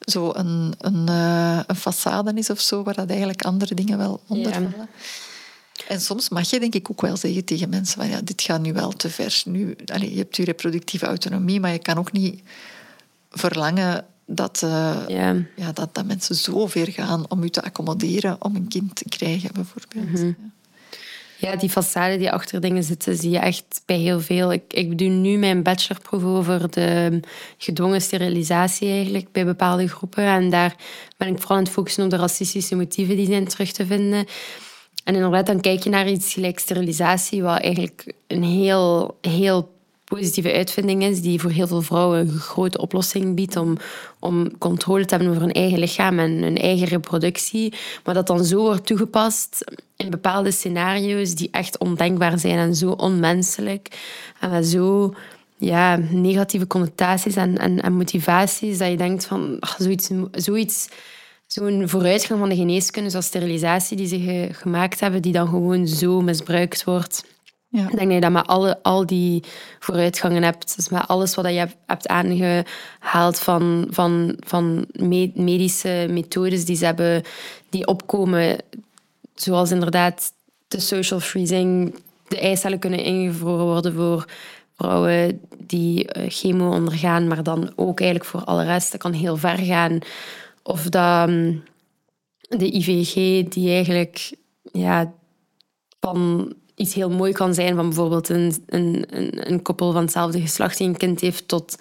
zo 0.00 0.32
een, 0.34 0.74
een, 0.78 1.06
uh, 1.10 1.60
een 1.66 1.76
façade 1.76 2.34
is 2.34 2.50
of 2.50 2.60
zo, 2.60 2.82
waar 2.82 2.94
dat 2.94 3.08
eigenlijk 3.08 3.42
andere 3.42 3.74
dingen 3.74 3.98
wel 3.98 4.20
onder 4.26 4.52
vallen. 4.52 4.88
En 5.88 6.00
soms 6.00 6.28
mag 6.28 6.50
je 6.50 6.60
denk 6.60 6.74
ik 6.74 6.90
ook 6.90 7.00
wel 7.00 7.16
zeggen 7.16 7.44
tegen 7.44 7.68
mensen 7.68 8.00
van 8.00 8.08
ja, 8.08 8.20
dit 8.20 8.42
gaat 8.42 8.60
nu 8.60 8.72
wel 8.72 8.90
te 8.90 9.10
ver. 9.10 9.42
Nu, 9.44 9.76
allez, 9.86 10.10
je 10.10 10.16
hebt 10.16 10.36
je 10.36 10.44
reproductieve 10.44 11.06
autonomie, 11.06 11.60
maar 11.60 11.72
je 11.72 11.78
kan 11.78 11.98
ook 11.98 12.12
niet 12.12 12.42
verlangen 13.30 14.06
dat, 14.30 14.62
uh, 14.64 14.96
ja. 15.08 15.72
dat, 15.72 15.94
dat 15.94 16.04
mensen 16.04 16.34
zo 16.34 16.66
ver 16.66 16.92
gaan 16.92 17.24
om 17.28 17.42
u 17.42 17.48
te 17.48 17.62
accommoderen 17.62 18.36
om 18.44 18.56
een 18.56 18.68
kind 18.68 18.94
te 18.94 19.04
krijgen, 19.08 19.50
bijvoorbeeld. 19.52 20.12
Mhm. 20.12 20.32
Ja, 21.40 21.56
die 21.56 21.70
façade 21.70 22.18
die 22.18 22.30
achter 22.30 22.60
dingen 22.60 22.82
zitten, 22.82 23.16
zie 23.16 23.30
je 23.30 23.38
echt 23.38 23.82
bij 23.86 23.96
heel 23.96 24.20
veel. 24.20 24.52
Ik, 24.52 24.62
ik 24.68 24.98
doe 24.98 25.08
nu 25.08 25.36
mijn 25.36 25.62
bachelorproef 25.62 26.24
over 26.24 26.70
de 26.70 27.20
gedwongen 27.58 28.00
sterilisatie 28.00 28.90
eigenlijk 28.90 29.32
bij 29.32 29.44
bepaalde 29.44 29.88
groepen. 29.88 30.24
En 30.24 30.50
daar 30.50 30.76
ben 31.16 31.28
ik 31.28 31.38
vooral 31.38 31.56
aan 31.56 31.62
het 31.62 31.72
focussen 31.72 32.04
op 32.04 32.10
de 32.10 32.16
racistische 32.16 32.76
motieven 32.76 33.16
die 33.16 33.26
zijn 33.26 33.48
terug 33.48 33.72
te 33.72 33.86
vinden. 33.86 34.26
En 35.04 35.14
inderdaad, 35.14 35.46
dan 35.46 35.60
kijk 35.60 35.82
je 35.82 35.90
naar 35.90 36.08
iets 36.08 36.32
gelijk 36.32 36.58
sterilisatie, 36.58 37.42
wat 37.42 37.60
eigenlijk 37.60 38.12
een 38.26 38.42
heel, 38.42 39.18
heel 39.20 39.77
positieve 40.08 40.52
uitvinding 40.52 41.02
is, 41.02 41.20
die 41.20 41.40
voor 41.40 41.50
heel 41.50 41.66
veel 41.66 41.82
vrouwen 41.82 42.18
een 42.18 42.38
grote 42.38 42.78
oplossing 42.78 43.34
biedt 43.34 43.56
om, 43.56 43.76
om 44.18 44.58
controle 44.58 45.04
te 45.04 45.14
hebben 45.14 45.30
over 45.30 45.42
hun 45.42 45.52
eigen 45.52 45.78
lichaam 45.78 46.18
en 46.18 46.42
hun 46.42 46.56
eigen 46.56 46.86
reproductie. 46.86 47.74
Maar 48.04 48.14
dat 48.14 48.26
dan 48.26 48.44
zo 48.44 48.60
wordt 48.60 48.86
toegepast 48.86 49.64
in 49.96 50.10
bepaalde 50.10 50.50
scenario's 50.50 51.34
die 51.34 51.48
echt 51.50 51.78
ondenkbaar 51.78 52.38
zijn 52.38 52.58
en 52.58 52.74
zo 52.74 52.90
onmenselijk. 52.90 53.88
En 54.40 54.50
met 54.50 54.66
zo 54.66 55.14
ja, 55.56 55.96
negatieve 56.10 56.66
connotaties 56.66 57.36
en, 57.36 57.58
en, 57.58 57.82
en 57.82 57.92
motivaties, 57.92 58.78
dat 58.78 58.90
je 58.90 58.96
denkt 58.96 59.26
van 59.26 59.56
ach, 59.60 59.76
zoiets, 59.78 60.10
zoiets 60.32 60.88
zo'n 61.46 61.88
vooruitgang 61.88 62.40
van 62.40 62.48
de 62.48 62.56
geneeskunde, 62.56 63.10
zoals 63.10 63.26
sterilisatie, 63.26 63.96
die 63.96 64.06
ze 64.06 64.48
gemaakt 64.52 65.00
hebben, 65.00 65.22
die 65.22 65.32
dan 65.32 65.48
gewoon 65.48 65.86
zo 65.86 66.20
misbruikt 66.20 66.84
wordt. 66.84 67.24
Ja. 67.70 67.82
Ik 67.82 67.96
denk 67.96 68.04
dat 68.04 68.12
je 68.12 68.20
dat 68.20 68.30
met 68.30 68.46
alle, 68.46 68.82
al 68.82 69.06
die 69.06 69.44
vooruitgangen 69.78 70.42
hebt. 70.42 70.76
Dus 70.76 70.88
met 70.88 71.08
alles 71.08 71.34
wat 71.34 71.44
je 71.46 71.66
hebt 71.86 72.08
aangehaald 72.08 73.38
van, 73.38 73.86
van, 73.90 74.36
van 74.38 74.86
medische 75.34 76.06
methodes 76.10 76.64
die 76.64 76.76
ze 76.76 76.84
hebben, 76.84 77.22
die 77.68 77.86
opkomen, 77.86 78.58
zoals 79.34 79.70
inderdaad 79.70 80.32
de 80.68 80.80
social 80.80 81.20
freezing, 81.20 81.94
de 82.28 82.38
eicellen 82.38 82.78
kunnen 82.78 83.04
ingevroren 83.04 83.64
worden 83.64 83.94
voor 83.94 84.28
vrouwen 84.76 85.40
die 85.58 86.06
eh, 86.06 86.30
chemo 86.30 86.70
ondergaan, 86.70 87.28
maar 87.28 87.42
dan 87.42 87.72
ook 87.76 88.00
eigenlijk 88.00 88.30
voor 88.30 88.44
alle 88.44 88.64
rest. 88.64 88.92
Dat 88.92 89.00
kan 89.00 89.12
heel 89.12 89.36
ver 89.36 89.58
gaan. 89.58 89.98
Of 90.62 90.82
dat 90.82 91.28
mm, 91.28 91.62
de 92.40 92.70
IVG, 92.76 93.14
die 93.48 93.70
eigenlijk 93.70 94.30
ja, 94.72 95.12
van 96.00 96.52
iets 96.78 96.94
heel 96.94 97.10
mooi 97.10 97.32
kan 97.32 97.54
zijn, 97.54 97.74
van 97.74 97.86
bijvoorbeeld 97.86 98.28
een, 98.28 98.64
een, 98.66 99.04
een, 99.08 99.50
een 99.50 99.62
koppel 99.62 99.92
van 99.92 100.02
hetzelfde 100.02 100.40
geslacht 100.40 100.78
die 100.78 100.88
een 100.88 100.96
kind 100.96 101.20
heeft, 101.20 101.48
tot 101.48 101.78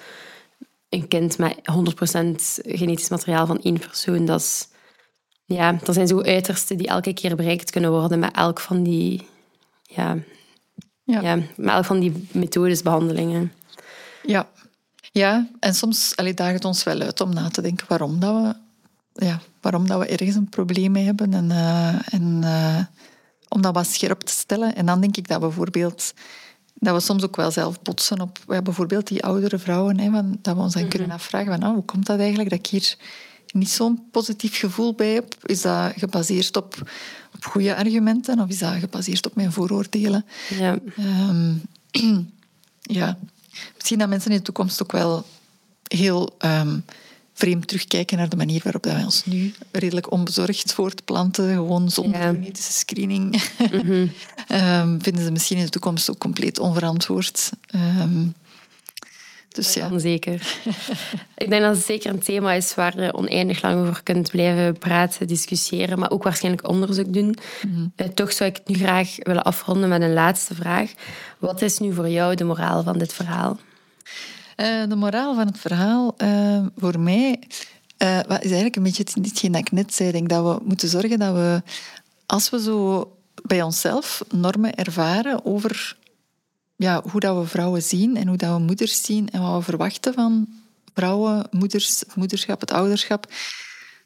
een 0.89 1.07
kind 1.07 1.37
met 1.37 1.55
100% 1.55 2.63
genetisch 2.63 3.09
materiaal 3.09 3.45
van 3.45 3.61
één 3.61 3.79
persoon. 3.79 4.25
Dat, 4.25 4.39
is, 4.39 4.67
ja, 5.45 5.71
dat 5.83 5.95
zijn 5.95 6.07
zo 6.07 6.21
uitersten 6.21 6.77
die 6.77 6.87
elke 6.87 7.13
keer 7.13 7.35
bereikt 7.35 7.71
kunnen 7.71 7.91
worden 7.91 8.19
met 8.19 8.35
elk 8.35 8.59
van 8.59 8.83
die, 8.83 9.27
ja, 9.83 10.17
ja. 11.03 11.21
ja 11.21 11.35
met 11.35 11.73
elk 11.73 11.85
van 11.85 11.99
die 11.99 12.27
methodes, 12.31 12.81
behandelingen. 12.81 13.51
Ja, 14.23 14.49
ja, 15.11 15.47
en 15.59 15.73
soms 15.73 16.15
allee, 16.15 16.33
daagt 16.33 16.53
het 16.53 16.65
ons 16.65 16.83
wel 16.83 16.99
uit 16.99 17.21
om 17.21 17.33
na 17.33 17.49
te 17.49 17.61
denken 17.61 17.85
waarom 17.87 18.19
dat 18.19 18.41
we 18.41 18.65
ja, 19.25 19.39
waarom 19.61 19.87
dat 19.87 19.99
we 19.99 20.07
ergens 20.07 20.35
een 20.35 20.49
probleem 20.49 20.91
mee 20.91 21.05
hebben 21.05 21.33
en, 21.33 21.49
uh, 21.49 22.13
en 22.13 22.41
uh, 22.43 22.79
om 23.49 23.61
dat 23.61 23.73
wat 23.73 23.87
scherp 23.87 24.19
te 24.19 24.31
stellen. 24.31 24.75
En 24.75 24.85
dan 24.85 25.01
denk 25.01 25.17
ik 25.17 25.27
dat 25.27 25.39
bijvoorbeeld 25.39 26.13
dat 26.73 26.95
we 26.95 26.99
soms 27.01 27.23
ook 27.23 27.35
wel 27.35 27.51
zelf 27.51 27.81
botsen 27.81 28.21
op 28.21 28.39
ja, 28.47 28.61
bijvoorbeeld 28.61 29.07
die 29.07 29.23
oudere 29.23 29.59
vrouwen. 29.59 29.99
Hè, 29.99 30.11
van, 30.11 30.37
dat 30.41 30.55
we 30.55 30.61
ons 30.61 30.73
dan 30.73 30.81
mhm. 30.81 30.91
kunnen 30.91 31.11
afvragen 31.11 31.59
van, 31.59 31.69
oh, 31.69 31.73
hoe 31.73 31.85
komt 31.85 32.05
dat 32.05 32.19
eigenlijk 32.19 32.49
dat 32.49 32.59
ik 32.59 32.67
hier 32.67 32.95
niet 33.53 33.69
zo'n 33.69 34.07
positief 34.11 34.59
gevoel 34.59 34.93
bij 34.93 35.13
heb? 35.13 35.35
Is 35.43 35.61
dat 35.61 35.93
gebaseerd 35.95 36.57
op, 36.57 36.75
op 37.35 37.45
goede 37.45 37.75
argumenten 37.75 38.39
of 38.39 38.49
is 38.49 38.59
dat 38.59 38.73
gebaseerd 38.73 39.25
op 39.25 39.35
mijn 39.35 39.51
vooroordelen? 39.51 40.25
Ja. 40.49 40.77
Um, 41.29 41.61
ja. 42.81 43.17
Misschien 43.75 43.99
dat 43.99 44.09
mensen 44.09 44.31
in 44.31 44.37
de 44.37 44.43
toekomst 44.43 44.83
ook 44.83 44.91
wel 44.91 45.25
heel 45.87 46.35
um, 46.39 46.83
vreemd 47.37 47.67
terugkijken 47.67 48.17
naar 48.17 48.29
de 48.29 48.35
manier 48.35 48.61
waarop 48.63 48.83
wij 48.83 49.03
ons 49.03 49.25
nu 49.25 49.53
redelijk 49.71 50.11
onbezorgd 50.11 50.73
voortplanten, 50.73 51.53
gewoon 51.53 51.89
zonder 51.89 52.21
ja. 52.21 52.27
genetische 52.27 52.71
screening, 52.71 53.41
mm 53.71 54.11
vinden 55.05 55.23
ze 55.23 55.31
misschien 55.31 55.57
in 55.57 55.63
de 55.63 55.69
toekomst 55.69 56.09
ook 56.09 56.17
compleet 56.17 56.59
onverantwoord. 56.59 57.51
Um, 57.75 58.33
dus 59.57 59.73
ja. 59.73 59.99
Zeker. 59.99 60.33
ik 61.37 61.49
denk 61.49 61.61
dat 61.61 61.75
het 61.75 61.85
zeker 61.85 62.09
een 62.09 62.19
thema 62.19 62.53
is 62.53 62.75
waar 62.75 63.01
je 63.01 63.13
oneindig 63.13 63.61
lang 63.61 63.87
over 63.87 64.03
kunt 64.03 64.31
blijven 64.31 64.77
praten, 64.77 65.27
discussiëren, 65.27 65.99
maar 65.99 66.11
ook 66.11 66.23
waarschijnlijk 66.23 66.67
onderzoek 66.67 67.13
doen. 67.13 67.37
Mhm. 67.61 67.87
Eh, 67.95 68.07
toch 68.07 68.33
zou 68.33 68.49
ik 68.49 68.55
het 68.55 68.67
nu 68.67 68.75
graag 68.75 69.15
willen 69.17 69.43
afronden 69.43 69.89
met 69.89 70.01
een 70.01 70.13
laatste 70.13 70.55
vraag. 70.55 70.91
Wat 71.37 71.61
is 71.61 71.77
nu 71.77 71.93
voor 71.93 72.09
jou 72.09 72.35
de 72.35 72.43
moraal 72.43 72.83
van 72.83 72.97
dit 72.97 73.13
verhaal? 73.13 73.59
Eh, 74.57 74.83
de 74.89 74.95
moraal 74.95 75.35
van 75.35 75.47
het 75.47 75.59
verhaal 75.59 76.15
uh, 76.17 76.65
voor 76.77 76.99
mij 76.99 77.39
uh, 77.97 78.19
is 78.19 78.25
eigenlijk 78.27 78.75
een 78.75 78.83
beetje 78.83 79.05
hetgeen 79.21 79.51
dat 79.51 79.61
ik 79.61 79.71
net 79.71 79.93
zei. 79.93 80.07
Ik 80.07 80.15
denk 80.15 80.29
dat 80.29 80.43
we 80.43 80.65
moeten 80.65 80.89
zorgen 80.89 81.19
dat 81.19 81.33
we, 81.33 81.61
als 82.25 82.49
we 82.49 82.61
zo 82.61 83.11
bij 83.43 83.61
onszelf 83.61 84.23
normen 84.29 84.75
ervaren 84.75 85.45
over 85.45 85.97
ja, 86.75 87.03
hoe 87.11 87.19
dat 87.19 87.37
we 87.37 87.45
vrouwen 87.45 87.81
zien 87.81 88.17
en 88.17 88.27
hoe 88.27 88.37
dat 88.37 88.57
we 88.57 88.59
moeders 88.59 89.01
zien 89.01 89.29
en 89.29 89.41
wat 89.41 89.57
we 89.57 89.63
verwachten 89.63 90.13
van 90.13 90.47
vrouwen, 90.93 91.47
moeders, 91.51 91.99
het 91.99 92.15
moederschap, 92.15 92.59
het 92.59 92.71
ouderschap, 92.71 93.27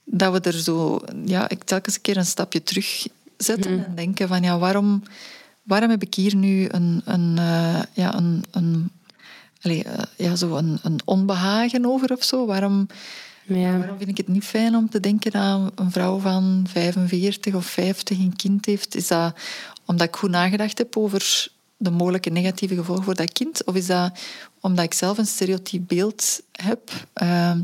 dat 0.04 0.34
we 0.34 0.40
er 0.40 0.60
zo 0.60 1.02
ja, 1.26 1.50
ik 1.50 1.64
telkens 1.64 1.96
een 1.96 2.02
keer 2.02 2.18
een 2.18 2.26
stapje 2.26 2.64
terug 2.64 3.08
zetten 3.38 3.74
mhm. 3.74 3.84
en 3.84 3.96
denken 3.96 4.28
van 4.28 4.44
ja, 4.44 4.58
waarom, 4.58 5.04
waarom 5.64 5.90
heb 5.90 6.02
ik 6.02 6.14
hier 6.14 6.36
nu 6.36 6.68
een, 6.70 7.02
een, 7.06 7.36
ja, 7.94 8.16
een, 8.16 8.44
een 8.52 8.92
allee, 9.62 9.84
uh, 9.86 9.94
ja, 10.18 10.36
zo 10.36 10.56
een, 10.56 10.80
een, 10.84 11.00
onbehagen 11.06 11.86
over 11.86 12.12
of 12.12 12.24
zo. 12.24 12.46
Waarom, 12.46 12.88
ja. 13.44 13.78
waarom 13.78 13.98
vind 13.98 14.10
ik 14.10 14.18
het 14.18 14.28
niet 14.28 14.44
fijn 14.44 14.76
om 14.76 14.90
te 14.90 15.00
denken 15.00 15.32
dat 15.32 15.72
een 15.76 15.92
vrouw 15.92 16.20
van 16.20 16.66
45 16.70 17.54
of 17.54 17.66
50 17.66 18.18
een 18.18 18.36
kind 18.36 18.66
heeft? 18.66 18.96
Is 18.96 19.08
dat 19.08 19.36
omdat 19.86 20.08
ik 20.08 20.16
goed 20.16 20.30
nagedacht 20.30 20.78
heb 20.78 20.98
over 20.98 21.50
de 21.78 21.92
mogelijke 21.92 22.30
negatieve 22.30 22.76
gevolgen 22.76 23.04
voor 23.04 23.16
dat 23.16 23.32
kind? 23.32 23.66
Of 23.66 23.76
is 23.76 23.86
dat 23.86 24.20
omdat 24.60 24.86
ik 24.86 24.94
zelf 24.94 25.18
een 25.18 25.26
stereotyp 25.26 25.88
beeld 25.88 26.42
heb? 26.52 26.92
Uh, 27.24 27.56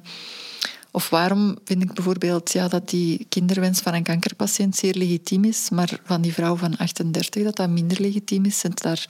of 0.91 1.10
waarom 1.10 1.58
vind 1.64 1.84
ik 1.84 1.93
bijvoorbeeld 1.93 2.52
ja, 2.52 2.68
dat 2.68 2.89
die 2.89 3.26
kinderwens 3.30 3.80
van 3.80 3.93
een 3.93 4.04
kankerpatiënt 4.04 4.76
zeer 4.76 4.93
legitiem 4.93 5.43
is, 5.43 5.70
maar 5.70 6.00
van 6.04 6.22
die 6.22 6.34
vrouw 6.34 6.56
van 6.56 6.78
38 6.78 7.43
dat 7.43 7.56
dat 7.56 7.70
minder 7.70 8.02
legitiem 8.02 8.45
is? 8.45 8.60
Zijn 8.60 8.74
daar 8.76 9.08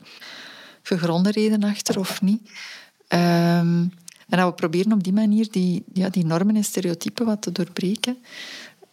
gegronde 0.87 1.31
reden 1.31 1.63
achter 1.63 1.99
of 1.99 2.21
niet? 2.21 2.41
Um, 3.09 3.91
en 4.27 4.37
dat 4.37 4.47
we 4.47 4.53
proberen 4.53 4.91
op 4.91 5.03
die 5.03 5.13
manier 5.13 5.51
die, 5.51 5.83
ja, 5.93 6.09
die 6.09 6.25
normen 6.25 6.55
en 6.55 6.63
stereotypen 6.63 7.25
wat 7.25 7.41
te 7.41 7.51
doorbreken. 7.51 8.17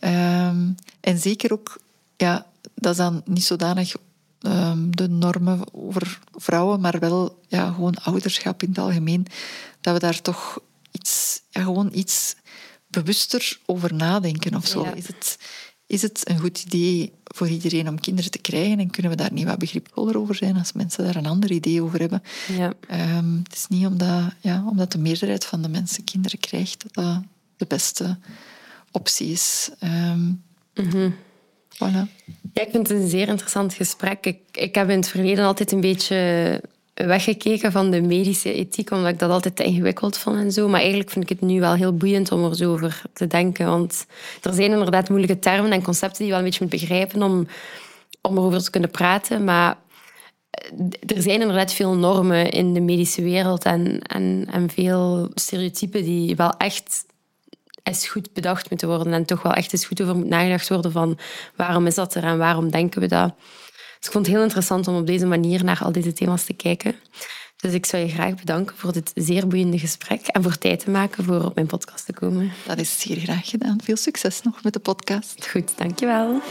Um, 0.01 0.75
en 1.01 1.19
zeker 1.19 1.53
ook, 1.53 1.81
ja, 2.17 2.47
dat 2.75 2.91
is 2.91 2.97
dan 2.97 3.23
niet 3.25 3.45
zodanig 3.45 3.95
um, 4.41 4.97
de 4.97 5.09
normen 5.09 5.61
over 5.73 6.19
vrouwen, 6.35 6.81
maar 6.81 6.99
wel 6.99 7.41
ja, 7.49 7.73
gewoon 7.73 7.95
ouderschap 7.95 8.63
in 8.63 8.69
het 8.69 8.79
algemeen. 8.79 9.27
Dat 9.81 9.95
we 9.95 10.01
daar 10.01 10.21
toch 10.23 10.59
iets, 10.91 11.41
ja, 11.51 11.63
gewoon 11.63 11.91
iets 11.93 12.37
bewuster 12.87 13.59
over 13.67 13.95
nadenken 13.95 14.55
of 14.55 14.67
zo. 14.67 14.83
Is, 14.83 15.07
het, 15.07 15.39
is 15.95 16.03
het 16.03 16.29
een 16.29 16.39
goed 16.39 16.63
idee 16.63 17.13
voor 17.25 17.49
iedereen 17.49 17.89
om 17.89 18.01
kinderen 18.01 18.31
te 18.31 18.39
krijgen 18.39 18.79
en 18.79 18.91
kunnen 18.91 19.11
we 19.11 19.17
daar 19.17 19.33
niet 19.33 19.45
wat 19.45 19.59
begripvoller 19.59 20.19
over 20.19 20.35
zijn 20.35 20.57
als 20.57 20.73
mensen 20.73 21.05
daar 21.05 21.17
een 21.17 21.27
ander 21.27 21.51
idee 21.51 21.83
over 21.83 22.01
hebben. 22.01 22.23
Ja. 22.57 22.73
Um, 23.17 23.41
het 23.45 23.55
is 23.55 23.67
niet 23.69 23.87
omdat, 23.87 24.23
ja, 24.41 24.65
omdat 24.69 24.93
de 24.93 24.99
meerderheid 24.99 25.45
van 25.45 25.63
de 25.63 25.69
mensen 25.69 26.05
kinderen 26.05 26.39
krijgt 26.39 26.85
dat 26.93 27.05
dat 27.05 27.23
de 27.57 27.67
beste 27.67 28.19
optie 28.91 29.31
is. 29.31 29.71
Um, 29.83 30.43
mm 30.75 31.15
voilà. 31.75 32.09
Ja, 32.53 32.63
ik 32.63 32.69
vind 32.71 32.89
het 32.89 33.01
een 33.01 33.09
zeer 33.09 33.29
interessant 33.29 33.75
gesprek. 33.75 34.27
Ik, 34.27 34.39
ik 34.53 34.75
heb 34.75 34.91
in 34.91 34.97
het 34.97 35.09
verleden 35.09 35.45
altijd 35.45 35.73
een 35.73 35.81
beetje 35.81 36.61
weggekeken 36.95 37.73
van 37.73 37.91
de 37.91 38.01
medische 38.01 38.53
ethiek, 38.53 38.91
omdat 38.91 39.13
ik 39.13 39.19
dat 39.19 39.31
altijd 39.31 39.57
te 39.57 39.65
ingewikkeld 39.65 40.19
vond 40.19 40.37
en 40.37 40.53
zo. 40.53 40.69
Maar 40.69 40.81
eigenlijk 40.81 41.11
vind 41.11 41.31
ik 41.31 41.39
het 41.39 41.49
nu 41.49 41.61
wel 41.61 41.75
heel 41.75 41.97
boeiend 41.97 42.33
om 42.33 42.45
er 42.45 42.57
zo 42.57 42.73
over 42.73 43.03
te 43.13 43.27
denken. 43.27 43.67
Want 43.67 44.07
er 44.43 44.55
zijn 44.55 44.71
inderdaad 44.71 45.09
moeilijke 45.09 45.39
termen 45.39 45.73
en 45.73 45.83
concepten 45.83 46.19
die 46.19 46.27
je 46.27 46.31
wel 46.31 46.39
een 46.39 46.45
beetje 46.45 46.65
moet 46.65 46.81
begrijpen 46.81 47.23
om, 47.23 47.47
om 48.21 48.37
erover 48.37 48.63
te 48.63 48.71
kunnen 48.71 48.91
praten. 48.91 49.45
Maar 49.45 49.77
er 51.07 51.23
zijn 51.23 51.41
inderdaad 51.41 51.73
veel 51.73 51.95
normen 51.95 52.51
in 52.51 52.75
de 52.75 52.81
medische 52.81 53.23
wereld 53.23 53.65
en, 53.65 54.03
en, 54.03 54.47
en 54.51 54.71
veel 54.71 55.31
stereotypen 55.35 56.05
die 56.05 56.37
wel 56.37 56.57
echt 56.57 57.05
eens 57.83 58.09
goed 58.09 58.33
bedacht 58.33 58.71
moeten 58.71 58.89
worden 58.89 59.13
en 59.13 59.25
toch 59.25 59.43
wel 59.43 59.53
echt 59.53 59.73
eens 59.73 59.85
goed 59.85 60.03
over 60.03 60.17
moet 60.17 60.29
nagedacht 60.29 60.69
worden 60.69 60.93
van 60.93 61.19
waarom 61.57 61.87
is 61.87 61.95
dat 61.95 62.15
er 62.15 62.25
en 62.25 62.39
waarom 62.39 62.71
denken 62.71 63.01
we 63.01 63.07
dat. 63.07 63.35
Dus 64.05 64.13
ik 64.13 64.19
vond 64.19 64.27
het 64.27 64.35
heel 64.35 64.45
interessant 64.45 64.89
om 64.89 64.97
op 64.97 65.07
deze 65.07 65.27
manier 65.27 65.65
naar 65.65 65.81
al 65.83 65.93
deze 65.93 66.13
thema's 66.13 66.45
te 66.45 66.53
kijken. 66.53 66.95
Dus 67.57 67.73
ik 67.73 67.87
zou 67.87 68.03
je 68.03 68.09
graag 68.09 68.35
bedanken 68.35 68.77
voor 68.77 68.93
dit 68.93 69.11
zeer 69.15 69.47
boeiende 69.47 69.79
gesprek 69.79 70.27
en 70.27 70.43
voor 70.43 70.59
tijd 70.59 70.81
te 70.81 70.91
maken 70.91 71.25
voor 71.25 71.45
op 71.45 71.55
mijn 71.55 71.67
podcast 71.67 72.07
te 72.07 72.13
komen. 72.13 72.53
Dat 72.67 72.79
is 72.79 73.01
zeer 73.01 73.17
graag 73.17 73.49
gedaan. 73.49 73.79
Veel 73.83 73.97
succes 73.97 74.43
nog 74.43 74.63
met 74.63 74.73
de 74.73 74.79
podcast. 74.79 75.49
Goed, 75.49 75.73
dankjewel. 75.77 76.43